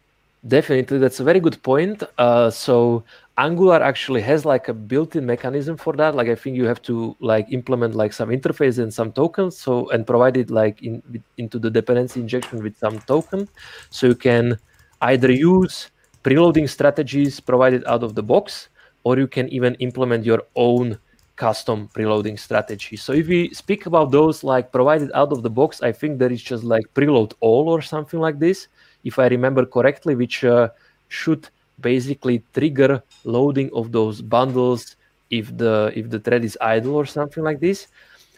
Definitely, 0.47 0.99
that's 0.99 1.19
a 1.19 1.23
very 1.23 1.39
good 1.39 1.61
point. 1.63 2.03
Uh, 2.17 2.49
so 2.49 3.03
Angular 3.39 3.81
actually 3.81 4.21
has 4.23 4.43
like 4.43 4.67
a 4.67 4.73
built-in 4.73 5.25
mechanism 5.25 5.77
for 5.77 5.93
that. 5.93 6.13
Like 6.13 6.27
I 6.27 6.35
think 6.35 6.57
you 6.57 6.65
have 6.65 6.81
to 6.83 7.15
like 7.21 7.47
implement 7.51 7.95
like 7.95 8.11
some 8.11 8.29
interface 8.29 8.79
and 8.79 8.93
some 8.93 9.13
tokens. 9.13 9.57
So 9.57 9.89
and 9.91 10.05
provide 10.05 10.35
it 10.35 10.49
like 10.51 10.83
in 10.83 11.01
into 11.37 11.57
the 11.57 11.71
dependency 11.71 12.19
injection 12.19 12.61
with 12.61 12.77
some 12.77 12.99
token. 13.07 13.47
So 13.91 14.07
you 14.07 14.15
can 14.15 14.59
either 15.01 15.31
use 15.31 15.89
preloading 16.21 16.67
strategies 16.67 17.39
provided 17.39 17.85
out 17.85 18.03
of 18.03 18.13
the 18.13 18.23
box, 18.23 18.67
or 19.05 19.17
you 19.17 19.27
can 19.27 19.47
even 19.47 19.75
implement 19.75 20.25
your 20.25 20.43
own 20.55 20.99
custom 21.37 21.87
preloading 21.95 22.37
strategy. 22.37 22.97
So 22.97 23.13
if 23.13 23.27
we 23.27 23.53
speak 23.53 23.85
about 23.85 24.11
those 24.11 24.43
like 24.43 24.73
provided 24.73 25.11
out 25.15 25.31
of 25.31 25.43
the 25.43 25.49
box, 25.49 25.81
I 25.81 25.93
think 25.93 26.19
there 26.19 26.31
is 26.31 26.43
just 26.43 26.65
like 26.65 26.93
preload 26.93 27.31
all 27.39 27.69
or 27.69 27.81
something 27.81 28.19
like 28.19 28.39
this, 28.39 28.67
if 29.05 29.17
I 29.17 29.27
remember 29.27 29.65
correctly, 29.65 30.15
which 30.15 30.43
uh, 30.43 30.67
should 31.07 31.47
basically 31.81 32.43
trigger 32.53 33.03
loading 33.23 33.69
of 33.73 33.91
those 33.91 34.21
bundles 34.21 34.95
if 35.29 35.55
the 35.57 35.91
if 35.95 36.09
the 36.09 36.19
thread 36.19 36.43
is 36.43 36.57
idle 36.61 36.95
or 36.95 37.05
something 37.05 37.43
like 37.43 37.59
this. 37.59 37.87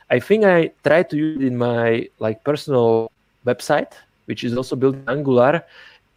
I 0.10 0.20
think 0.20 0.44
I 0.44 0.72
tried 0.84 1.10
to 1.12 1.18
use 1.18 1.42
it 1.42 1.48
in 1.48 1.58
my 1.58 2.10
like 2.20 2.44
personal 2.44 3.12
website, 3.46 3.94
which 4.26 4.44
is 4.44 4.58
also 4.58 4.76
built 4.76 4.96
in 4.96 5.08
Angular, 5.08 5.64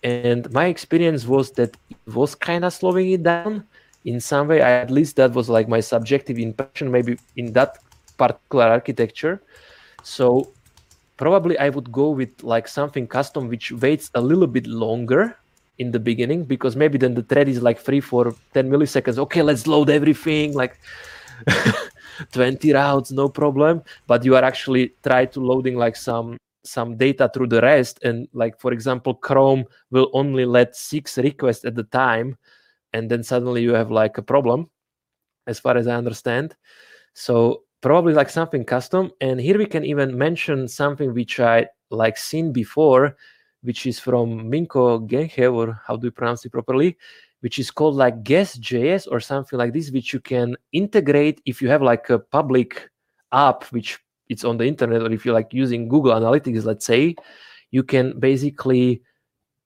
and 0.02 0.50
my 0.52 0.66
experience 0.66 1.26
was 1.26 1.52
that 1.52 1.76
it 1.90 2.14
was 2.14 2.34
kind 2.34 2.64
of 2.64 2.72
slowing 2.72 3.12
it 3.12 3.22
down 3.22 3.64
in 4.04 4.20
some 4.20 4.48
way. 4.48 4.60
I, 4.62 4.82
at 4.82 4.90
least 4.90 5.16
that 5.16 5.32
was 5.32 5.48
like 5.48 5.68
my 5.68 5.80
subjective 5.80 6.38
impression, 6.38 6.90
maybe 6.90 7.18
in 7.36 7.52
that 7.52 7.78
particular 8.18 8.66
architecture. 8.66 9.40
So 10.02 10.52
probably 11.16 11.56
I 11.58 11.68
would 11.68 11.90
go 11.92 12.10
with 12.10 12.42
like 12.42 12.68
something 12.68 13.06
custom 13.06 13.48
which 13.48 13.70
waits 13.72 14.10
a 14.14 14.20
little 14.20 14.46
bit 14.46 14.66
longer 14.66 15.38
in 15.78 15.90
the 15.90 15.98
beginning 15.98 16.44
because 16.44 16.76
maybe 16.76 16.98
then 16.98 17.14
the 17.14 17.22
thread 17.22 17.48
is 17.48 17.62
like 17.62 17.78
free 17.78 18.00
for 18.00 18.34
10 18.52 18.70
milliseconds. 18.70 19.18
Okay 19.18 19.42
let's 19.42 19.66
load 19.66 19.90
everything 19.90 20.54
like 20.54 20.78
20 22.32 22.72
routes 22.72 23.10
no 23.10 23.28
problem. 23.28 23.82
But 24.06 24.24
you 24.24 24.36
are 24.36 24.44
actually 24.44 24.94
try 25.02 25.26
to 25.26 25.40
loading 25.40 25.76
like 25.76 25.96
some 25.96 26.36
some 26.64 26.96
data 26.96 27.30
through 27.34 27.48
the 27.48 27.60
rest. 27.60 27.98
And 28.02 28.28
like 28.32 28.60
for 28.60 28.72
example 28.72 29.14
chrome 29.14 29.64
will 29.90 30.10
only 30.12 30.44
let 30.44 30.76
six 30.76 31.18
requests 31.18 31.64
at 31.64 31.74
the 31.74 31.84
time 31.84 32.38
and 32.92 33.10
then 33.10 33.22
suddenly 33.22 33.62
you 33.62 33.74
have 33.74 33.90
like 33.90 34.16
a 34.18 34.22
problem 34.22 34.70
as 35.46 35.58
far 35.58 35.76
as 35.76 35.86
i 35.86 35.94
understand. 35.94 36.54
So 37.14 37.64
probably 37.80 38.14
like 38.14 38.30
something 38.30 38.64
custom. 38.64 39.10
And 39.20 39.40
here 39.40 39.58
we 39.58 39.66
can 39.66 39.84
even 39.84 40.16
mention 40.16 40.68
something 40.68 41.12
which 41.12 41.40
i 41.40 41.66
like 41.90 42.16
seen 42.16 42.52
before 42.52 43.16
which 43.64 43.86
is 43.86 43.98
from 43.98 44.50
Minko 44.50 45.08
Gechev, 45.08 45.52
or 45.52 45.80
how 45.86 45.96
do 45.96 46.06
you 46.06 46.12
pronounce 46.12 46.44
it 46.44 46.52
properly, 46.52 46.96
which 47.40 47.58
is 47.58 47.70
called 47.70 47.96
like 47.96 48.22
Guess.js 48.22 49.08
or 49.10 49.20
something 49.20 49.58
like 49.58 49.72
this, 49.72 49.90
which 49.90 50.12
you 50.12 50.20
can 50.20 50.56
integrate 50.72 51.40
if 51.44 51.60
you 51.60 51.68
have 51.68 51.82
like 51.82 52.08
a 52.10 52.18
public 52.18 52.88
app, 53.32 53.64
which 53.64 53.98
it's 54.28 54.44
on 54.44 54.56
the 54.56 54.64
internet, 54.64 55.02
or 55.02 55.12
if 55.12 55.24
you're 55.24 55.34
like 55.34 55.52
using 55.52 55.88
Google 55.88 56.12
Analytics, 56.12 56.64
let's 56.64 56.86
say, 56.86 57.14
you 57.70 57.82
can 57.82 58.18
basically 58.18 59.02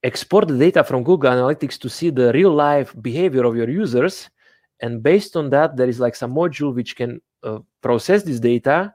export 0.03 0.47
the 0.47 0.57
data 0.57 0.83
from 0.83 1.03
Google 1.03 1.31
Analytics 1.31 1.77
to 1.79 1.89
see 1.89 2.09
the 2.09 2.31
real 2.33 2.53
life 2.53 2.95
behavior 3.01 3.45
of 3.45 3.55
your 3.55 3.69
users. 3.69 4.29
And 4.81 5.03
based 5.03 5.35
on 5.35 5.49
that, 5.49 5.75
there 5.75 5.89
is 5.89 5.99
like 5.99 6.15
some 6.15 6.33
module 6.33 6.73
which 6.73 6.95
can 6.95 7.21
uh, 7.43 7.59
process 7.81 8.23
this 8.23 8.39
data 8.39 8.93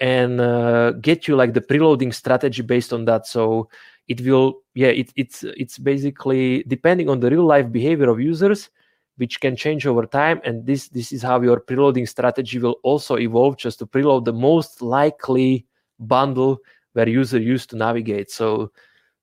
and 0.00 0.40
uh, 0.40 0.92
get 0.92 1.28
you 1.28 1.36
like 1.36 1.54
the 1.54 1.60
preloading 1.60 2.12
strategy 2.12 2.62
based 2.62 2.92
on 2.92 3.04
that. 3.06 3.26
So 3.26 3.68
it 4.08 4.20
will 4.20 4.62
yeah 4.74 4.88
it, 4.88 5.12
it's 5.16 5.42
it's 5.42 5.78
basically 5.78 6.62
depending 6.68 7.08
on 7.08 7.20
the 7.20 7.30
real 7.30 7.44
life 7.44 7.70
behavior 7.70 8.08
of 8.08 8.20
users 8.20 8.70
which 9.16 9.40
can 9.40 9.56
change 9.56 9.86
over 9.86 10.06
time. 10.06 10.40
And 10.44 10.64
this 10.66 10.88
this 10.88 11.12
is 11.12 11.22
how 11.22 11.40
your 11.40 11.60
preloading 11.60 12.08
strategy 12.08 12.58
will 12.58 12.76
also 12.82 13.16
evolve 13.16 13.56
just 13.56 13.78
to 13.80 13.86
preload 13.86 14.24
the 14.24 14.32
most 14.32 14.82
likely 14.82 15.66
bundle 15.98 16.58
where 16.92 17.08
user 17.08 17.40
used 17.40 17.70
to 17.70 17.76
navigate. 17.76 18.30
So 18.30 18.72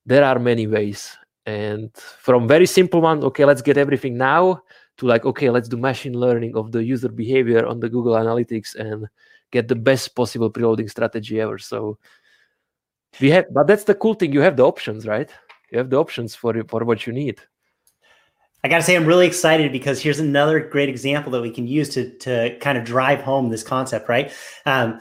there 0.06 0.24
are 0.24 0.38
many 0.38 0.66
ways. 0.66 1.16
And 1.46 1.94
from 1.94 2.48
very 2.48 2.66
simple 2.66 3.00
one 3.02 3.22
okay 3.22 3.44
let's 3.44 3.62
get 3.62 3.76
everything 3.76 4.16
now 4.16 4.62
to 4.96 5.06
like 5.06 5.26
okay 5.26 5.50
let's 5.50 5.68
do 5.68 5.76
machine 5.76 6.14
learning 6.14 6.56
of 6.56 6.72
the 6.72 6.82
user 6.82 7.10
behavior 7.10 7.66
on 7.66 7.80
the 7.80 7.88
google 7.88 8.14
analytics 8.14 8.74
and 8.76 9.06
get 9.50 9.68
the 9.68 9.74
best 9.74 10.16
possible 10.16 10.50
preloading 10.50 10.88
strategy 10.88 11.40
ever. 11.40 11.58
So 11.58 11.98
we 13.20 13.30
have 13.30 13.46
but 13.52 13.66
that's 13.66 13.84
the 13.84 13.94
cool 13.94 14.14
thing 14.14 14.32
you 14.32 14.40
have 14.40 14.56
the 14.56 14.64
options 14.64 15.06
right? 15.06 15.30
You 15.70 15.78
have 15.78 15.90
the 15.90 15.96
options 15.96 16.34
for 16.34 16.54
for 16.68 16.84
what 16.84 17.06
you 17.06 17.12
need. 17.12 17.40
I 18.62 18.68
gotta 18.68 18.82
say 18.82 18.96
i'm 18.96 19.04
really 19.04 19.26
excited 19.26 19.72
because 19.72 20.00
here's 20.00 20.20
another 20.20 20.60
great 20.60 20.88
example 20.88 21.30
that 21.32 21.42
we 21.42 21.50
can 21.50 21.66
use 21.66 21.90
to 21.90 22.10
to 22.18 22.56
kind 22.60 22.78
of 22.78 22.84
drive 22.84 23.20
home 23.20 23.50
this 23.50 23.62
concept 23.62 24.08
right? 24.08 24.32
Um, 24.66 25.00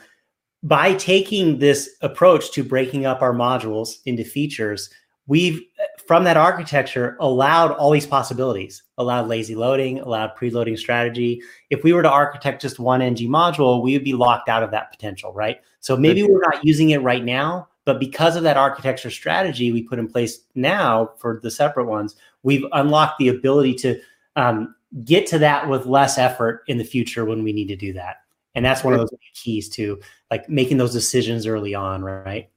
by 0.61 0.93
taking 0.93 1.59
this 1.59 1.89
approach 2.01 2.51
to 2.51 2.63
breaking 2.63 3.05
up 3.05 3.21
our 3.21 3.33
modules 3.33 3.97
into 4.05 4.23
features 4.23 4.89
we've 5.27 5.61
from 6.05 6.25
that 6.25 6.35
architecture 6.35 7.15
allowed 7.21 7.71
all 7.71 7.91
these 7.91 8.05
possibilities. 8.05 8.83
Allowed 8.97 9.27
lazy 9.27 9.55
loading 9.55 9.99
allowed 9.99 10.35
preloading 10.37 10.77
strategy. 10.77 11.41
If 11.69 11.83
we 11.83 11.93
were 11.93 12.03
to 12.03 12.09
architect 12.09 12.61
just 12.61 12.79
one 12.79 13.01
ng 13.01 13.15
module 13.29 13.81
we 13.81 13.93
would 13.93 14.03
be 14.03 14.13
locked 14.13 14.49
out 14.49 14.63
of 14.63 14.71
that 14.71 14.91
potential 14.91 15.33
right? 15.33 15.59
So 15.79 15.97
maybe 15.97 16.23
we're 16.23 16.41
not 16.41 16.63
using 16.63 16.91
it 16.91 17.01
right 17.01 17.23
now 17.23 17.67
but 17.85 17.99
because 17.99 18.35
of 18.35 18.43
that 18.43 18.57
architecture 18.57 19.09
strategy 19.09 19.71
we 19.71 19.83
put 19.83 19.99
in 19.99 20.07
place 20.07 20.39
now 20.55 21.11
for 21.17 21.39
the 21.43 21.51
separate 21.51 21.85
ones, 21.85 22.15
we've 22.43 22.65
unlocked 22.71 23.19
the 23.19 23.29
ability 23.29 23.73
to 23.75 23.99
um, 24.35 24.75
get 25.03 25.25
to 25.27 25.39
that 25.39 25.67
with 25.67 25.85
less 25.85 26.17
effort 26.17 26.63
in 26.67 26.77
the 26.77 26.83
future 26.83 27.25
when 27.25 27.43
we 27.43 27.51
need 27.51 27.67
to 27.67 27.75
do 27.75 27.93
that. 27.93 28.17
And 28.55 28.63
that's 28.63 28.83
one 28.83 28.93
of 28.93 28.99
those 28.99 29.09
keys 29.33 29.67
to 29.69 29.99
like 30.29 30.47
making 30.47 30.77
those 30.77 30.93
decisions 30.93 31.47
early 31.47 31.73
on, 31.73 32.03
right? 32.03 32.49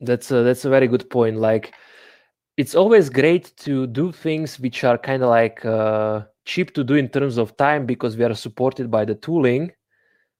That's 0.00 0.30
a, 0.30 0.42
that's 0.42 0.64
a 0.64 0.70
very 0.70 0.88
good 0.88 1.08
point. 1.08 1.38
Like 1.38 1.72
it's 2.56 2.74
always 2.74 3.08
great 3.08 3.56
to 3.58 3.86
do 3.86 4.12
things 4.12 4.58
which 4.58 4.84
are 4.84 4.98
kind 4.98 5.22
of 5.22 5.30
like 5.30 5.64
uh, 5.64 6.22
cheap 6.44 6.74
to 6.74 6.84
do 6.84 6.94
in 6.94 7.08
terms 7.08 7.38
of 7.38 7.56
time 7.56 7.86
because 7.86 8.16
we 8.16 8.24
are 8.24 8.34
supported 8.34 8.90
by 8.90 9.04
the 9.04 9.14
tooling. 9.14 9.72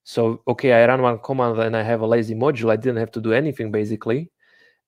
So 0.05 0.42
okay, 0.48 0.72
I 0.74 0.86
run 0.86 1.02
one 1.02 1.18
command 1.20 1.59
and 1.61 1.76
I 1.76 1.82
have 1.82 2.02
a 2.02 2.07
lazy 2.07 2.34
module. 2.34 2.70
I 2.70 2.76
didn't 2.76 2.98
have 2.98 3.11
to 3.12 3.20
do 3.20 3.32
anything 3.32 3.72
basically, 3.72 4.30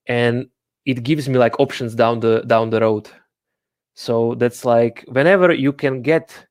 and 0.07 0.49
it 0.87 1.03
gives 1.05 1.29
me 1.29 1.39
like 1.39 1.61
options 1.61 1.95
down 1.95 2.21
the 2.21 2.43
down 2.43 2.71
the 2.71 2.81
road. 2.81 3.09
So 3.95 4.35
that's 4.37 4.65
like 4.65 5.05
whenever 5.09 5.53
you 5.55 5.73
can 5.73 6.03
get 6.03 6.47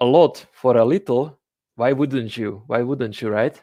a 0.00 0.06
lot 0.06 0.46
for 0.52 0.76
a 0.76 0.84
little, 0.84 1.38
why 1.76 1.92
wouldn't 1.92 2.36
you? 2.36 2.62
Why 2.68 2.82
wouldn't 2.82 3.20
you, 3.22 3.30
right? 3.30 3.60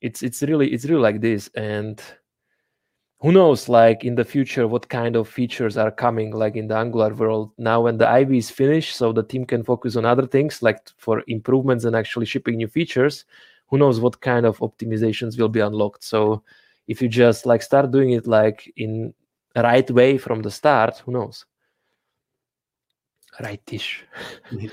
It's 0.00 0.22
it's 0.22 0.42
really 0.42 0.72
it's 0.72 0.84
really 0.86 1.02
like 1.02 1.20
this, 1.20 1.48
and 1.54 2.02
who 3.20 3.32
knows 3.32 3.68
like 3.68 4.04
in 4.04 4.14
the 4.14 4.24
future 4.24 4.66
what 4.66 4.88
kind 4.88 5.14
of 5.14 5.28
features 5.28 5.76
are 5.76 5.90
coming 5.90 6.30
like 6.30 6.56
in 6.56 6.66
the 6.66 6.76
angular 6.76 7.12
world 7.14 7.52
now 7.58 7.82
when 7.82 7.98
the 7.98 8.08
ivy 8.08 8.38
is 8.38 8.50
finished 8.50 8.96
so 8.96 9.12
the 9.12 9.22
team 9.22 9.44
can 9.44 9.62
focus 9.62 9.96
on 9.96 10.06
other 10.06 10.26
things 10.26 10.62
like 10.62 10.88
for 10.96 11.22
improvements 11.28 11.84
and 11.84 11.94
actually 11.94 12.26
shipping 12.26 12.56
new 12.56 12.68
features. 12.68 13.24
Who 13.68 13.78
knows 13.78 14.00
what 14.00 14.20
kind 14.20 14.46
of 14.46 14.58
optimizations 14.58 15.38
will 15.38 15.48
be 15.48 15.60
unlocked. 15.60 16.02
So 16.02 16.42
if 16.88 17.00
you 17.00 17.08
just 17.08 17.46
like 17.46 17.62
start 17.62 17.92
doing 17.92 18.10
it 18.12 18.26
like 18.26 18.72
in 18.76 19.14
right 19.54 19.88
way 19.90 20.16
from 20.16 20.40
the 20.42 20.50
start 20.50 20.98
who 21.04 21.12
knows? 21.12 21.44
Rightish. 23.38 24.04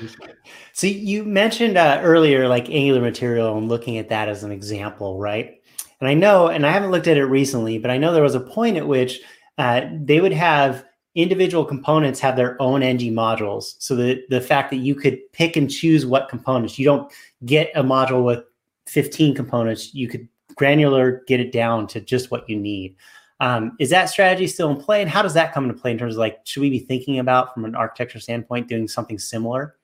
So 0.74 0.88
you 0.88 1.24
mentioned 1.26 1.78
uh, 1.78 2.00
earlier 2.02 2.48
like 2.48 2.70
angular 2.70 3.02
material 3.02 3.58
and 3.58 3.68
looking 3.68 3.98
at 3.98 4.10
that 4.10 4.30
as 4.30 4.43
an 4.43 4.52
example 4.52 5.20
right 5.20 5.57
and 6.00 6.10
I 6.10 6.14
know, 6.14 6.48
and 6.48 6.66
I 6.66 6.72
haven't 6.72 6.91
looked 6.91 7.08
at 7.08 7.18
it 7.18 7.26
recently, 7.26 7.78
but 7.78 7.91
I 7.91 7.98
know 7.98 8.14
there 8.14 8.24
was 8.24 8.36
a 8.36 8.39
point 8.39 8.78
at 8.78 8.88
which 8.88 9.20
uh, 9.58 9.82
they 9.91 10.22
would 10.22 10.34
have 10.34 10.86
individual 11.16 11.66
components 11.66 12.20
have 12.20 12.36
their 12.36 12.62
own 12.62 12.84
ng 12.84 13.14
modules. 13.14 13.76
So 13.80 13.95
the 13.95 14.24
the 14.30 14.41
fact 14.41 14.70
that 14.70 14.78
you 14.78 14.93
could 14.93 15.20
pick 15.34 15.58
and 15.58 15.70
choose 15.70 16.06
what 16.06 16.30
components, 16.30 16.78
you 16.78 16.86
don't 16.86 17.12
get 17.45 17.72
a 17.76 17.84
module 17.84 18.24
with 18.24 18.43
15 18.86 19.34
components, 19.36 19.93
you 19.95 20.08
could 20.08 20.28
granular 20.56 21.24
get 21.28 21.39
it 21.39 21.52
down 21.52 21.88
to 21.88 22.02
just 22.02 22.30
what 22.32 22.48
you 22.50 22.56
need. 22.56 22.95
Um, 23.39 23.76
is 23.80 23.89
that 23.91 24.06
strategy 24.06 24.48
still 24.48 24.72
in 24.72 24.78
play? 24.78 25.02
And 25.02 25.10
how 25.10 25.22
does 25.22 25.34
that 25.36 25.54
come 25.54 25.66
into 25.66 25.80
play 25.80 25.91
in 25.91 25.98
terms 25.98 26.16
of 26.16 26.20
like, 26.20 26.39
should 26.43 26.62
we 26.62 26.70
be 26.70 26.80
thinking 26.80 27.20
about 27.20 27.54
from 27.54 27.66
an 27.66 27.76
architecture 27.76 28.20
standpoint 28.20 28.68
doing 28.68 28.88
something 28.88 29.20
similar? 29.20 29.76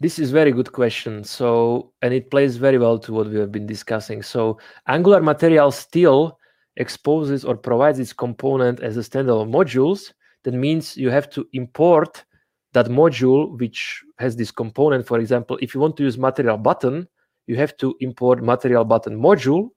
This 0.00 0.18
is 0.18 0.30
very 0.30 0.50
good 0.50 0.72
question. 0.72 1.22
So, 1.24 1.92
and 2.00 2.14
it 2.14 2.30
plays 2.30 2.56
very 2.56 2.78
well 2.78 2.98
to 3.00 3.12
what 3.12 3.28
we 3.28 3.38
have 3.38 3.52
been 3.52 3.66
discussing. 3.66 4.22
So, 4.22 4.58
Angular 4.88 5.20
Material 5.20 5.70
still 5.70 6.38
exposes 6.76 7.44
or 7.44 7.54
provides 7.54 7.98
its 7.98 8.14
component 8.14 8.80
as 8.80 8.96
a 8.96 9.00
standalone 9.00 9.50
modules. 9.50 10.12
That 10.44 10.54
means 10.54 10.96
you 10.96 11.10
have 11.10 11.28
to 11.30 11.46
import 11.52 12.24
that 12.72 12.86
module 12.86 13.58
which 13.58 14.02
has 14.18 14.36
this 14.36 14.50
component. 14.50 15.06
For 15.06 15.18
example, 15.18 15.58
if 15.60 15.74
you 15.74 15.80
want 15.80 15.98
to 15.98 16.04
use 16.04 16.16
Material 16.16 16.56
button, 16.56 17.06
you 17.46 17.56
have 17.56 17.76
to 17.78 17.94
import 18.00 18.42
Material 18.42 18.86
button 18.86 19.20
module. 19.20 19.68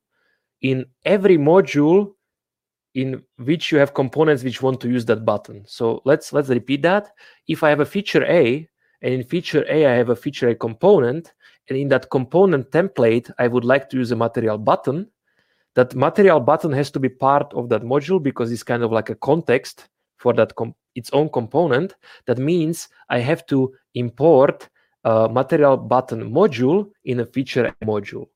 In 0.61 0.85
every 1.03 1.37
module 1.37 2.13
in 2.93 3.21
which 3.39 3.73
you 3.73 3.77
have 3.77 3.93
components 3.93 4.43
which 4.43 4.61
want 4.61 4.79
to 4.79 4.87
use 4.87 5.03
that 5.05 5.25
button. 5.25 5.65
So 5.67 6.01
let's 6.05 6.31
let's 6.31 6.47
repeat 6.47 6.81
that. 6.83 7.09
If 7.47 7.63
I 7.63 7.69
have 7.69 7.81
a 7.81 7.85
feature 7.85 8.23
A 8.23 8.69
and 9.03 9.13
in 9.13 9.23
feature 9.23 9.65
A, 9.69 9.85
I 9.85 9.91
have 9.95 10.09
a 10.09 10.15
feature 10.15 10.49
A 10.49 10.55
component. 10.55 11.33
And 11.69 11.77
in 11.77 11.89
that 11.89 12.09
component 12.09 12.71
template, 12.71 13.29
I 13.37 13.47
would 13.47 13.65
like 13.65 13.89
to 13.89 13.97
use 13.97 14.11
a 14.11 14.15
material 14.15 14.57
button. 14.57 15.07
That 15.75 15.93
material 15.95 16.39
button 16.39 16.71
has 16.71 16.89
to 16.91 16.99
be 16.99 17.09
part 17.09 17.53
of 17.53 17.69
that 17.69 17.83
module 17.83 18.21
because 18.21 18.51
it's 18.51 18.63
kind 18.63 18.83
of 18.83 18.91
like 18.91 19.09
a 19.09 19.15
context 19.15 19.89
for 20.17 20.33
that 20.33 20.53
its 20.95 21.09
own 21.11 21.29
component. 21.29 21.95
That 22.27 22.37
means 22.37 22.89
I 23.09 23.19
have 23.19 23.45
to 23.47 23.73
import 23.95 24.69
a 25.03 25.27
material 25.27 25.77
button 25.77 26.31
module 26.31 26.89
in 27.05 27.19
a 27.19 27.25
feature 27.25 27.65
A 27.65 27.85
module. 27.85 28.27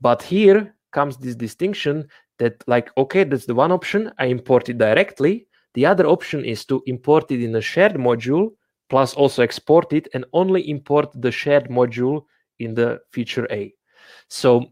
But 0.00 0.22
here 0.22 0.74
comes 0.92 1.16
this 1.16 1.34
distinction 1.34 2.08
that 2.38 2.62
like, 2.66 2.90
okay, 2.96 3.24
that's 3.24 3.46
the 3.46 3.54
one 3.54 3.72
option. 3.72 4.12
I 4.18 4.26
import 4.26 4.68
it 4.68 4.78
directly. 4.78 5.46
The 5.74 5.86
other 5.86 6.06
option 6.06 6.44
is 6.44 6.64
to 6.66 6.82
import 6.86 7.30
it 7.30 7.42
in 7.42 7.56
a 7.56 7.60
shared 7.60 7.94
module 7.94 8.52
plus 8.88 9.14
also 9.14 9.42
export 9.42 9.92
it 9.92 10.08
and 10.14 10.24
only 10.32 10.68
import 10.68 11.08
the 11.14 11.30
shared 11.30 11.68
module 11.68 12.24
in 12.58 12.74
the 12.74 13.00
feature 13.10 13.46
A. 13.50 13.72
So, 14.28 14.66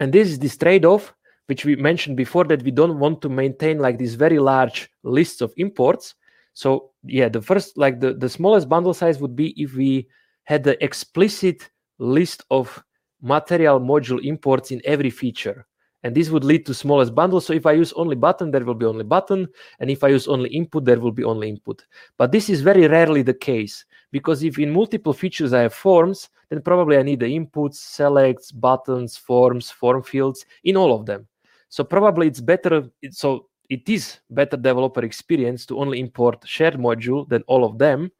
and 0.00 0.12
this 0.12 0.28
is 0.28 0.38
this 0.38 0.56
trade-off 0.56 1.14
which 1.46 1.64
we 1.64 1.76
mentioned 1.76 2.16
before 2.16 2.44
that 2.44 2.62
we 2.62 2.70
don't 2.70 2.98
want 2.98 3.20
to 3.22 3.28
maintain 3.28 3.78
like 3.78 3.98
these 3.98 4.14
very 4.14 4.38
large 4.38 4.88
lists 5.02 5.40
of 5.40 5.52
imports. 5.56 6.14
So 6.54 6.92
yeah, 7.04 7.28
the 7.28 7.42
first 7.42 7.76
like 7.76 8.00
the, 8.00 8.14
the 8.14 8.28
smallest 8.28 8.68
bundle 8.68 8.94
size 8.94 9.18
would 9.18 9.36
be 9.36 9.50
if 9.62 9.74
we 9.74 10.08
had 10.44 10.64
the 10.64 10.82
explicit 10.82 11.70
list 11.98 12.44
of 12.50 12.82
material 13.20 13.80
module 13.80 14.24
imports 14.24 14.70
in 14.70 14.80
every 14.84 15.10
feature 15.10 15.66
and 16.02 16.14
this 16.14 16.30
would 16.30 16.44
lead 16.44 16.66
to 16.66 16.74
smallest 16.74 17.14
bundle. 17.14 17.40
So 17.40 17.52
if 17.52 17.66
i 17.66 17.72
use 17.72 17.92
only 17.94 18.16
button 18.16 18.50
there 18.50 18.64
will 18.64 18.74
be 18.74 18.86
only 18.86 19.04
button. 19.04 19.48
And 19.80 19.90
if 19.90 20.04
i 20.04 20.08
use 20.08 20.28
only 20.28 20.50
input 20.50 20.84
there 20.84 21.00
will 21.00 21.12
be 21.12 21.24
only 21.24 21.48
input. 21.48 21.84
But 22.16 22.32
this 22.32 22.48
is 22.48 22.60
very 22.60 22.86
rarely 22.86 23.22
the 23.22 23.34
case 23.34 23.84
because 24.10 24.42
if 24.42 24.58
in 24.58 24.72
multiple 24.72 25.12
features 25.12 25.52
i 25.52 25.60
have 25.60 25.74
forms 25.74 26.28
then 26.50 26.60
probably 26.62 26.96
i 26.98 27.02
need 27.02 27.20
the 27.20 27.26
inputs 27.26 27.76
selects 27.76 28.52
buttons 28.52 29.16
forms 29.16 29.70
form 29.70 30.02
fields 30.02 30.44
in 30.64 30.76
all 30.76 30.94
of 30.94 31.06
them. 31.06 31.26
So 31.68 31.84
probably 31.84 32.26
it's 32.26 32.40
better 32.40 32.84
so 33.10 33.46
it 33.70 33.88
is 33.88 34.18
better 34.28 34.58
developer 34.58 35.02
experience 35.02 35.64
to 35.66 35.78
only 35.78 35.98
import 35.98 36.46
shared 36.46 36.74
module 36.74 37.26
than 37.28 37.42
all 37.46 37.64
of 37.64 37.78
them. 37.78 38.10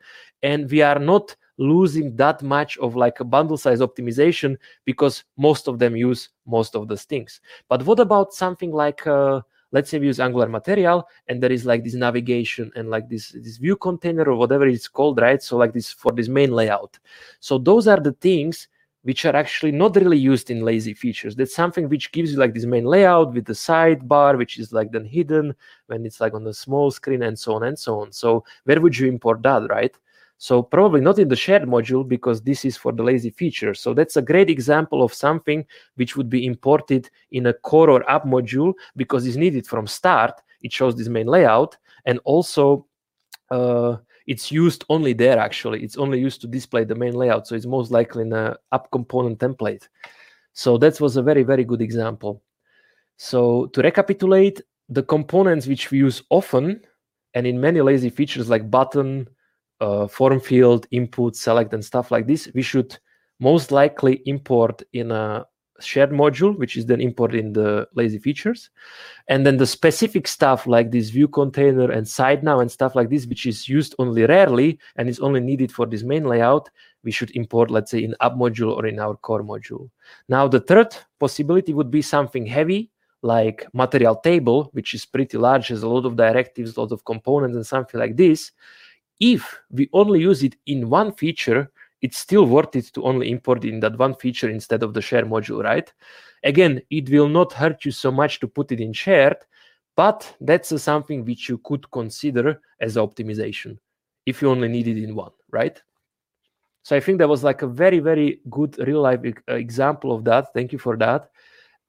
And 0.43 0.71
we 0.71 0.81
are 0.81 0.99
not 0.99 1.37
losing 1.63 2.17
that 2.17 2.43
much 2.43 2.77
of 2.79 2.97
like 2.97 3.21
a 3.21 3.25
bundle 3.25 3.57
size 3.57 3.81
optimization 3.81 4.57
because 4.85 5.25
most 5.37 5.69
of 5.69 5.79
them 5.79 5.97
use 5.97 6.29
most 6.47 6.75
of 6.75 6.89
those 6.89 7.05
things. 7.05 7.41
But 7.69 7.85
what 7.87 8.01
about 8.01 8.35
something 8.35 8.73
like 8.73 9.07
uh, 9.07 9.41
let's 9.73 9.91
say 9.91 9.99
we 9.99 10.07
use 10.07 10.21
Angular 10.21 10.49
Material 10.49 11.09
and 11.29 11.43
there 11.43 11.53
is 11.53 11.65
like 11.65 11.85
this 11.85 11.95
navigation 11.95 12.71
and 12.77 12.91
like 12.91 13.09
this 13.09 13.31
this 13.31 13.57
view 13.57 13.77
container 13.77 14.25
or 14.25 14.37
whatever 14.37 14.67
it's 14.67 14.89
called, 14.89 15.21
right? 15.21 15.43
So 15.43 15.57
like 15.57 15.73
this 15.73 15.91
for 15.93 16.13
this 16.13 16.29
main 16.29 16.53
layout. 16.53 16.99
So 17.41 17.59
those 17.59 17.89
are 17.89 18.01
the 18.01 18.13
things 18.13 18.69
which 19.05 19.25
are 19.25 19.35
actually 19.35 19.73
not 19.73 19.97
really 19.97 20.19
used 20.19 20.51
in 20.51 20.65
lazy 20.65 20.95
features. 20.95 21.35
That's 21.35 21.55
something 21.55 21.89
which 21.89 22.13
gives 22.13 22.33
you 22.33 22.39
like 22.39 22.55
this 22.55 22.67
main 22.67 22.85
layout 22.85 23.35
with 23.35 23.47
the 23.47 23.53
sidebar, 23.53 24.39
which 24.39 24.59
is 24.59 24.73
like 24.73 24.93
then 24.93 25.05
hidden 25.05 25.55
when 25.89 26.07
it's 26.07 26.21
like 26.21 26.35
on 26.35 26.45
the 26.45 26.55
small 26.55 26.91
screen 26.93 27.23
and 27.23 27.37
so 27.37 27.55
on 27.55 27.65
and 27.65 27.77
so 27.77 28.01
on. 28.01 28.13
So 28.13 28.45
where 28.65 28.81
would 28.81 28.97
you 28.97 29.09
import 29.09 29.43
that, 29.43 29.69
right? 29.69 29.95
So 30.43 30.61
probably 30.61 31.01
not 31.01 31.21
in 31.21 31.29
the 31.29 31.37
shared 31.37 31.69
module 31.69 32.03
because 32.07 32.43
this 32.43 32.65
is 32.65 32.77
for 32.77 32.91
the 32.91 33.05
lazy 33.05 33.31
feature. 33.31 33.75
So 33.75 33.95
that's 33.95 34.17
a 34.17 34.23
great 34.23 34.51
example 34.51 35.05
of 35.05 35.15
something 35.15 35.65
which 35.95 36.17
would 36.17 36.29
be 36.29 36.47
imported 36.47 37.09
in 37.31 37.47
a 37.47 37.53
core 37.53 37.89
or 37.89 38.11
app 38.11 38.25
module 38.25 38.75
because 38.97 39.25
it's 39.25 39.37
needed 39.37 39.69
from 39.69 39.87
start. 39.87 40.33
It 40.61 40.73
shows 40.73 40.97
this 40.97 41.07
main 41.07 41.29
layout 41.29 41.77
and 42.07 42.19
also 42.25 42.89
uh, 43.53 43.99
it's 44.27 44.51
used 44.51 44.85
only 44.89 45.13
there 45.13 45.39
actually. 45.39 45.85
It's 45.85 45.97
only 45.97 46.19
used 46.19 46.41
to 46.41 46.49
display 46.49 46.83
the 46.83 46.97
main 46.97 47.15
layout. 47.15 47.47
So 47.47 47.55
it's 47.55 47.67
most 47.67 47.93
likely 47.93 48.23
in 48.23 48.33
a 48.33 48.57
app 48.73 48.91
component 48.91 49.39
template. 49.39 49.87
So 50.55 50.77
that 50.79 51.01
was 51.01 51.17
a 51.17 51.23
very, 51.23 51.45
very 51.45 51.63
good 51.63 51.81
example. 51.81 52.43
So 53.17 53.67
to 53.67 53.81
recapitulate, 53.81 54.61
the 54.89 55.05
components 55.05 55.69
which 55.69 55.93
we 55.93 55.99
use 55.99 56.21
often 56.31 56.81
and 57.35 57.47
in 57.47 57.61
many 57.61 57.81
lazy 57.81 58.11
features 58.11 58.51
like 58.51 58.69
button, 58.73 59.29
uh, 59.83 60.07
form 60.07 60.39
field, 60.39 60.87
input, 60.93 61.35
select, 61.35 61.75
and 61.75 61.85
stuff 61.85 62.13
like 62.13 62.27
this, 62.29 62.49
we 62.55 62.63
should 62.63 62.97
most 63.41 63.73
likely 63.73 64.23
import 64.27 64.81
in 64.93 65.11
a 65.11 65.45
shared 65.81 66.13
module, 66.13 66.57
which 66.57 66.77
is 66.77 66.87
then 66.87 67.01
imported 67.01 67.41
in 67.41 67.53
the 67.53 67.89
lazy 67.97 68.19
features. 68.19 68.71
And 69.27 69.45
then 69.45 69.57
the 69.57 69.67
specific 69.67 70.29
stuff 70.29 70.69
like 70.69 70.93
this 70.93 71.11
view 71.11 71.27
container 71.27 71.91
and 71.91 72.07
sidenav 72.07 72.63
and 72.63 72.71
stuff 72.71 72.95
like 72.95 73.11
this, 73.11 73.27
which 73.27 73.45
is 73.45 73.69
used 73.69 73.97
only 73.99 74.25
rarely 74.25 74.79
and 74.95 75.09
is 75.09 75.19
only 75.19 75.41
needed 75.41 75.73
for 75.73 75.87
this 75.87 76.05
main 76.05 76.25
layout, 76.25 76.71
we 77.03 77.11
should 77.11 77.33
import, 77.33 77.69
let's 77.69 77.91
say, 77.91 78.05
in 78.05 78.15
app 78.21 78.35
module 78.35 78.77
or 78.77 78.87
in 78.87 79.01
our 79.01 79.17
core 79.17 79.43
module. 79.43 79.91
Now, 80.29 80.47
the 80.47 80.61
third 80.61 80.95
possibility 81.19 81.75
would 81.75 81.91
be 81.91 82.03
something 82.03 82.47
heavy, 82.47 82.93
like 83.23 83.67
material 83.73 84.15
table, 84.15 84.71
which 84.75 84.95
is 84.95 85.05
pretty 85.05 85.39
large, 85.39 85.67
has 85.69 85.83
a 85.83 85.89
lot 85.89 86.07
of 86.07 86.15
directives, 86.15 86.77
a 86.77 86.81
lot 86.81 86.93
of 86.93 87.05
components, 87.05 87.57
and 87.57 87.67
something 87.67 87.99
like 87.99 88.17
this 88.17 88.53
if 89.23 89.61
we 89.71 89.89
only 89.93 90.21
use 90.21 90.43
it 90.43 90.57
in 90.67 90.91
one 90.91 91.13
feature, 91.13 91.71
it's 92.03 92.19
still 92.19 92.45
worth 92.45 92.75
it 92.75 92.87
to 92.93 93.05
only 93.05 93.31
import 93.31 93.65
in 93.65 93.79
that 93.79 93.97
one 93.97 94.17
feature 94.17 94.51
instead 94.51 94.83
of 94.83 94.95
the 94.95 95.01
share 95.01 95.25
module, 95.25 95.63
right? 95.63 95.93
Again, 96.43 96.83
it 96.91 97.09
will 97.09 97.29
not 97.29 97.53
hurt 97.53 97.85
you 97.85 97.93
so 97.93 98.11
much 98.11 98.41
to 98.41 98.49
put 98.49 98.73
it 98.73 98.81
in 98.81 98.93
shared, 98.93 99.37
but 99.95 100.35
that's 100.41 100.83
something 100.83 101.25
which 101.25 101.49
you 101.49 101.59
could 101.59 101.89
consider 101.93 102.61
as 102.81 102.97
optimization 102.97 103.79
if 104.27 104.43
you 104.43 104.51
only 104.51 104.67
need 104.67 104.89
it 104.89 104.99
in 104.99 105.15
one, 105.15 105.31
right? 105.53 105.81
So 106.83 106.97
I 106.97 107.01
think 107.01 107.19
that 107.19 107.29
was 107.29 107.45
like 107.45 107.63
a 107.63 107.69
very, 107.69 108.01
very 108.01 108.41
good 108.51 108.77
real 108.79 109.03
life 109.03 109.21
uh, 109.49 109.55
example 109.55 110.13
of 110.13 110.25
that. 110.25 110.53
Thank 110.53 110.73
you 110.73 110.81
for 110.81 110.97
that. 110.97 111.31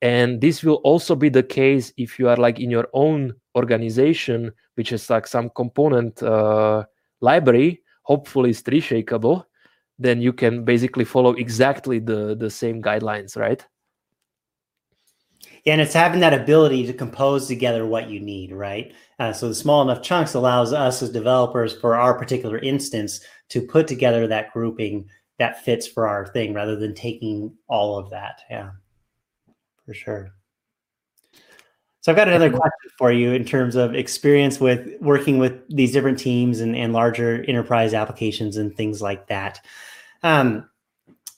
And 0.03 0.39
this 0.39 0.63
will 0.63 0.81
also 0.84 1.15
be 1.15 1.29
the 1.29 1.41
case 1.41 1.91
if 1.97 2.19
you 2.19 2.29
are 2.29 2.38
like 2.38 2.59
in 2.59 2.69
your 2.69 2.89
own 2.93 3.34
organization, 3.55 4.51
which 4.75 4.91
is 4.91 5.09
like 5.09 5.25
some 5.25 5.49
component 5.49 6.21
uh, 6.21 6.84
library, 7.24 7.82
hopefully 8.03 8.51
is 8.51 8.61
tree 8.61 8.82
shakeable, 8.82 9.45
then 9.97 10.21
you 10.21 10.34
can 10.34 10.63
basically 10.65 11.05
follow 11.05 11.32
exactly 11.34 11.99
the, 11.99 12.36
the 12.36 12.49
same 12.49 12.82
guidelines, 12.82 13.38
right? 13.38 13.65
Yeah, 15.63 15.74
and 15.74 15.82
it's 15.82 15.93
having 15.93 16.19
that 16.19 16.34
ability 16.34 16.86
to 16.88 16.93
compose 16.93 17.47
together 17.47 17.86
what 17.86 18.09
you 18.09 18.19
need, 18.19 18.51
right? 18.51 18.93
Uh, 19.19 19.32
so 19.32 19.47
the 19.47 19.55
small 19.55 19.82
enough 19.82 20.03
chunks 20.03 20.34
allows 20.34 20.74
us 20.74 21.01
as 21.01 21.09
developers 21.09 21.74
for 21.74 21.95
our 21.95 22.17
particular 22.17 22.57
instance 22.59 23.21
to 23.49 23.61
put 23.61 23.88
together 23.88 24.28
that 24.28 24.51
grouping 24.51 25.09
that 25.39 25.63
fits 25.63 25.88
for 25.88 26.07
our 26.07 26.28
thing 26.28 26.53
rather 26.53 26.76
than 26.76 26.93
taking 26.93 27.55
all 27.69 27.97
of 27.97 28.09
that. 28.09 28.41
Yeah, 28.49 28.71
for 29.86 29.93
sure. 29.93 30.34
So 32.04 32.12
I've 32.12 32.18
got 32.18 32.28
another 32.28 32.49
question 32.49 32.91
for 32.97 33.14
you 33.14 33.32
in 33.32 33.45
terms 33.45 33.78
of 33.78 33.95
experience 33.95 34.60
with 34.60 34.89
working 34.99 35.38
with 35.38 35.66
these 35.70 35.93
different 35.93 36.20
teams 36.20 36.60
and, 36.60 36.76
and 36.76 36.91
larger 36.91 37.45
enterprise 37.47 37.93
applications 37.93 38.58
and 38.58 38.76
things 38.76 39.01
like 39.01 39.28
that. 39.28 39.62
Um, 40.22 40.70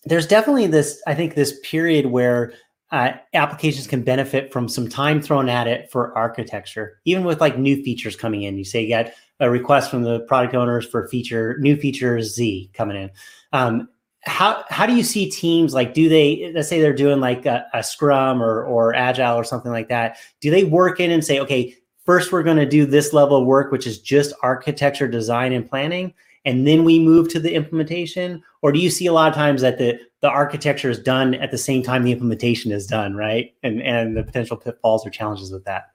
there's 0.05 0.26
definitely 0.26 0.66
this, 0.66 1.03
I 1.05 1.13
think, 1.13 1.36
this 1.36 1.59
period 1.59 2.07
where 2.07 2.53
uh, 2.91 3.11
applications 3.36 3.86
can 3.86 4.01
benefit 4.01 4.51
from 4.51 4.68
some 4.68 4.89
time 4.89 5.22
thrown 5.22 5.49
at 5.49 5.68
it 5.68 5.91
for 5.91 6.18
architecture, 6.18 6.99
even 7.05 7.26
with 7.26 7.39
like 7.39 7.59
new 7.59 7.84
features 7.84 8.16
coming 8.16 8.41
in. 8.41 8.57
You 8.57 8.66
say 8.66 8.82
you 8.82 8.89
got 8.89 9.11
a 9.39 9.51
request 9.51 9.91
from 9.91 10.01
the 10.01 10.22
product 10.22 10.55
owners 10.55 10.88
for 10.88 11.07
feature 11.09 11.59
new 11.59 11.78
features 11.78 12.34
Z 12.34 12.72
coming 12.74 12.97
in. 12.97 13.11
Um, 13.53 13.88
how 14.26 14.63
how 14.69 14.86
do 14.86 14.95
you 14.95 15.03
see 15.03 15.30
teams 15.30 15.73
like 15.73 15.93
do 15.93 16.09
they 16.09 16.51
let's 16.53 16.67
say 16.67 16.82
they're 16.82 16.93
doing 16.93 17.19
like 17.19 17.45
a, 17.45 17.65
a 17.73 17.84
Scrum 17.84 18.41
or 18.41 18.63
or 18.63 18.93
Agile 18.95 19.36
or 19.36 19.43
something 19.43 19.71
like 19.71 19.89
that? 19.89 20.17
Do 20.41 20.49
they 20.49 20.63
work 20.63 20.99
in 20.99 21.11
and 21.11 21.23
say, 21.23 21.39
okay, 21.39 21.76
first 22.05 22.32
we're 22.32 22.43
going 22.43 22.57
to 22.57 22.65
do 22.65 22.86
this 22.86 23.13
level 23.13 23.38
of 23.38 23.45
work, 23.45 23.71
which 23.71 23.86
is 23.86 23.99
just 23.99 24.34
architecture, 24.41 25.07
design, 25.07 25.53
and 25.53 25.69
planning, 25.69 26.13
and 26.43 26.67
then 26.67 26.84
we 26.84 26.99
move 26.99 27.30
to 27.30 27.39
the 27.39 27.53
implementation? 27.53 28.41
Or 28.61 28.71
do 28.71 28.80
you 28.80 28.89
see 28.89 29.05
a 29.05 29.13
lot 29.13 29.30
of 29.30 29.36
times 29.36 29.61
that 29.61 29.78
the 29.78 29.99
the 30.21 30.30
architecture 30.30 30.89
is 30.89 30.99
done 30.99 31.36
at 31.36 31.51
the 31.51 31.57
same 31.57 31.84
time 31.84 32.03
the 32.03 32.11
implementation 32.11 32.71
is 32.71 32.88
done, 32.88 33.15
right? 33.15 33.53
And 33.61 33.82
and 33.82 34.17
the 34.17 34.23
potential 34.23 34.57
pitfalls 34.57 35.05
or 35.05 35.11
challenges 35.11 35.51
with 35.51 35.65
that. 35.65 35.91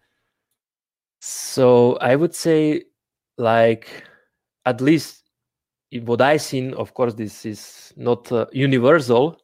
So 1.20 1.96
I 1.96 2.16
would 2.16 2.34
say, 2.34 2.84
like, 3.36 4.04
at 4.64 4.80
least 4.80 5.19
what 6.02 6.20
I 6.20 6.36
seen. 6.36 6.74
Of 6.74 6.94
course, 6.94 7.14
this 7.14 7.44
is 7.44 7.92
not 7.96 8.30
uh, 8.32 8.46
universal. 8.52 9.40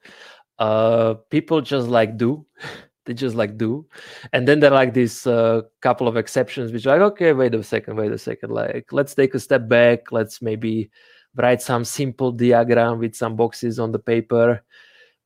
Uh, 0.59 1.15
people 1.31 1.61
just 1.61 1.89
like 1.89 2.17
do. 2.17 2.47
they 3.05 3.15
just 3.15 3.37
like 3.37 3.57
do, 3.57 3.87
and 4.33 4.49
then 4.49 4.59
there 4.59 4.73
are 4.73 4.75
like 4.75 4.93
this 4.93 5.29
uh, 5.29 5.63
couple 5.81 6.09
of 6.09 6.17
exceptions, 6.17 6.73
which 6.73 6.87
are 6.87 6.99
like, 6.99 7.13
okay, 7.13 7.33
wait 7.33 7.55
a 7.55 7.63
second, 7.63 7.95
wait 7.97 8.11
a 8.11 8.19
second, 8.19 8.51
like 8.51 8.93
let's 8.93 9.15
take 9.15 9.33
a 9.35 9.39
step 9.39 9.69
back. 9.69 10.11
Let's 10.11 10.43
maybe 10.43 10.91
write 11.37 11.63
some 11.63 11.85
simple 11.85 12.33
diagram 12.33 12.99
with 12.99 13.15
some 13.15 13.37
boxes 13.37 13.79
on 13.79 13.93
the 13.93 13.99
paper 13.99 14.63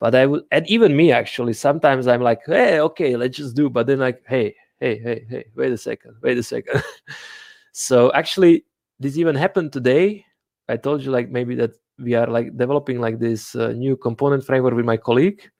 but 0.01 0.15
i 0.15 0.27
would 0.27 0.43
and 0.51 0.69
even 0.69 0.97
me 0.97 1.13
actually 1.13 1.53
sometimes 1.53 2.09
i'm 2.09 2.23
like 2.23 2.41
hey 2.47 2.81
okay 2.81 3.17
let's 3.17 3.37
just 3.37 3.55
do 3.55 3.71
but 3.71 3.87
then 3.87 3.99
like 3.99 4.23
hey 4.27 4.55
hey 4.81 4.99
hey 4.99 5.25
hey 5.29 5.45
wait 5.55 5.73
a 5.73 5.79
second 5.79 6.15
wait 6.23 6.37
a 6.37 6.43
second 6.43 6.83
so 7.73 8.13
actually 8.13 8.65
this 8.99 9.17
even 9.17 9.37
happened 9.37 9.73
today 9.73 10.25
i 10.71 10.77
told 10.77 11.03
you 11.03 11.11
like 11.11 11.31
maybe 11.31 11.55
that 11.55 11.73
we 11.99 12.15
are 12.15 12.27
like 12.27 12.57
developing 12.57 13.01
like 13.01 13.19
this 13.19 13.55
uh, 13.55 13.73
new 13.73 13.97
component 13.97 14.45
framework 14.45 14.75
with 14.75 14.87
my 14.87 14.97
colleague 14.97 15.51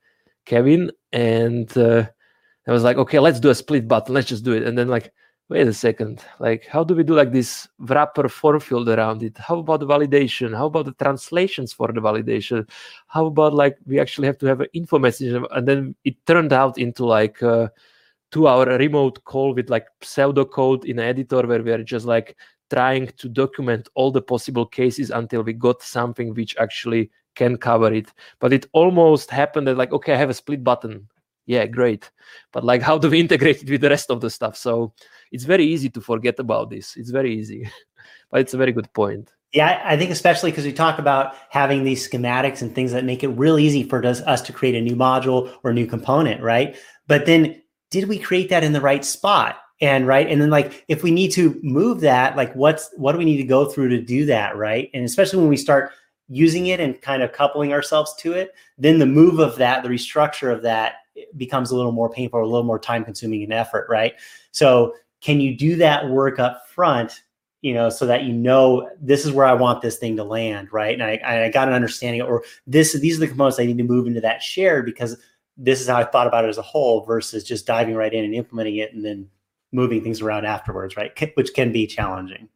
kevin 0.47 0.91
and 1.13 1.77
uh, 1.77 2.07
i 2.67 2.73
was 2.73 2.83
like 2.83 2.97
okay 2.97 3.19
let's 3.19 3.41
do 3.41 3.51
a 3.51 3.55
split 3.55 3.87
button. 3.87 4.15
Let's 4.15 4.29
just 4.29 4.45
do 4.45 4.53
it. 4.53 4.63
And 4.63 4.77
then 4.79 4.89
like 4.89 5.13
wait 5.51 5.67
a 5.67 5.75
second. 5.75 6.25
Like 6.39 6.67
how 6.67 6.85
do 6.85 6.95
we 6.95 7.03
do 7.03 7.15
like 7.15 7.33
this 7.33 7.69
wrapper 7.79 8.29
form 8.29 8.61
field 8.61 8.89
around 8.89 9.23
it? 9.23 9.37
How 9.37 9.59
about 9.59 9.81
the 9.81 9.87
validation? 9.87 10.57
How 10.57 10.67
about 10.67 10.87
the 10.87 10.93
translations 10.93 11.73
for 11.73 11.89
the 11.89 12.01
validation? 12.01 12.69
How 13.09 13.27
about 13.27 13.53
like 13.53 13.77
we 13.85 13.99
actually 13.99 14.29
have 14.29 14.39
to 14.39 14.47
have 14.47 14.61
an 14.61 14.69
info 14.73 14.99
message? 14.99 15.35
And 15.51 15.67
then 15.67 15.97
it 16.05 16.25
turned 16.25 16.53
out 16.53 16.79
into 16.79 17.05
like 17.05 17.43
a 17.43 17.71
two 18.31 18.47
hour 18.47 18.65
remote 18.79 19.25
call 19.25 19.53
with 19.53 19.69
like 19.69 19.87
pseudo 20.03 20.45
code 20.45 20.85
in 20.85 21.01
an 21.01 21.07
editor 21.07 21.45
where 21.47 21.63
we 21.63 21.73
are 21.73 21.83
just 21.83 22.07
like 22.07 22.37
trying 22.73 23.07
to 23.19 23.29
document 23.29 23.89
all 23.95 24.11
the 24.11 24.23
possible 24.23 24.67
cases 24.67 25.11
until 25.11 25.43
we 25.43 25.53
got 25.53 25.83
something 25.83 26.35
which 26.35 26.57
actually 26.59 27.11
can 27.35 27.57
cover 27.57 27.93
it 27.93 28.13
but 28.39 28.53
it 28.53 28.67
almost 28.73 29.31
happened 29.31 29.67
that 29.67 29.77
like 29.77 29.93
okay 29.93 30.13
i 30.13 30.17
have 30.17 30.31
a 30.31 30.35
split 30.35 30.65
button 30.65 31.07
yeah 31.47 31.65
great 31.67 32.11
but 32.53 32.65
like 32.65 32.83
how 32.89 32.99
do 32.99 33.09
we 33.09 33.21
integrate 33.21 33.63
it 33.63 33.71
with 33.71 33.81
the 33.81 33.89
rest 33.89 34.11
of 34.11 34.21
the 34.21 34.31
stuff 34.31 34.57
so 34.57 34.93
it's 35.33 35.45
very 35.45 35.65
easy 35.65 35.89
to 35.91 36.01
forget 36.01 36.39
about 36.39 36.71
this. 36.71 36.97
It's 36.97 37.11
very 37.11 37.35
easy, 37.35 37.71
but 38.31 38.41
it's 38.41 38.55
a 38.55 38.59
very 38.59 38.73
good 38.73 38.93
point. 38.93 39.33
Yeah, 39.53 39.83
I 39.85 39.97
think 39.97 40.11
especially 40.11 40.53
because 40.53 40.65
we 40.65 40.73
talk 40.73 40.99
about 40.99 41.35
having 41.49 41.83
these 41.83 42.09
schematics 42.09 42.63
and 42.63 42.73
things 42.73 42.93
that 42.93 43.05
make 43.05 43.25
it 43.25 43.29
real 43.29 43.59
easy 43.59 43.83
for 43.83 44.05
us, 44.05 44.43
to 44.43 44.53
create 44.53 44.77
a 44.77 44.81
new 44.81 44.95
module 44.95 45.53
or 45.65 45.73
new 45.73 45.87
component, 45.87 46.41
right? 46.41 46.77
But 47.09 47.27
then 47.27 47.61
did 47.91 48.09
we 48.09 48.19
create 48.19 48.51
that 48.51 48.63
in 48.63 48.73
the 48.73 48.81
right 48.81 49.05
spot? 49.05 49.57
And 49.83 50.07
right, 50.07 50.29
and 50.29 50.43
then 50.43 50.51
like 50.51 50.85
if 50.89 51.03
we 51.03 51.11
need 51.11 51.31
to 51.33 51.59
move 51.63 52.01
that, 52.01 52.37
like 52.37 52.53
what's 52.55 52.91
what 52.97 53.13
do 53.13 53.19
we 53.19 53.25
need 53.25 53.39
to 53.39 53.45
go 53.45 53.65
through 53.65 53.89
to 53.91 54.01
do 54.01 54.27
that, 54.27 54.57
right? 54.57 54.91
And 54.93 55.05
especially 55.05 55.39
when 55.39 55.49
we 55.49 55.57
start 55.57 55.93
using 56.29 56.67
it 56.67 56.81
and 56.81 57.01
kind 57.01 57.23
of 57.23 57.33
coupling 57.33 57.73
ourselves 57.73 58.15
to 58.21 58.35
it, 58.35 58.55
then 58.79 58.99
the 58.99 59.07
move 59.07 59.39
of 59.39 59.57
that, 59.57 59.83
the 59.83 59.89
restructure 59.89 60.53
of 60.53 60.63
that 60.63 60.97
becomes 61.37 61.71
a 61.71 61.77
little 61.77 61.93
more 61.93 62.11
painful, 62.11 62.43
a 62.43 62.45
little 62.45 62.63
more 62.63 62.79
time 62.79 63.05
consuming 63.05 63.43
and 63.43 63.53
effort, 63.53 63.87
right? 63.89 64.15
So 64.53 64.95
can 65.21 65.41
you 65.41 65.57
do 65.57 65.77
that 65.77 66.09
work 66.09 66.39
up 66.39 66.69
front 66.69 67.23
you 67.63 67.75
know 67.75 67.91
so 67.91 68.07
that 68.07 68.25
you 68.25 68.33
know 68.33 68.91
this 69.01 69.25
is 69.25 69.33
where 69.33 69.45
i 69.45 69.53
want 69.53 69.83
this 69.83 69.99
thing 69.99 70.17
to 70.17 70.25
land 70.25 70.73
right 70.73 70.95
and 70.95 71.03
i, 71.03 71.45
I 71.45 71.51
got 71.51 71.69
an 71.69 71.75
understanding 71.75 72.23
or 72.23 72.43
this 72.67 72.95
these 72.95 73.17
are 73.17 73.21
the 73.21 73.29
components 73.29 73.61
i 73.61 73.67
need 73.67 73.79
to 73.79 73.85
move 73.85 74.07
into 74.07 74.21
that 74.23 74.43
share 74.43 74.83
because 74.83 75.17
this 75.57 75.81
is 75.81 75.89
how 75.89 75.97
i 75.97 76.05
thought 76.05 76.27
about 76.27 76.45
it 76.45 76.49
as 76.49 76.59
a 76.59 76.63
whole 76.63 77.05
versus 77.05 77.45
just 77.45 77.67
diving 77.67 77.95
right 77.95 78.15
in 78.15 78.25
and 78.25 78.35
implementing 78.35 78.77
it 78.77 78.95
and 78.95 79.05
then 79.05 79.29
moving 79.73 80.03
things 80.03 80.21
around 80.21 80.45
afterwards 80.45 80.97
right 80.97 81.13
which 81.35 81.55
can 81.55 81.73
be 81.73 81.87
challenging 81.87 82.49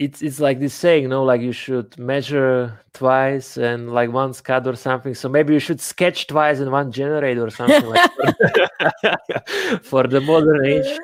it's 0.00 0.22
it's 0.22 0.40
like 0.40 0.58
this 0.60 0.72
saying, 0.72 1.02
you 1.02 1.08
know, 1.08 1.22
like 1.22 1.42
you 1.42 1.52
should 1.52 1.96
measure 1.98 2.80
twice 2.94 3.58
and 3.58 3.92
like 3.92 4.10
once 4.10 4.40
cut 4.40 4.66
or 4.66 4.74
something. 4.74 5.14
So 5.14 5.28
maybe 5.28 5.52
you 5.52 5.60
should 5.60 5.78
sketch 5.78 6.26
twice 6.26 6.58
and 6.58 6.72
one 6.72 6.90
generate 6.90 7.36
or 7.36 7.50
something 7.50 7.84
like 7.84 8.10
for 9.82 10.04
the 10.04 10.22
modern 10.22 10.64
age. 10.64 10.98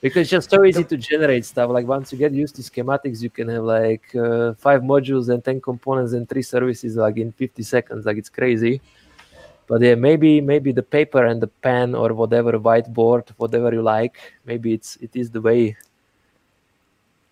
Because 0.00 0.22
it's 0.22 0.30
just 0.30 0.48
so 0.48 0.64
easy 0.64 0.84
to 0.84 0.96
generate 0.96 1.44
stuff. 1.44 1.70
Like 1.70 1.88
once 1.88 2.12
you 2.12 2.18
get 2.18 2.32
used 2.32 2.54
to 2.54 2.62
schematics, 2.62 3.20
you 3.20 3.30
can 3.30 3.48
have 3.48 3.64
like 3.64 4.14
uh, 4.14 4.54
five 4.54 4.82
modules 4.82 5.28
and 5.28 5.44
ten 5.44 5.60
components 5.60 6.12
and 6.12 6.28
three 6.28 6.42
services 6.42 6.94
like 6.94 7.16
in 7.16 7.32
50 7.32 7.64
seconds. 7.64 8.06
Like 8.06 8.16
it's 8.16 8.30
crazy. 8.30 8.80
But 9.70 9.82
yeah, 9.82 9.94
maybe 9.94 10.40
maybe 10.40 10.72
the 10.72 10.82
paper 10.82 11.24
and 11.24 11.40
the 11.40 11.46
pen 11.46 11.94
or 11.94 12.12
whatever 12.12 12.58
whiteboard, 12.58 13.28
whatever 13.36 13.72
you 13.72 13.82
like, 13.82 14.16
maybe 14.44 14.72
it's 14.72 14.96
it 14.96 15.14
is 15.14 15.30
the 15.30 15.40
way. 15.40 15.76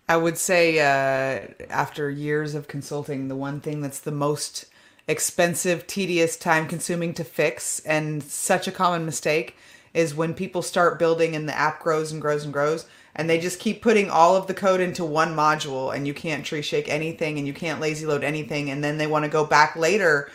I 0.07 0.15
would 0.15 0.37
say 0.37 0.79
uh, 0.79 1.65
after 1.69 2.09
years 2.09 2.55
of 2.55 2.69
consulting, 2.69 3.27
the 3.27 3.35
one 3.35 3.59
thing 3.59 3.81
that's 3.81 3.99
the 3.99 4.13
most 4.13 4.67
expensive, 5.05 5.85
tedious, 5.85 6.37
time 6.37 6.65
consuming 6.65 7.13
to 7.15 7.25
fix, 7.25 7.81
and 7.81 8.23
such 8.23 8.69
a 8.69 8.71
common 8.71 9.05
mistake 9.05 9.57
is 9.93 10.15
when 10.15 10.33
people 10.33 10.61
start 10.61 10.97
building 10.97 11.35
and 11.35 11.49
the 11.49 11.57
app 11.57 11.81
grows 11.81 12.13
and 12.13 12.21
grows 12.21 12.45
and 12.45 12.53
grows 12.53 12.85
and 13.15 13.29
they 13.29 13.39
just 13.39 13.59
keep 13.59 13.81
putting 13.81 14.09
all 14.09 14.37
of 14.37 14.47
the 14.47 14.53
code 14.53 14.79
into 14.79 15.03
one 15.03 15.35
module 15.35 15.93
and 15.93 16.07
you 16.07 16.13
can't 16.13 16.45
tree 16.45 16.61
shake 16.61 16.87
anything 16.87 17.37
and 17.37 17.47
you 17.47 17.53
can't 17.53 17.81
lazy 17.81 18.05
load 18.05 18.23
anything 18.23 18.69
and 18.69 18.83
then 18.83 18.97
they 18.97 19.07
want 19.07 19.25
to 19.25 19.31
go 19.31 19.43
back 19.43 19.75
later 19.75 20.29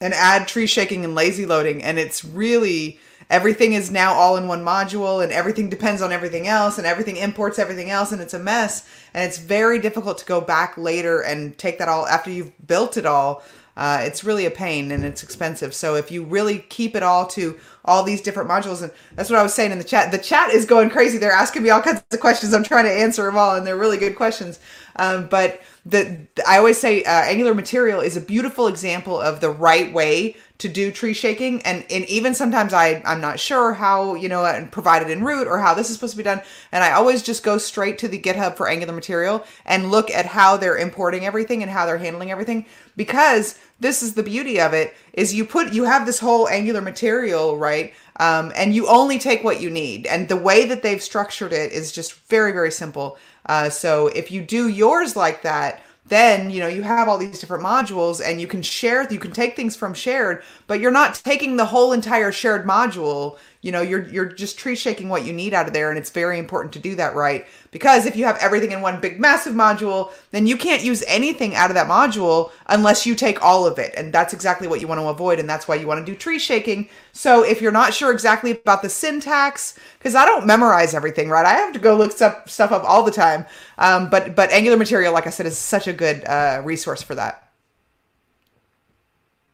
and 0.00 0.14
add 0.14 0.46
tree 0.46 0.66
shaking 0.66 1.04
and 1.04 1.14
lazy 1.14 1.46
loading 1.46 1.82
and 1.82 1.98
it's 1.98 2.24
really 2.24 2.98
everything 3.30 3.72
is 3.72 3.90
now 3.90 4.12
all 4.12 4.36
in 4.36 4.46
one 4.46 4.64
module 4.64 5.22
and 5.22 5.32
everything 5.32 5.68
depends 5.68 6.00
on 6.00 6.12
everything 6.12 6.46
else 6.46 6.78
and 6.78 6.86
everything 6.86 7.16
imports 7.16 7.58
everything 7.58 7.90
else 7.90 8.12
and 8.12 8.20
it's 8.20 8.34
a 8.34 8.38
mess. 8.38 8.88
And 9.14 9.24
it's 9.24 9.38
very 9.38 9.78
difficult 9.78 10.18
to 10.18 10.24
go 10.24 10.40
back 10.40 10.76
later 10.76 11.20
and 11.20 11.56
take 11.58 11.78
that 11.78 11.88
all 11.88 12.06
after 12.06 12.30
you've 12.30 12.52
built 12.66 12.96
it 12.96 13.06
all 13.06 13.42
uh, 13.76 14.00
it's 14.02 14.24
really 14.24 14.46
a 14.46 14.50
pain 14.50 14.90
and 14.90 15.04
it's 15.04 15.22
expensive. 15.22 15.74
So 15.74 15.94
if 15.96 16.10
you 16.10 16.24
really 16.24 16.60
keep 16.60 16.96
it 16.96 17.02
all 17.02 17.26
to 17.28 17.58
all 17.84 18.02
these 18.02 18.20
different 18.20 18.48
modules 18.50 18.82
and 18.82 18.90
that's 19.14 19.30
what 19.30 19.38
i 19.38 19.42
was 19.42 19.54
saying 19.54 19.70
in 19.70 19.78
the 19.78 19.84
chat. 19.84 20.10
The 20.10 20.18
chat 20.18 20.50
is 20.50 20.64
going 20.64 20.90
crazy. 20.90 21.18
They're 21.18 21.30
asking 21.30 21.62
me 21.62 21.70
all 21.70 21.82
kinds 21.82 22.02
of 22.10 22.20
questions. 22.20 22.52
I'm 22.52 22.64
trying 22.64 22.84
to 22.84 22.92
answer 22.92 23.24
them 23.24 23.36
all 23.36 23.54
and 23.54 23.66
they're 23.66 23.76
really 23.76 23.98
good 23.98 24.16
questions. 24.16 24.58
Um, 24.96 25.28
but 25.28 25.60
the 25.84 26.18
i 26.48 26.58
always 26.58 26.78
say 26.78 27.04
uh, 27.04 27.22
angular 27.22 27.54
material 27.54 28.00
is 28.00 28.16
a 28.16 28.20
beautiful 28.20 28.66
example 28.66 29.20
of 29.20 29.40
the 29.40 29.50
right 29.50 29.92
way 29.92 30.36
to 30.58 30.68
do 30.68 30.90
tree 30.90 31.12
shaking 31.12 31.60
and, 31.62 31.84
and 31.90 32.04
even 32.06 32.34
sometimes 32.34 32.72
I, 32.72 33.02
I'm 33.04 33.20
not 33.20 33.38
sure 33.38 33.74
how, 33.74 34.14
you 34.14 34.28
know, 34.28 34.44
and 34.44 34.70
provided 34.72 35.10
in 35.10 35.22
root 35.22 35.46
or 35.46 35.58
how 35.58 35.74
this 35.74 35.90
is 35.90 35.96
supposed 35.96 36.14
to 36.14 36.16
be 36.16 36.22
done. 36.22 36.40
And 36.72 36.82
I 36.82 36.92
always 36.92 37.22
just 37.22 37.42
go 37.42 37.58
straight 37.58 37.98
to 37.98 38.08
the 38.08 38.18
GitHub 38.18 38.56
for 38.56 38.68
Angular 38.68 38.94
material 38.94 39.44
and 39.66 39.90
look 39.90 40.10
at 40.10 40.24
how 40.24 40.56
they're 40.56 40.78
importing 40.78 41.26
everything 41.26 41.62
and 41.62 41.70
how 41.70 41.84
they're 41.84 41.98
handling 41.98 42.30
everything 42.30 42.66
because 42.96 43.58
this 43.78 44.02
is 44.02 44.14
the 44.14 44.22
beauty 44.22 44.60
of 44.60 44.72
it 44.72 44.94
is 45.12 45.34
you 45.34 45.44
put 45.44 45.72
you 45.72 45.84
have 45.84 46.06
this 46.06 46.18
whole 46.18 46.48
angular 46.48 46.80
material 46.80 47.56
right 47.58 47.92
um, 48.18 48.50
and 48.56 48.74
you 48.74 48.88
only 48.88 49.18
take 49.18 49.44
what 49.44 49.60
you 49.60 49.70
need 49.70 50.06
and 50.06 50.28
the 50.28 50.36
way 50.36 50.64
that 50.66 50.82
they've 50.82 51.02
structured 51.02 51.52
it 51.52 51.72
is 51.72 51.92
just 51.92 52.14
very 52.28 52.52
very 52.52 52.70
simple 52.70 53.18
uh, 53.46 53.68
so 53.68 54.08
if 54.08 54.30
you 54.30 54.42
do 54.42 54.68
yours 54.68 55.14
like 55.14 55.42
that 55.42 55.82
then 56.08 56.50
you 56.50 56.60
know 56.60 56.68
you 56.68 56.82
have 56.82 57.08
all 57.08 57.18
these 57.18 57.38
different 57.40 57.64
modules 57.64 58.20
and 58.24 58.40
you 58.40 58.46
can 58.46 58.62
share 58.62 59.10
you 59.12 59.18
can 59.18 59.32
take 59.32 59.56
things 59.56 59.76
from 59.76 59.94
shared 59.94 60.42
but 60.66 60.80
you're 60.80 60.90
not 60.90 61.14
taking 61.14 61.56
the 61.56 61.66
whole 61.66 61.92
entire 61.92 62.32
shared 62.32 62.66
module 62.66 63.38
you 63.66 63.72
know 63.72 63.82
you're 63.82 64.06
you're 64.08 64.26
just 64.26 64.56
tree 64.56 64.76
shaking 64.76 65.08
what 65.08 65.24
you 65.24 65.32
need 65.32 65.52
out 65.52 65.66
of 65.66 65.72
there 65.72 65.90
and 65.90 65.98
it's 65.98 66.10
very 66.10 66.38
important 66.38 66.72
to 66.72 66.78
do 66.78 66.94
that 66.94 67.16
right 67.16 67.46
because 67.72 68.06
if 68.06 68.14
you 68.14 68.24
have 68.24 68.38
everything 68.38 68.70
in 68.70 68.80
one 68.80 69.00
big 69.00 69.18
massive 69.18 69.54
module 69.54 70.12
then 70.30 70.46
you 70.46 70.56
can't 70.56 70.84
use 70.84 71.02
anything 71.08 71.56
out 71.56 71.68
of 71.68 71.74
that 71.74 71.88
module 71.88 72.52
unless 72.68 73.04
you 73.04 73.16
take 73.16 73.42
all 73.42 73.66
of 73.66 73.76
it 73.80 73.92
and 73.96 74.12
that's 74.12 74.32
exactly 74.32 74.68
what 74.68 74.80
you 74.80 74.86
want 74.86 75.00
to 75.00 75.08
avoid 75.08 75.40
and 75.40 75.50
that's 75.50 75.66
why 75.66 75.74
you 75.74 75.86
want 75.86 75.98
to 75.98 76.10
do 76.10 76.16
tree 76.16 76.38
shaking. 76.38 76.88
So 77.12 77.42
if 77.42 77.60
you're 77.60 77.72
not 77.72 77.92
sure 77.92 78.12
exactly 78.12 78.52
about 78.52 78.82
the 78.82 78.88
syntax 78.88 79.76
because 79.98 80.14
i 80.14 80.24
don't 80.24 80.46
memorize 80.46 80.94
everything 80.94 81.28
right? 81.28 81.44
I 81.44 81.54
have 81.54 81.72
to 81.72 81.80
go 81.80 81.96
look 81.96 82.12
stuff, 82.12 82.48
stuff 82.48 82.70
up 82.70 82.84
all 82.84 83.02
the 83.02 83.10
time 83.10 83.46
um, 83.78 84.08
but 84.10 84.36
but 84.36 84.52
angular 84.52 84.76
material 84.76 85.12
like 85.12 85.26
i 85.26 85.30
said 85.30 85.46
is 85.46 85.58
such 85.58 85.88
a 85.88 85.92
good 85.92 86.24
uh, 86.24 86.62
resource 86.64 87.02
for 87.02 87.16
that. 87.16 87.42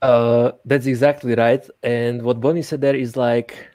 Uh, 0.03 0.53
that's 0.67 0.87
exactly 0.87 1.35
right 1.35 1.65
and 1.83 2.21
what 2.23 2.41
bonnie 2.41 2.61
said 2.61 2.81
there 2.81 2.97
is 2.97 3.17
like 3.17 3.72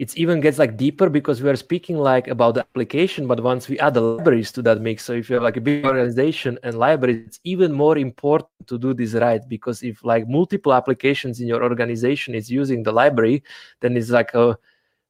it 0.00 0.16
even 0.16 0.40
gets 0.40 0.58
like 0.58 0.78
deeper 0.78 1.10
because 1.10 1.42
we 1.42 1.50
are 1.50 1.56
speaking 1.56 1.98
like 1.98 2.26
about 2.26 2.54
the 2.54 2.60
application 2.60 3.26
but 3.26 3.38
once 3.42 3.68
we 3.68 3.78
add 3.80 3.92
the 3.92 4.00
libraries 4.00 4.50
to 4.50 4.62
that 4.62 4.80
mix 4.80 5.04
so 5.04 5.12
if 5.12 5.28
you 5.28 5.34
have 5.34 5.42
like 5.42 5.58
a 5.58 5.60
big 5.60 5.84
organization 5.84 6.58
and 6.62 6.78
libraries 6.78 7.22
it's 7.26 7.40
even 7.44 7.70
more 7.70 7.98
important 7.98 8.48
to 8.66 8.78
do 8.78 8.94
this 8.94 9.12
right 9.12 9.46
because 9.46 9.82
if 9.82 10.02
like 10.02 10.26
multiple 10.26 10.72
applications 10.72 11.38
in 11.42 11.46
your 11.46 11.62
organization 11.62 12.34
is 12.34 12.50
using 12.50 12.82
the 12.82 12.90
library 12.90 13.42
then 13.80 13.94
it's 13.94 14.08
like 14.08 14.32
a 14.32 14.56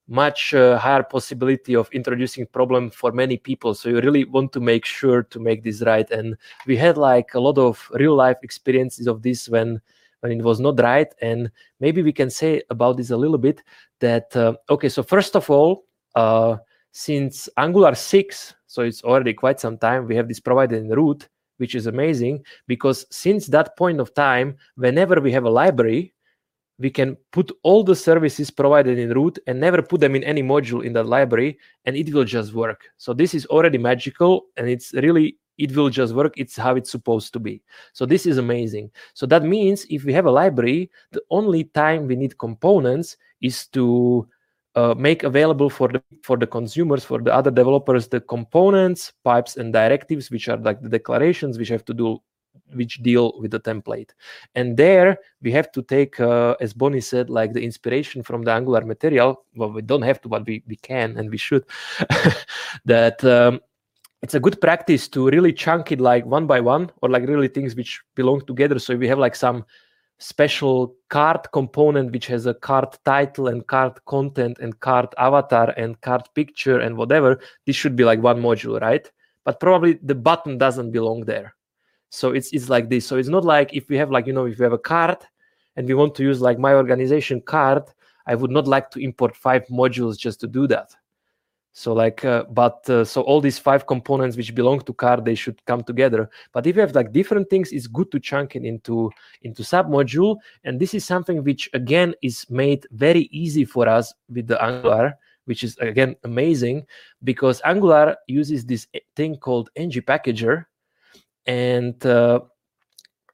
much 0.08 0.54
uh, 0.54 0.76
higher 0.76 1.04
possibility 1.04 1.76
of 1.76 1.88
introducing 1.92 2.44
problem 2.44 2.90
for 2.90 3.12
many 3.12 3.36
people. 3.36 3.74
So 3.74 3.88
you 3.88 4.00
really 4.00 4.24
want 4.24 4.52
to 4.54 4.60
make 4.60 4.84
sure 4.84 5.22
to 5.22 5.38
make 5.38 5.62
this 5.62 5.82
right. 5.82 6.10
And 6.10 6.36
we 6.66 6.76
had 6.76 6.98
like 6.98 7.34
a 7.34 7.38
lot 7.38 7.58
of 7.58 7.88
real 7.94 8.16
life 8.16 8.38
experiences 8.42 9.06
of 9.06 9.22
this 9.22 9.48
when 9.48 9.80
when 10.20 10.32
it 10.32 10.42
was 10.42 10.60
not 10.60 10.80
right. 10.80 11.12
And 11.20 11.50
maybe 11.80 12.02
we 12.02 12.12
can 12.12 12.30
say 12.30 12.62
about 12.70 12.96
this 12.96 13.10
a 13.10 13.16
little 13.16 13.38
bit 13.38 13.62
that, 14.00 14.34
uh, 14.36 14.54
okay, 14.68 14.88
so 14.88 15.02
first 15.02 15.36
of 15.36 15.50
all, 15.50 15.84
uh, 16.14 16.56
since 16.92 17.48
Angular 17.56 17.94
6, 17.94 18.54
so 18.66 18.82
it's 18.82 19.02
already 19.02 19.34
quite 19.34 19.60
some 19.60 19.78
time, 19.78 20.06
we 20.06 20.16
have 20.16 20.28
this 20.28 20.40
provided 20.40 20.82
in 20.82 20.90
root, 20.90 21.28
which 21.58 21.74
is 21.74 21.86
amazing 21.86 22.44
because 22.66 23.06
since 23.10 23.46
that 23.48 23.76
point 23.76 24.00
of 24.00 24.14
time, 24.14 24.56
whenever 24.76 25.20
we 25.20 25.32
have 25.32 25.44
a 25.44 25.50
library, 25.50 26.14
we 26.80 26.90
can 26.90 27.16
put 27.30 27.52
all 27.62 27.84
the 27.84 27.94
services 27.94 28.50
provided 28.50 28.98
in 28.98 29.10
root 29.10 29.38
and 29.46 29.60
never 29.60 29.82
put 29.82 30.00
them 30.00 30.16
in 30.16 30.24
any 30.24 30.42
module 30.42 30.84
in 30.84 30.94
that 30.94 31.04
library 31.04 31.58
and 31.84 31.94
it 31.94 32.12
will 32.12 32.24
just 32.24 32.54
work 32.54 32.88
so 32.96 33.12
this 33.12 33.34
is 33.34 33.46
already 33.46 33.76
magical 33.76 34.46
and 34.56 34.68
it's 34.68 34.94
really 34.94 35.36
it 35.60 35.76
will 35.76 35.90
just 35.90 36.14
work 36.14 36.34
it's 36.36 36.56
how 36.56 36.74
it's 36.74 36.90
supposed 36.90 37.32
to 37.34 37.38
be. 37.38 37.62
So 37.92 38.06
this 38.06 38.26
is 38.26 38.38
amazing. 38.38 38.90
So 39.14 39.26
that 39.26 39.44
means 39.44 39.86
if 39.90 40.04
we 40.04 40.12
have 40.14 40.26
a 40.26 40.30
library 40.30 40.90
the 41.12 41.22
only 41.30 41.64
time 41.64 42.06
we 42.06 42.16
need 42.16 42.38
components 42.38 43.16
is 43.40 43.66
to 43.68 44.26
uh, 44.74 44.94
make 44.96 45.22
available 45.22 45.68
for 45.68 45.88
the 45.88 46.02
for 46.22 46.36
the 46.36 46.46
consumers 46.46 47.04
for 47.04 47.20
the 47.20 47.34
other 47.34 47.50
developers 47.50 48.08
the 48.08 48.20
components 48.20 49.12
pipes 49.24 49.56
and 49.56 49.72
directives 49.72 50.30
which 50.30 50.48
are 50.48 50.58
like 50.58 50.80
the 50.80 50.88
declarations 50.88 51.58
which 51.58 51.68
have 51.68 51.84
to 51.84 51.92
do 51.92 52.18
which 52.74 53.02
deal 53.02 53.34
with 53.40 53.50
the 53.50 53.58
template. 53.58 54.10
And 54.54 54.76
there 54.76 55.18
we 55.42 55.50
have 55.52 55.72
to 55.72 55.82
take 55.82 56.18
uh, 56.20 56.54
as 56.60 56.72
bonnie 56.72 57.00
said 57.00 57.28
like 57.28 57.52
the 57.52 57.62
inspiration 57.62 58.22
from 58.22 58.42
the 58.44 58.52
angular 58.52 58.84
material. 58.84 59.44
Well 59.56 59.72
we 59.72 59.82
don't 59.82 60.02
have 60.02 60.20
to 60.22 60.28
but 60.28 60.46
we, 60.46 60.62
we 60.66 60.76
can 60.76 61.18
and 61.18 61.30
we 61.30 61.36
should. 61.36 61.64
That 62.84 63.22
um, 63.24 63.60
it's 64.22 64.34
a 64.34 64.40
good 64.40 64.60
practice 64.60 65.08
to 65.08 65.28
really 65.28 65.52
chunk 65.52 65.92
it 65.92 66.00
like 66.00 66.26
one 66.26 66.46
by 66.46 66.60
one 66.60 66.90
or 67.02 67.08
like 67.08 67.26
really 67.26 67.48
things 67.48 67.74
which 67.74 68.00
belong 68.14 68.44
together. 68.46 68.78
So 68.78 68.92
if 68.92 68.98
we 68.98 69.08
have 69.08 69.18
like 69.18 69.34
some 69.34 69.64
special 70.18 70.94
card 71.08 71.50
component 71.52 72.12
which 72.12 72.26
has 72.26 72.44
a 72.44 72.52
card 72.52 72.98
title 73.06 73.48
and 73.48 73.66
card 73.66 73.98
content 74.04 74.58
and 74.60 74.78
card 74.80 75.08
avatar 75.16 75.72
and 75.78 75.98
card 76.02 76.22
picture 76.34 76.80
and 76.80 76.96
whatever. 76.96 77.40
This 77.66 77.76
should 77.76 77.96
be 77.96 78.04
like 78.04 78.20
one 78.20 78.42
module 78.42 78.80
right? 78.80 79.10
But 79.44 79.60
probably 79.60 79.98
the 80.02 80.14
button 80.14 80.58
doesn't 80.58 80.90
belong 80.90 81.24
there. 81.24 81.54
So 82.10 82.32
it's 82.32 82.52
it's 82.52 82.68
like 82.68 82.90
this. 82.90 83.06
So 83.06 83.16
it's 83.16 83.28
not 83.28 83.44
like 83.44 83.72
if 83.72 83.88
we 83.88 83.96
have 83.96 84.10
like 84.10 84.26
you 84.26 84.34
know 84.34 84.44
if 84.44 84.58
we 84.58 84.64
have 84.64 84.74
a 84.74 84.78
card 84.78 85.16
and 85.76 85.88
we 85.88 85.94
want 85.94 86.14
to 86.14 86.22
use 86.22 86.40
like 86.40 86.58
my 86.58 86.74
organization 86.74 87.40
card 87.40 87.82
i 88.26 88.34
would 88.34 88.50
not 88.50 88.66
like 88.66 88.90
to 88.90 89.00
import 89.00 89.34
five 89.36 89.66
modules 89.68 90.18
just 90.18 90.40
to 90.40 90.46
do 90.46 90.66
that 90.66 90.94
so 91.72 91.92
like 91.92 92.24
uh, 92.24 92.44
but 92.50 92.88
uh, 92.90 93.04
so 93.04 93.22
all 93.22 93.40
these 93.40 93.58
five 93.58 93.86
components 93.86 94.36
which 94.36 94.54
belong 94.54 94.80
to 94.80 94.92
card 94.92 95.24
they 95.24 95.36
should 95.36 95.64
come 95.66 95.82
together. 95.84 96.28
But 96.52 96.66
if 96.66 96.74
you 96.74 96.80
have 96.82 96.94
like 96.94 97.12
different 97.12 97.48
things 97.48 97.72
it's 97.72 97.86
good 97.86 98.10
to 98.10 98.18
chunk 98.18 98.56
it 98.56 98.64
into 98.64 99.10
into 99.42 99.62
sub 99.62 99.88
module 99.88 100.38
and 100.64 100.80
this 100.80 100.94
is 100.94 101.04
something 101.04 101.44
which 101.44 101.70
again 101.72 102.14
is 102.22 102.44
made 102.50 102.86
very 102.90 103.28
easy 103.30 103.64
for 103.64 103.88
us 103.88 104.12
with 104.28 104.48
the 104.48 104.62
angular 104.62 105.16
which 105.50 105.64
is 105.64 105.76
again 105.78 106.14
amazing 106.24 106.86
because 107.24 107.60
angular 107.64 108.16
uses 108.28 108.64
this 108.64 108.86
thing 109.16 109.36
called 109.36 109.68
ng 109.76 109.90
packager. 110.02 110.66
And 111.46 111.98
uh, 112.06 112.40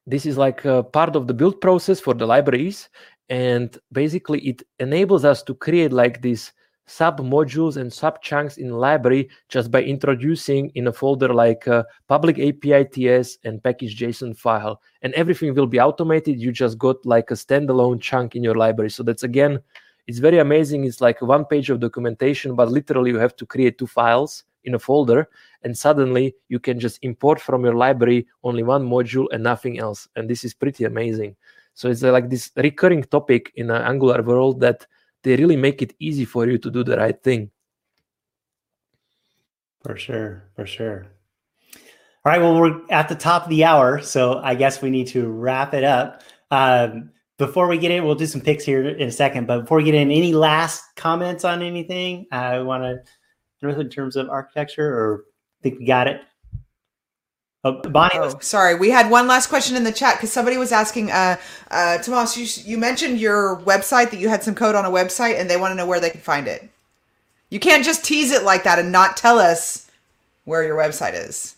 this 0.06 0.24
is 0.24 0.38
like 0.38 0.64
a 0.64 0.82
part 0.82 1.16
of 1.16 1.26
the 1.26 1.34
build 1.34 1.60
process 1.60 2.00
for 2.00 2.14
the 2.14 2.26
libraries. 2.26 2.88
And 3.28 3.76
basically 3.92 4.40
it 4.48 4.62
enables 4.78 5.24
us 5.24 5.42
to 5.42 5.54
create 5.54 5.92
like 5.92 6.22
this 6.22 6.52
sub 6.86 7.20
modules 7.20 7.76
and 7.76 7.92
sub 7.92 8.22
chunks 8.22 8.56
in 8.56 8.70
library 8.70 9.28
just 9.48 9.70
by 9.70 9.82
introducing 9.82 10.70
in 10.74 10.86
a 10.86 10.92
folder 10.92 11.34
like 11.34 11.66
uh, 11.68 11.82
a 11.82 11.84
public 12.06 12.38
API 12.38 12.84
TS 12.84 13.38
and 13.44 13.62
package 13.62 13.98
JSON 13.98 14.36
file. 14.36 14.80
And 15.02 15.12
everything 15.14 15.54
will 15.54 15.66
be 15.66 15.80
automated. 15.80 16.40
You 16.40 16.52
just 16.52 16.78
got 16.78 17.04
like 17.04 17.30
a 17.30 17.34
standalone 17.34 18.00
chunk 18.00 18.36
in 18.36 18.44
your 18.44 18.54
library. 18.54 18.90
So 18.90 19.02
that's 19.02 19.24
again, 19.24 19.60
it's 20.06 20.18
very 20.18 20.38
amazing. 20.38 20.84
It's 20.84 21.00
like 21.00 21.20
one 21.20 21.44
page 21.44 21.70
of 21.70 21.80
documentation, 21.80 22.54
but 22.54 22.70
literally 22.70 23.10
you 23.10 23.18
have 23.18 23.36
to 23.36 23.46
create 23.46 23.78
two 23.78 23.88
files 23.88 24.44
in 24.64 24.74
a 24.74 24.78
folder 24.78 25.28
and 25.62 25.76
suddenly 25.76 26.34
you 26.48 26.58
can 26.58 26.78
just 26.78 26.98
import 27.02 27.40
from 27.40 27.64
your 27.64 27.74
library 27.74 28.26
only 28.44 28.62
one 28.62 28.88
module 28.88 29.26
and 29.32 29.42
nothing 29.42 29.78
else. 29.78 30.08
And 30.16 30.28
this 30.28 30.44
is 30.44 30.54
pretty 30.54 30.84
amazing. 30.84 31.36
So 31.74 31.90
it's 31.90 32.02
uh, 32.02 32.12
like 32.12 32.30
this 32.30 32.50
recurring 32.56 33.02
topic 33.04 33.52
in 33.56 33.70
an 33.70 33.82
Angular 33.82 34.22
world 34.22 34.60
that 34.60 34.86
they 35.26 35.34
really 35.34 35.56
make 35.56 35.82
it 35.82 35.92
easy 35.98 36.24
for 36.24 36.46
you 36.46 36.56
to 36.56 36.70
do 36.70 36.84
the 36.84 36.96
right 36.96 37.20
thing. 37.20 37.50
For 39.82 39.96
sure, 39.96 40.44
for 40.54 40.64
sure. 40.64 41.06
All 42.24 42.30
right, 42.30 42.40
well, 42.40 42.54
we're 42.60 42.80
at 42.90 43.08
the 43.08 43.16
top 43.16 43.42
of 43.42 43.50
the 43.50 43.64
hour, 43.64 44.00
so 44.00 44.38
I 44.38 44.54
guess 44.54 44.80
we 44.80 44.88
need 44.88 45.08
to 45.08 45.26
wrap 45.26 45.74
it 45.74 45.82
up. 45.82 46.22
Um, 46.52 47.10
before 47.38 47.66
we 47.66 47.76
get 47.76 47.90
in, 47.90 48.04
we'll 48.04 48.14
do 48.14 48.26
some 48.26 48.40
picks 48.40 48.64
here 48.64 48.88
in 48.88 49.08
a 49.08 49.12
second. 49.12 49.48
But 49.48 49.62
before 49.62 49.78
we 49.78 49.84
get 49.84 49.96
in, 49.96 50.12
any 50.12 50.32
last 50.32 50.84
comments 50.94 51.44
on 51.44 51.60
anything 51.60 52.26
I 52.30 52.60
want 52.60 52.84
to, 52.84 53.68
in 53.68 53.90
terms 53.90 54.14
of 54.14 54.30
architecture, 54.30 54.88
or 54.88 55.24
think 55.60 55.80
we 55.80 55.86
got 55.86 56.06
it? 56.06 56.20
Oh, 57.66 57.72
Bonnie. 57.72 58.14
Oh, 58.14 58.38
sorry. 58.38 58.76
We 58.76 58.90
had 58.90 59.10
one 59.10 59.26
last 59.26 59.48
question 59.48 59.76
in 59.76 59.82
the 59.82 59.90
chat 59.90 60.16
because 60.16 60.32
somebody 60.32 60.56
was 60.56 60.70
asking, 60.70 61.10
uh, 61.10 61.36
uh, 61.72 61.98
Tomas, 61.98 62.36
you, 62.36 62.62
you 62.64 62.78
mentioned 62.78 63.18
your 63.18 63.56
website 63.62 64.10
that 64.10 64.20
you 64.20 64.28
had 64.28 64.44
some 64.44 64.54
code 64.54 64.76
on 64.76 64.84
a 64.84 64.88
website 64.88 65.40
and 65.40 65.50
they 65.50 65.56
want 65.56 65.72
to 65.72 65.74
know 65.74 65.84
where 65.84 65.98
they 65.98 66.10
can 66.10 66.20
find 66.20 66.46
it. 66.46 66.70
You 67.50 67.58
can't 67.58 67.84
just 67.84 68.04
tease 68.04 68.30
it 68.30 68.44
like 68.44 68.62
that 68.62 68.78
and 68.78 68.92
not 68.92 69.16
tell 69.16 69.40
us 69.40 69.90
where 70.44 70.62
your 70.62 70.76
website 70.76 71.14
is. 71.14 71.56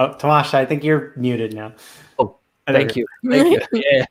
Oh, 0.00 0.14
Tomas, 0.14 0.54
I 0.54 0.64
think 0.64 0.82
you're 0.82 1.12
muted 1.14 1.54
now. 1.54 1.72
Thank 2.66 2.94
you. 2.94 3.06
Thank 3.28 3.60
you. 3.72 3.82
Yeah. 3.82 4.04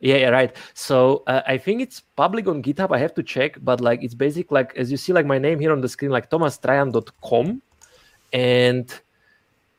yeah, 0.00 0.16
yeah, 0.16 0.28
right. 0.30 0.56
So 0.74 1.22
uh, 1.28 1.42
I 1.46 1.58
think 1.58 1.80
it's 1.80 2.00
public 2.16 2.48
on 2.48 2.62
GitHub. 2.62 2.94
I 2.94 2.98
have 2.98 3.14
to 3.14 3.22
check, 3.22 3.56
but 3.62 3.80
like 3.80 4.02
it's 4.02 4.14
basic, 4.14 4.50
like 4.50 4.76
as 4.76 4.90
you 4.90 4.96
see, 4.96 5.12
like 5.12 5.26
my 5.26 5.38
name 5.38 5.60
here 5.60 5.70
on 5.70 5.80
the 5.80 5.88
screen, 5.88 6.10
like 6.10 6.28
tomastrajan.com. 6.28 7.62
And 8.32 9.00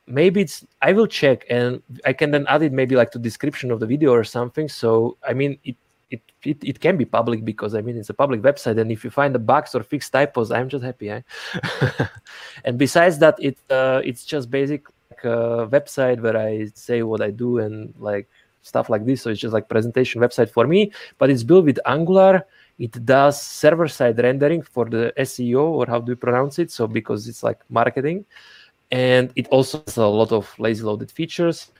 maybe 0.06 0.40
it's 0.40 0.64
I 0.80 0.92
will 0.92 1.06
check 1.06 1.44
and 1.50 1.82
I 2.06 2.14
can 2.14 2.30
then 2.30 2.46
add 2.48 2.62
it 2.62 2.72
maybe 2.72 2.96
like 2.96 3.10
to 3.10 3.18
description 3.18 3.70
of 3.70 3.80
the 3.80 3.86
video 3.86 4.12
or 4.12 4.24
something. 4.24 4.68
So 4.68 5.18
I 5.26 5.34
mean 5.34 5.58
it 5.64 5.76
it, 6.08 6.22
it, 6.44 6.58
it 6.62 6.80
can 6.80 6.96
be 6.96 7.04
public 7.04 7.44
because 7.44 7.74
I 7.74 7.80
mean 7.80 7.96
it's 7.96 8.10
a 8.10 8.14
public 8.14 8.40
website, 8.40 8.80
and 8.80 8.92
if 8.92 9.02
you 9.04 9.10
find 9.10 9.34
the 9.34 9.40
bugs 9.40 9.74
or 9.74 9.82
fix 9.82 10.08
typos, 10.08 10.52
I'm 10.52 10.68
just 10.68 10.84
happy. 10.84 11.10
Eh? 11.10 11.20
and 12.64 12.78
besides 12.78 13.18
that, 13.18 13.36
it 13.40 13.58
uh, 13.70 14.00
it's 14.04 14.24
just 14.24 14.50
basic 14.50 14.86
like 15.10 15.24
a 15.24 15.68
website 15.68 16.20
where 16.20 16.36
I 16.36 16.70
say 16.74 17.02
what 17.02 17.20
I 17.20 17.30
do 17.30 17.58
and 17.58 17.94
like 17.98 18.28
stuff 18.62 18.90
like 18.90 19.04
this. 19.06 19.22
So 19.22 19.30
it's 19.30 19.40
just 19.40 19.54
like 19.54 19.68
presentation 19.68 20.20
website 20.20 20.50
for 20.50 20.66
me, 20.66 20.92
but 21.18 21.30
it's 21.30 21.42
built 21.42 21.64
with 21.64 21.78
Angular. 21.86 22.44
It 22.78 23.04
does 23.06 23.40
server 23.40 23.88
side 23.88 24.18
rendering 24.18 24.62
for 24.62 24.84
the 24.86 25.12
SEO 25.18 25.62
or 25.62 25.86
how 25.86 26.00
do 26.00 26.12
you 26.12 26.16
pronounce 26.16 26.58
it? 26.58 26.70
So 26.70 26.86
because 26.86 27.28
it's 27.28 27.42
like 27.42 27.58
marketing, 27.70 28.26
and 28.90 29.32
it 29.34 29.48
also 29.48 29.82
has 29.86 29.96
a 29.96 30.06
lot 30.06 30.32
of 30.32 30.52
lazy 30.58 30.82
loaded 30.82 31.10
features. 31.10 31.72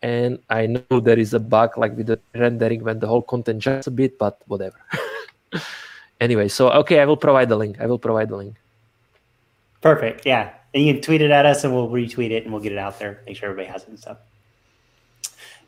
And 0.00 0.38
I 0.48 0.66
know 0.66 1.00
there 1.00 1.18
is 1.18 1.34
a 1.34 1.40
bug 1.40 1.76
like 1.76 1.96
with 1.96 2.06
the 2.06 2.20
rendering 2.34 2.84
when 2.84 2.98
the 3.00 3.06
whole 3.06 3.22
content 3.22 3.60
jumps 3.60 3.88
a 3.88 3.90
bit, 3.90 4.16
but 4.16 4.40
whatever. 4.46 4.78
anyway, 6.20 6.48
so 6.48 6.70
okay, 6.82 7.00
I 7.00 7.04
will 7.04 7.16
provide 7.16 7.48
the 7.48 7.56
link. 7.56 7.80
I 7.80 7.86
will 7.86 7.98
provide 7.98 8.28
the 8.28 8.36
link. 8.36 8.56
Perfect. 9.80 10.26
Yeah. 10.26 10.52
And 10.74 10.84
you 10.84 10.92
can 10.92 11.02
tweet 11.02 11.22
it 11.22 11.30
at 11.30 11.46
us 11.46 11.64
and 11.64 11.74
we'll 11.74 11.88
retweet 11.88 12.30
it 12.30 12.44
and 12.44 12.52
we'll 12.52 12.62
get 12.62 12.72
it 12.72 12.78
out 12.78 12.98
there. 12.98 13.22
Make 13.26 13.36
sure 13.36 13.50
everybody 13.50 13.72
has 13.72 13.82
it 13.82 13.88
and 13.88 13.98
stuff. 13.98 14.18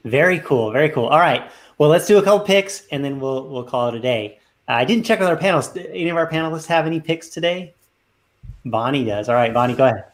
Very 0.05 0.41
cool. 0.41 0.71
Very 0.71 0.89
cool. 0.91 1.07
All 1.07 1.19
right. 1.19 1.51
Well, 1.79 1.89
let's 1.89 2.07
do 2.07 2.19
a 2.19 2.23
couple 2.23 2.45
picks 2.45 2.87
and 2.91 3.05
then 3.05 3.21
we'll 3.21 3.49
we'll 3.49 3.65
call 3.65 3.89
it 3.89 3.95
a 3.95 4.01
day. 4.01 4.39
Uh, 4.69 4.73
I 4.73 4.85
didn't 4.85 5.05
check 5.05 5.19
with 5.19 5.29
our 5.29 5.37
panels. 5.37 5.69
Did 5.69 5.87
any 5.87 6.11
of 6.11 6.17
our 6.17 6.31
panelists 6.31 6.67
have 6.67 6.87
any 6.87 7.01
picks 7.01 7.29
today? 7.29 7.75
Bonnie 8.65 9.05
does. 9.05 9.29
All 9.29 9.35
right, 9.35 9.53
Bonnie, 9.53 9.75
go 9.75 9.87
ahead. 9.87 10.05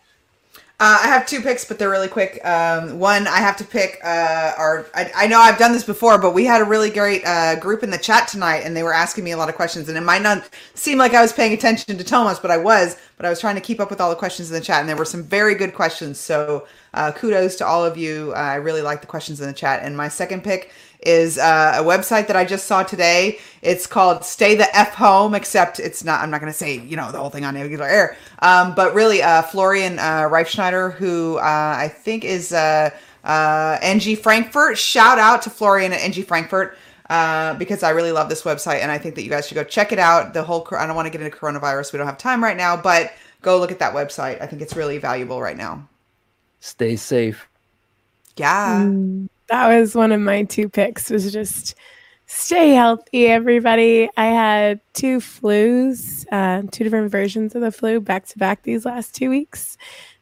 Uh, 0.79 0.99
I 1.05 1.07
have 1.07 1.27
two 1.27 1.41
picks, 1.41 1.65
but 1.65 1.79
they're 1.79 1.89
really 1.89 2.07
quick. 2.07 2.39
Um, 2.45 2.99
one, 2.99 3.27
I 3.27 3.39
have 3.39 3.57
to 3.57 3.65
pick 3.65 3.99
uh, 4.05 4.53
our. 4.59 4.87
I, 4.95 5.11
I, 5.17 5.27
know 5.27 5.41
I've 5.41 5.59
done 5.59 5.73
this 5.73 5.85
before, 5.85 6.19
but 6.19 6.35
we 6.35 6.45
had 6.45 6.61
a 6.61 6.65
really 6.65 6.91
great 6.91 7.25
uh, 7.25 7.59
group 7.59 7.83
in 7.83 7.89
the 7.89 7.97
chat 7.97 8.29
tonight, 8.29 8.59
and 8.59 8.77
they 8.77 8.83
were 8.83 8.93
asking 8.93 9.25
me 9.25 9.31
a 9.31 9.39
lot 9.39 9.49
of 9.49 9.55
questions. 9.55 9.89
And 9.89 9.97
it 9.97 10.03
might 10.03 10.21
not 10.21 10.47
seem 10.75 10.99
like 10.99 11.15
I 11.15 11.23
was 11.23 11.33
paying 11.33 11.55
attention 11.55 11.97
to 11.97 12.05
Tomas, 12.05 12.39
but 12.39 12.51
I 12.51 12.59
was. 12.59 12.99
But 13.17 13.25
I 13.25 13.31
was 13.31 13.41
trying 13.41 13.55
to 13.55 13.63
keep 13.63 13.81
up 13.81 13.89
with 13.89 14.03
all 14.03 14.11
the 14.11 14.17
questions 14.17 14.51
in 14.51 14.55
the 14.55 14.61
chat, 14.61 14.81
and 14.81 14.89
there 14.89 14.99
were 14.99 15.07
some 15.07 15.25
very 15.25 15.55
good 15.55 15.75
questions. 15.75 16.21
So 16.21 16.67
uh, 16.93 17.11
kudos 17.11 17.57
to 17.57 17.67
all 17.67 17.83
of 17.83 17.97
you. 17.97 18.35
I 18.35 18.57
really 18.57 18.83
like 18.83 19.01
the 19.01 19.07
questions 19.07 19.41
in 19.41 19.47
the 19.47 19.55
chat. 19.55 19.81
And 19.83 19.97
my 19.97 20.09
second 20.09 20.45
pick 20.45 20.73
is 21.07 21.39
uh, 21.39 21.75
a 21.77 21.83
website 21.83 22.27
that 22.27 22.37
I 22.37 22.45
just 22.45 22.67
saw 22.67 22.83
today. 22.83 23.39
It's 23.63 23.87
called 23.87 24.25
Stay 24.25 24.57
the 24.57 24.77
F 24.77 24.95
Home, 24.95 25.35
except 25.35 25.79
it's 25.79 26.05
not, 26.05 26.21
I'm 26.21 26.31
not 26.31 26.41
going 26.41 26.53
to 26.53 26.59
say, 26.59 26.79
you 26.79 26.97
know, 26.97 27.13
the 27.13 27.19
whole 27.19 27.31
thing 27.31 27.45
on 27.45 27.57
Angular 27.57 27.87
Air. 27.87 28.17
Um, 28.41 28.75
but 28.75 28.95
really, 28.95 29.23
uh, 29.23 29.43
Florian 29.43 29.99
uh, 29.99 30.29
Reifschneider, 30.29 30.95
who 30.95 31.39
uh, 31.39 31.75
I 31.79 31.89
think 31.89 32.25
is 32.25 32.53
uh, 32.53 32.91
uh, 33.25 33.79
NG 33.81 34.17
Frankfurt. 34.17 34.77
Shout 34.79 35.19
out 35.19 35.43
to 35.43 35.51
Florian 35.51 35.93
at 35.93 36.01
NG 36.01 36.25
Frankfurt. 36.25 36.77
Uh, 37.09 37.55
because 37.55 37.85
I 37.85 37.91
really 37.91 38.11
love 38.11 38.29
this 38.29 38.43
website 38.43 38.81
and 38.81 38.91
I 38.91 38.99
think 38.99 39.15
that 39.15 39.23
you 39.23 39.31
guys 39.31 39.47
should 39.47 39.55
go 39.55 39.63
check 39.63 39.93
it 39.93 40.01
out. 40.01 40.35
The 40.35 40.43
whole, 40.43 40.67
I 40.73 40.89
don't 40.89 40.97
want 40.97 41.07
to 41.07 41.11
get 41.17 41.25
into 41.25 41.37
coronavirus. 41.37 41.93
We 41.93 41.99
don't 41.99 42.07
have 42.09 42.19
time 42.19 42.43
right 42.43 42.57
now, 42.57 42.77
but 42.77 43.13
go 43.43 43.61
look 43.61 43.71
at 43.71 43.79
that 43.79 43.95
website. 43.95 44.43
I 44.43 44.47
think 44.47 44.61
it's 44.61 44.75
really 44.75 44.99
valuable 44.99 45.41
right 45.41 45.57
now. 45.57 45.89
Stay 46.59 46.97
safe. 46.97 47.49
Yeah. 48.37 48.83
Mm, 48.83 49.29
that 49.49 49.69
was 49.69 49.95
one 49.95 50.13
of 50.13 50.21
my 50.21 50.45
two 50.45 50.69
picks 50.69 51.11
was 51.11 51.33
just 51.33 51.75
stay 52.27 52.71
healthy 52.71 53.27
everybody. 53.29 54.09
I 54.17 54.27
had 54.27 54.81
two 54.95 55.19
flus 55.19 56.25
uh, 56.33 56.63
two 56.71 56.85
different 56.85 57.11
versions 57.11 57.55
of 57.55 57.63
the 57.63 57.73
flu 57.73 58.01
back 58.01 58.27
to 58.27 58.39
back 58.39 58.63
these 58.63 58.85
last 58.85 59.15
two 59.15 59.31
weeks 59.31 59.77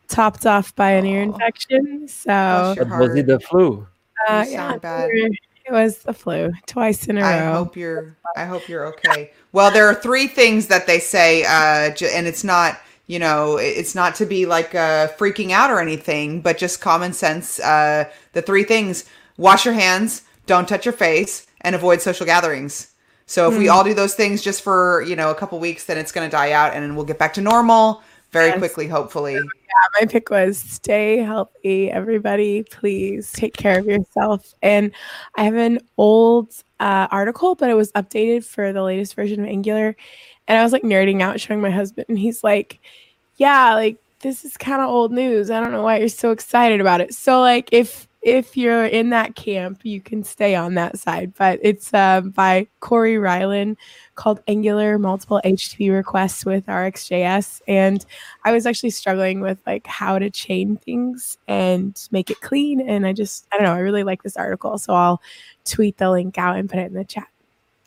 topped 0.09 0.45
off 0.47 0.75
by 0.77 0.91
an 0.91 1.07
ear 1.07 1.23
infection 1.23 2.07
so 2.07 2.75
was 2.79 3.15
it 3.17 3.27
the 3.27 3.41
flu? 3.41 3.87
Uh, 4.29 4.45
yeah 4.49 4.77
bad. 4.77 5.11
it 5.11 5.73
was 5.73 5.99
the 5.99 6.13
flu 6.13 6.53
twice 6.67 7.07
in 7.07 7.17
a 7.19 7.23
I 7.23 7.41
row. 7.41 7.51
i 7.51 7.55
hope 7.55 7.77
you're 7.77 8.17
i 8.37 8.45
hope 8.45 8.69
you're 8.69 8.87
okay. 8.89 9.33
Well 9.53 9.71
there 9.71 9.87
are 9.87 9.95
three 9.95 10.27
things 10.27 10.67
that 10.69 10.87
they 10.87 10.99
say 11.01 11.45
uh, 11.45 11.95
and 12.13 12.27
it's 12.27 12.45
not 12.45 12.79
you 13.07 13.19
know 13.19 13.57
it's 13.57 13.95
not 13.95 14.15
to 14.17 14.27
be 14.27 14.47
like 14.47 14.75
uh, 14.75 15.09
freaking 15.19 15.51
out 15.51 15.71
or 15.71 15.81
anything 15.81 16.41
but 16.41 16.59
just 16.59 16.81
common 16.81 17.13
sense 17.13 17.61
uh, 17.61 18.05
the 18.33 18.43
three 18.43 18.65
things. 18.65 19.05
Wash 19.37 19.65
your 19.65 19.75
hands 19.75 20.23
don't 20.47 20.69
touch 20.69 20.85
your 20.85 20.93
face 20.93 21.47
and 21.63 21.75
avoid 21.75 22.03
social 22.03 22.27
gatherings. 22.27 22.93
So 23.27 23.49
if 23.49 23.55
mm. 23.55 23.59
we 23.61 23.69
all 23.69 23.85
do 23.85 23.95
those 23.95 24.15
things 24.15 24.43
just 24.43 24.63
for 24.63 25.03
you 25.03 25.17
know 25.17 25.31
a 25.31 25.35
couple 25.35 25.59
weeks 25.59 25.85
then 25.85 25.99
it's 25.99 26.13
going 26.13 26.29
to 26.29 26.35
die 26.35 26.53
out 26.53 26.75
and 26.75 26.83
then 26.83 26.95
we'll 26.95 27.07
get 27.07 27.19
back 27.19 27.35
to 27.35 27.41
normal 27.41 28.03
very 28.33 28.49
yes. 28.49 28.59
quickly 28.59 28.87
hopefully. 28.87 29.35
Yeah 29.35 29.41
my 30.01 30.07
pick 30.07 30.31
was 30.31 30.59
stay 30.59 31.19
healthy 31.19 31.91
everybody. 31.91 32.63
Please 32.65 33.33
take 33.33 33.57
care 33.57 33.79
of 33.79 33.87
yourself. 33.87 34.55
And 34.63 34.93
i 35.37 35.45
have 35.45 35.57
an 35.57 35.81
old 35.97 36.55
uh, 36.81 37.09
article 37.11 37.55
but 37.55 37.71
it 37.71 37.75
was 37.75 37.91
updated 37.93 38.45
for 38.45 38.73
the 38.73 38.83
latest 38.83 39.15
version 39.15 39.41
of 39.41 39.47
angular 39.47 39.97
and 40.49 40.59
I 40.59 40.63
was 40.63 40.73
like 40.73 40.83
nerding 40.83 41.23
out, 41.23 41.41
showing 41.41 41.61
my 41.61 41.71
husband, 41.71 42.07
and 42.09 42.19
he's 42.19 42.45
like, 42.45 42.81
Yeah, 43.37 43.75
like 43.75 43.99
this 44.21 44.45
is 44.45 44.57
kind 44.57 44.83
of 44.83 44.89
old 44.89 45.13
news. 45.13 45.51
I 45.51 45.61
don't 45.61 45.73
know 45.73 45.83
why 45.83 45.99
you're 45.99 46.09
so 46.09 46.31
excited 46.31 46.81
about 46.81 47.01
it. 47.01 47.15
So 47.15 47.41
like 47.41 47.69
if 47.73 48.09
if 48.25 48.57
you're 48.57 48.87
in 48.87 49.11
that 49.11 49.37
camp, 49.37 49.81
you 49.83 50.01
can 50.01 50.25
stay 50.25 50.55
on 50.55 50.75
that 50.75 50.99
side. 50.99 51.35
But 51.37 51.61
it's 51.63 51.93
uh, 51.93 52.23
by 52.23 52.67
Cory 52.81 53.17
Rylan 53.17 53.77
called 54.15 54.41
Angular 54.49 54.99
Multiple 54.99 55.43
HTTP 55.45 55.93
Requests 55.93 56.45
with 56.47 56.65
RxJS. 56.65 57.61
And 57.69 58.05
I 58.45 58.53
was 58.53 58.65
actually 58.65 58.91
struggling 58.91 59.41
with 59.41 59.59
like 59.67 59.87
how 59.87 60.19
to 60.19 60.31
chain 60.31 60.77
things 60.79 61.37
and 61.47 62.01
make 62.13 62.31
it 62.31 62.41
clean. 62.41 62.81
And 62.81 63.07
I 63.07 63.13
just, 63.13 63.47
I 63.53 63.59
don't 63.59 63.67
know, 63.67 63.75
I 63.75 63.81
really 63.81 64.05
like 64.05 64.23
this 64.23 64.39
article. 64.39 64.79
So 64.79 64.95
I'll 64.95 65.21
tweet 65.67 65.99
the 65.99 66.11
link 66.11 66.39
out 66.39 66.57
and 66.57 66.69
put 66.69 66.79
it 66.79 66.87
in 66.87 66.95
the 66.95 67.05
chat. 67.05 67.29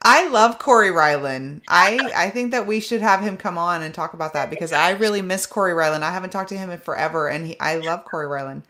I 0.03 0.27
love 0.27 0.59
Cory 0.59 0.89
Rylan. 0.89 1.61
I 1.67 1.99
I 2.15 2.29
think 2.29 2.51
that 2.51 2.67
we 2.67 2.79
should 2.79 3.01
have 3.01 3.21
him 3.21 3.35
come 3.35 3.57
on 3.57 3.81
and 3.81 3.93
talk 3.93 4.13
about 4.13 4.33
that 4.33 4.49
because 4.49 4.71
I 4.71 4.91
really 4.91 5.23
miss 5.23 5.47
Cory 5.47 5.73
Rylan. 5.73 6.03
I 6.03 6.11
haven't 6.11 6.29
talked 6.29 6.49
to 6.49 6.57
him 6.57 6.69
in 6.69 6.79
forever, 6.79 7.27
and 7.27 7.47
he, 7.47 7.59
I 7.59 7.77
love 7.77 8.05
Cory 8.05 8.27
Rylan. 8.27 8.61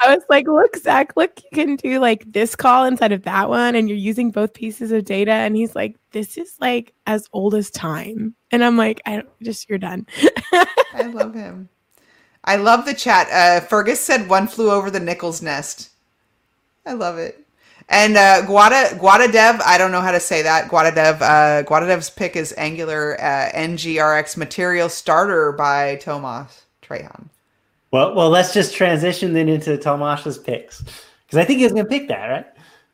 I 0.00 0.14
was 0.14 0.24
like, 0.30 0.48
look, 0.48 0.76
Zach, 0.76 1.12
look, 1.14 1.40
you 1.44 1.50
can 1.52 1.76
do 1.76 2.00
like 2.00 2.24
this 2.32 2.56
call 2.56 2.86
inside 2.86 3.12
of 3.12 3.22
that 3.24 3.50
one, 3.50 3.74
and 3.74 3.88
you're 3.88 3.98
using 3.98 4.30
both 4.30 4.54
pieces 4.54 4.92
of 4.92 5.04
data. 5.04 5.32
And 5.32 5.56
he's 5.56 5.74
like, 5.74 5.96
this 6.12 6.38
is 6.38 6.54
like 6.58 6.94
as 7.06 7.28
old 7.32 7.54
as 7.54 7.70
time. 7.70 8.34
And 8.50 8.64
I'm 8.64 8.78
like, 8.78 9.02
I 9.04 9.16
don't 9.16 9.28
just 9.42 9.68
you're 9.68 9.78
done. 9.78 10.06
I 10.94 11.02
love 11.12 11.34
him. 11.34 11.68
I 12.44 12.56
love 12.56 12.86
the 12.86 12.94
chat. 12.94 13.28
Uh, 13.30 13.64
Fergus 13.66 14.00
said 14.00 14.28
one 14.28 14.48
flew 14.48 14.70
over 14.70 14.90
the 14.90 15.00
Nichols 15.00 15.42
nest. 15.42 15.90
I 16.86 16.94
love 16.94 17.18
it. 17.18 17.41
And 17.92 18.16
uh, 18.16 18.42
Guada 18.46 18.98
Guada 18.98 19.30
Dev, 19.30 19.60
I 19.66 19.76
don't 19.76 19.92
know 19.92 20.00
how 20.00 20.12
to 20.12 20.18
say 20.18 20.40
that. 20.42 20.70
Guada 20.70 20.94
Dev, 20.94 21.20
uh, 21.20 21.62
Guada 21.64 21.86
Dev's 21.86 22.08
pick 22.08 22.36
is 22.36 22.54
Angular 22.56 23.20
uh, 23.20 23.52
NGRX 23.54 24.38
Material 24.38 24.88
Starter 24.88 25.52
by 25.52 25.96
Tomas 25.96 26.62
Trajan. 26.80 27.28
Well, 27.90 28.14
well, 28.14 28.30
let's 28.30 28.54
just 28.54 28.74
transition 28.74 29.34
then 29.34 29.50
into 29.50 29.76
Tomas's 29.76 30.38
picks 30.38 30.80
because 30.80 31.36
I 31.36 31.44
think 31.44 31.60
he's 31.60 31.72
going 31.72 31.84
to 31.84 31.90
pick 31.90 32.08
that, 32.08 32.26
right? 32.28 32.46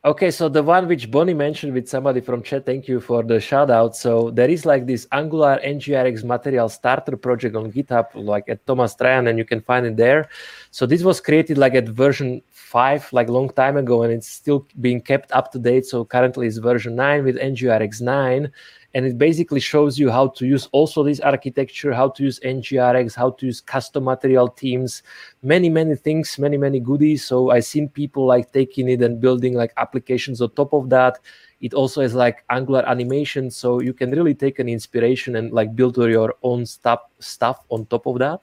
Okay, 0.05 0.31
so 0.31 0.47
the 0.47 0.63
one 0.63 0.87
which 0.87 1.11
Bonnie 1.11 1.33
mentioned 1.33 1.73
with 1.73 1.89
somebody 1.89 2.21
from 2.21 2.41
chat, 2.41 2.65
thank 2.65 2.87
you 2.87 3.01
for 3.01 3.21
the 3.21 3.37
shout 3.37 3.69
out. 3.69 3.97
So 3.97 4.31
there 4.31 4.49
is 4.49 4.65
like 4.65 4.87
this 4.87 5.05
Angular 5.11 5.59
NGRX 5.61 6.23
material 6.23 6.69
starter 6.69 7.17
project 7.17 7.57
on 7.57 7.69
GitHub, 7.69 8.05
like 8.15 8.47
at 8.47 8.65
Tomas 8.65 8.95
Trajan, 8.95 9.27
and 9.27 9.37
you 9.37 9.43
can 9.43 9.59
find 9.59 9.85
it 9.85 9.97
there. 9.97 10.29
So 10.71 10.85
this 10.85 11.03
was 11.03 11.19
created 11.19 11.57
like 11.57 11.75
at 11.75 11.89
version 11.89 12.41
five, 12.49 13.11
like 13.11 13.27
a 13.27 13.33
long 13.33 13.49
time 13.49 13.75
ago, 13.75 14.03
and 14.03 14.13
it's 14.13 14.29
still 14.29 14.65
being 14.79 15.01
kept 15.01 15.33
up 15.33 15.51
to 15.51 15.59
date. 15.59 15.85
So 15.85 16.05
currently 16.05 16.47
it's 16.47 16.59
version 16.59 16.95
nine 16.95 17.25
with 17.25 17.35
NGRX 17.35 17.99
nine 18.01 18.53
and 18.93 19.05
it 19.05 19.17
basically 19.17 19.59
shows 19.59 19.99
you 19.99 20.09
how 20.09 20.27
to 20.27 20.45
use 20.45 20.67
also 20.71 21.03
this 21.03 21.19
architecture 21.19 21.93
how 21.93 22.09
to 22.09 22.23
use 22.23 22.39
ngrx 22.39 23.15
how 23.15 23.29
to 23.31 23.45
use 23.45 23.61
custom 23.61 24.03
material 24.03 24.47
teams 24.47 25.03
many 25.43 25.69
many 25.69 25.95
things 25.95 26.37
many 26.39 26.57
many 26.57 26.79
goodies. 26.79 27.23
So 27.23 27.51
i've 27.51 27.65
seen 27.65 27.89
people 27.89 28.25
like 28.25 28.51
taking 28.51 28.89
it 28.89 29.01
and 29.01 29.21
building 29.21 29.53
like 29.53 29.73
applications 29.77 30.41
on 30.41 30.51
top 30.51 30.73
of 30.73 30.89
that. 30.89 31.19
It 31.61 31.73
also 31.73 32.01
has 32.01 32.13
like 32.13 32.45
angular 32.49 32.87
animation 32.87 33.51
so 33.51 33.81
you 33.81 33.93
can 33.93 34.11
really 34.11 34.33
take 34.33 34.59
an 34.59 34.69
inspiration 34.69 35.35
and 35.35 35.51
like 35.51 35.75
build 35.75 35.97
your 35.97 36.35
own 36.41 36.65
stuff 36.65 37.01
stuff 37.19 37.65
on 37.69 37.85
top 37.87 38.07
of 38.07 38.19
that. 38.19 38.41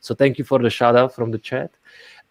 So 0.00 0.14
thank 0.14 0.36
you 0.38 0.44
for 0.44 0.58
the 0.58 0.68
shout 0.68 0.96
out 0.96 1.14
from 1.14 1.30
the 1.30 1.38
chat. 1.38 1.70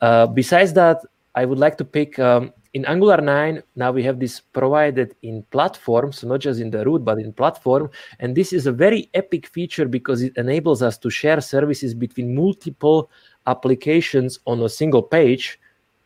Uh, 0.01 0.27
besides 0.27 0.73
that 0.73 0.99
i 1.35 1.45
would 1.45 1.57
like 1.57 1.77
to 1.77 1.85
pick 1.85 2.19
um, 2.19 2.51
in 2.75 2.83
Angular 2.83 3.21
9, 3.21 3.63
now 3.77 3.93
we 3.93 4.03
have 4.03 4.19
this 4.19 4.41
provided 4.41 5.15
in 5.21 5.43
platform, 5.43 6.11
so 6.11 6.27
not 6.27 6.41
just 6.41 6.59
in 6.59 6.69
the 6.69 6.83
root, 6.83 7.05
but 7.05 7.19
in 7.19 7.31
platform. 7.31 7.89
And 8.19 8.35
this 8.35 8.51
is 8.51 8.67
a 8.67 8.71
very 8.73 9.09
epic 9.13 9.47
feature 9.47 9.87
because 9.87 10.21
it 10.21 10.35
enables 10.35 10.81
us 10.81 10.97
to 10.97 11.09
share 11.09 11.39
services 11.39 11.93
between 11.93 12.35
multiple 12.35 13.09
applications 13.47 14.39
on 14.45 14.61
a 14.61 14.67
single 14.67 15.01
page, 15.01 15.57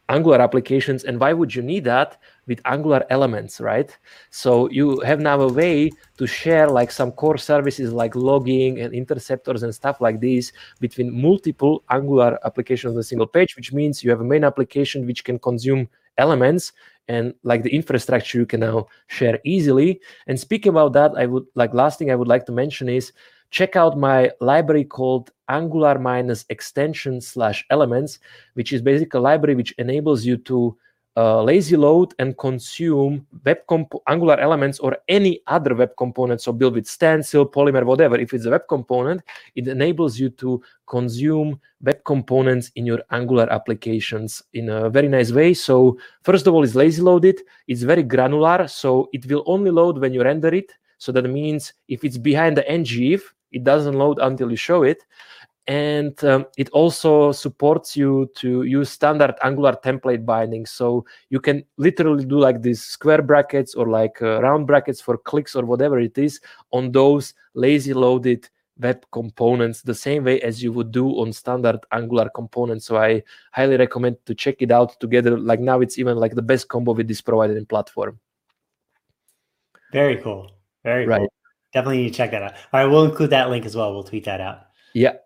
Angular 0.09 0.41
applications. 0.41 1.05
And 1.05 1.20
why 1.20 1.34
would 1.34 1.55
you 1.55 1.63
need 1.63 1.86
that? 1.86 2.22
With 2.45 2.61
Angular 2.65 3.03
elements, 3.09 3.59
right? 3.59 3.95
So 4.30 4.70
you 4.70 4.99
have 4.99 5.20
now 5.20 5.41
a 5.41 5.51
way 5.51 5.89
to 6.20 6.28
share 6.28 6.70
like 6.70 6.91
some 6.91 7.11
core 7.11 7.39
services 7.39 7.93
like 7.93 8.15
logging 8.15 8.80
and 8.80 8.93
interceptors 8.93 9.63
and 9.63 9.74
stuff 9.74 10.01
like 10.01 10.20
this 10.22 10.51
between 10.80 11.20
multiple 11.20 11.84
Angular 11.89 12.38
applications 12.45 12.93
on 12.93 12.99
a 12.99 13.03
single 13.03 13.28
page, 13.28 13.55
which 13.55 13.74
means 13.74 14.03
you 14.03 14.11
have 14.11 14.22
a 14.22 14.24
main 14.24 14.43
application 14.43 15.07
which 15.07 15.24
can 15.24 15.39
consume 15.39 15.89
elements 16.20 16.72
and 17.07 17.34
like 17.43 17.63
the 17.63 17.74
infrastructure 17.74 18.38
you 18.38 18.45
can 18.45 18.59
now 18.59 18.88
share 19.07 19.39
easily. 19.43 19.99
And 20.28 20.39
speaking 20.39 20.70
about 20.70 20.93
that 20.93 21.11
i 21.17 21.26
would 21.26 21.45
like 21.55 21.74
last 21.74 21.97
thing 21.97 22.11
i 22.11 22.15
would 22.15 22.28
like 22.28 22.45
to 22.45 22.51
mention 22.51 22.88
is 22.89 23.11
check 23.51 23.76
out 23.76 23.97
my 23.97 24.32
library 24.41 24.84
called 24.84 25.32
Angular 25.49 25.97
minus 25.97 26.45
extension 26.49 27.20
slash 27.20 27.65
elements, 27.70 28.20
which 28.53 28.72
is 28.72 28.82
basically 28.82 29.17
a 29.17 29.22
library 29.22 29.55
which 29.55 29.74
enables 29.80 30.24
you 30.24 30.38
to 30.38 30.78
uh, 31.20 31.43
lazy 31.43 31.76
load 31.76 32.13
and 32.20 32.38
consume 32.38 33.28
web 33.45 33.57
comp- 33.67 34.01
Angular 34.07 34.39
elements 34.39 34.80
or 34.80 34.97
any 35.09 35.41
other 35.47 35.76
web 35.76 35.91
component. 35.97 36.39
So 36.39 36.53
build 36.53 36.76
with 36.76 36.88
Stencil, 36.88 37.45
Polymer, 37.45 37.84
whatever. 37.84 38.17
If 38.17 38.34
it's 38.34 38.45
a 38.45 38.51
web 38.51 38.67
component, 38.70 39.22
it 39.55 39.67
enables 39.67 40.17
you 40.17 40.30
to 40.41 40.61
consume 40.88 41.59
web 41.82 41.99
components 42.05 42.72
in 42.76 42.86
your 42.86 43.01
Angular 43.11 43.51
applications 43.51 44.41
in 44.53 44.70
a 44.70 44.89
very 44.89 45.09
nice 45.09 45.32
way. 45.34 45.53
So 45.53 45.97
first 46.24 46.47
of 46.47 46.53
all, 46.53 46.63
it's 46.63 46.76
lazy 46.76 47.01
loaded. 47.01 47.41
It's 47.67 47.84
very 47.84 48.03
granular, 48.03 48.67
so 48.70 49.09
it 49.11 49.26
will 49.26 49.43
only 49.45 49.72
load 49.72 49.97
when 49.97 50.13
you 50.13 50.24
render 50.24 50.53
it. 50.55 50.72
So 50.99 51.11
that 51.11 51.30
means 51.30 51.74
if 51.89 52.05
it's 52.05 52.17
behind 52.17 52.55
the 52.55 52.63
ngIf, 52.63 53.22
it 53.51 53.63
doesn't 53.63 53.95
load 53.95 54.20
until 54.22 54.51
you 54.51 54.57
show 54.57 54.84
it 54.84 55.03
and 55.70 56.24
um, 56.24 56.47
it 56.57 56.67
also 56.72 57.32
supports 57.32 57.95
you 57.95 58.28
to 58.38 58.63
use 58.63 58.89
standard 58.89 59.36
angular 59.43 59.78
template 59.86 60.26
binding. 60.26 60.65
So 60.65 61.05
you 61.30 61.39
can 61.39 61.63
literally 61.78 62.26
do 62.26 62.39
like 62.39 62.63
these 62.63 62.82
square 62.82 63.22
brackets 63.22 63.76
or 63.76 63.88
like 63.88 64.20
uh, 64.20 64.41
round 64.41 64.65
brackets 64.65 64.99
for 64.99 65.15
clicks 65.15 65.55
or 65.55 65.65
whatever 65.65 65.99
it 65.99 66.17
is 66.17 66.41
on 66.72 66.91
those 66.91 67.36
lazy 67.53 67.93
loaded 67.93 68.49
web 68.80 69.05
components 69.11 69.84
the 69.84 69.93
same 69.93 70.24
way 70.24 70.41
as 70.41 70.63
you 70.63 70.74
would 70.74 70.91
do 70.91 71.07
on 71.20 71.32
standard 71.32 71.80
angular 71.91 72.30
components. 72.30 72.88
So 72.88 72.97
i 72.97 73.22
highly 73.51 73.78
recommend 73.78 74.17
to 74.26 74.34
check 74.34 74.63
it 74.63 74.72
out 74.72 74.99
together. 74.99 75.38
Like 75.38 75.59
now 75.59 75.82
it's 75.82 75.99
even 75.99 76.17
like 76.17 76.34
the 76.34 76.41
best 76.41 76.67
combo 76.67 76.93
with 76.93 77.07
this 77.07 77.22
provided 77.22 77.57
in 77.57 77.67
platform. 77.67 78.20
Very 79.93 80.17
cool. 80.17 80.49
Very 80.84 81.05
right. 81.05 81.20
cool 81.20 81.30
definitely 81.72 81.97
need 81.97 82.09
to 82.09 82.17
check 82.17 82.32
that 82.32 82.41
out. 82.41 82.53
All 82.74 82.80
right 82.80 82.86
we'll 82.88 83.05
include 83.05 83.30
that 83.30 83.51
link 83.51 83.63
as 83.63 83.76
well. 83.76 83.93
We'll 83.93 84.03
tweet 84.03 84.26
that 84.26 84.41
out. 84.41 84.61
Yeah 84.95 85.17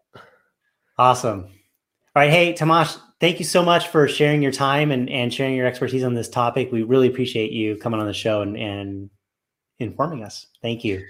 Awesome. 0.98 1.46
All 2.16 2.22
right. 2.22 2.30
Hey, 2.30 2.54
Tomas, 2.54 3.00
thank 3.20 3.40
you 3.40 3.46
so 3.46 3.64
much 3.64 3.88
for 3.88 4.08
sharing 4.08 4.42
your 4.42 4.52
time 4.52 4.92
and, 4.92 5.10
and 5.10 5.34
sharing 5.34 5.56
your 5.56 5.66
expertise 5.66 6.04
on 6.04 6.14
this 6.14 6.30
topic. 6.30 6.72
We 6.72 6.84
really 6.84 7.08
appreciate 7.08 7.52
you 7.52 7.76
coming 7.78 8.00
on 8.00 8.06
the 8.06 8.14
show 8.14 8.42
and, 8.42 8.56
and 8.56 9.10
informing 9.80 10.24
us. 10.24 10.48
Thank 10.62 10.84
you. 10.84 11.04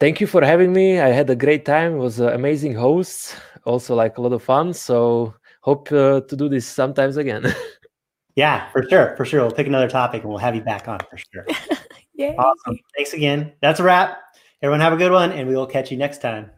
Thank 0.00 0.20
you 0.20 0.26
for 0.26 0.44
having 0.44 0.72
me. 0.72 1.00
I 1.00 1.08
had 1.08 1.30
a 1.30 1.36
great 1.36 1.64
time. 1.64 1.94
It 1.94 1.98
was 1.98 2.20
an 2.20 2.28
amazing 2.30 2.74
host, 2.74 3.36
also 3.64 3.94
like 3.94 4.18
a 4.18 4.22
lot 4.22 4.32
of 4.32 4.42
fun. 4.42 4.72
So 4.72 5.34
hope 5.60 5.90
uh, 5.92 6.20
to 6.22 6.36
do 6.36 6.48
this 6.48 6.66
sometimes 6.66 7.16
again. 7.16 7.52
yeah, 8.36 8.68
for 8.70 8.88
sure. 8.88 9.16
For 9.16 9.24
sure. 9.24 9.42
We'll 9.42 9.52
pick 9.52 9.66
another 9.66 9.88
topic 9.88 10.22
and 10.22 10.30
we'll 10.30 10.38
have 10.38 10.54
you 10.54 10.62
back 10.62 10.88
on 10.88 10.98
for 11.10 11.16
sure. 11.16 11.46
yeah. 12.14 12.34
Awesome. 12.38 12.78
Thanks 12.96 13.12
again. 13.12 13.52
That's 13.60 13.78
a 13.78 13.84
wrap. 13.84 14.18
Everyone 14.62 14.80
have 14.80 14.92
a 14.92 14.96
good 14.96 15.12
one 15.12 15.30
and 15.30 15.48
we 15.48 15.54
will 15.54 15.66
catch 15.66 15.90
you 15.90 15.96
next 15.96 16.20
time. 16.20 16.50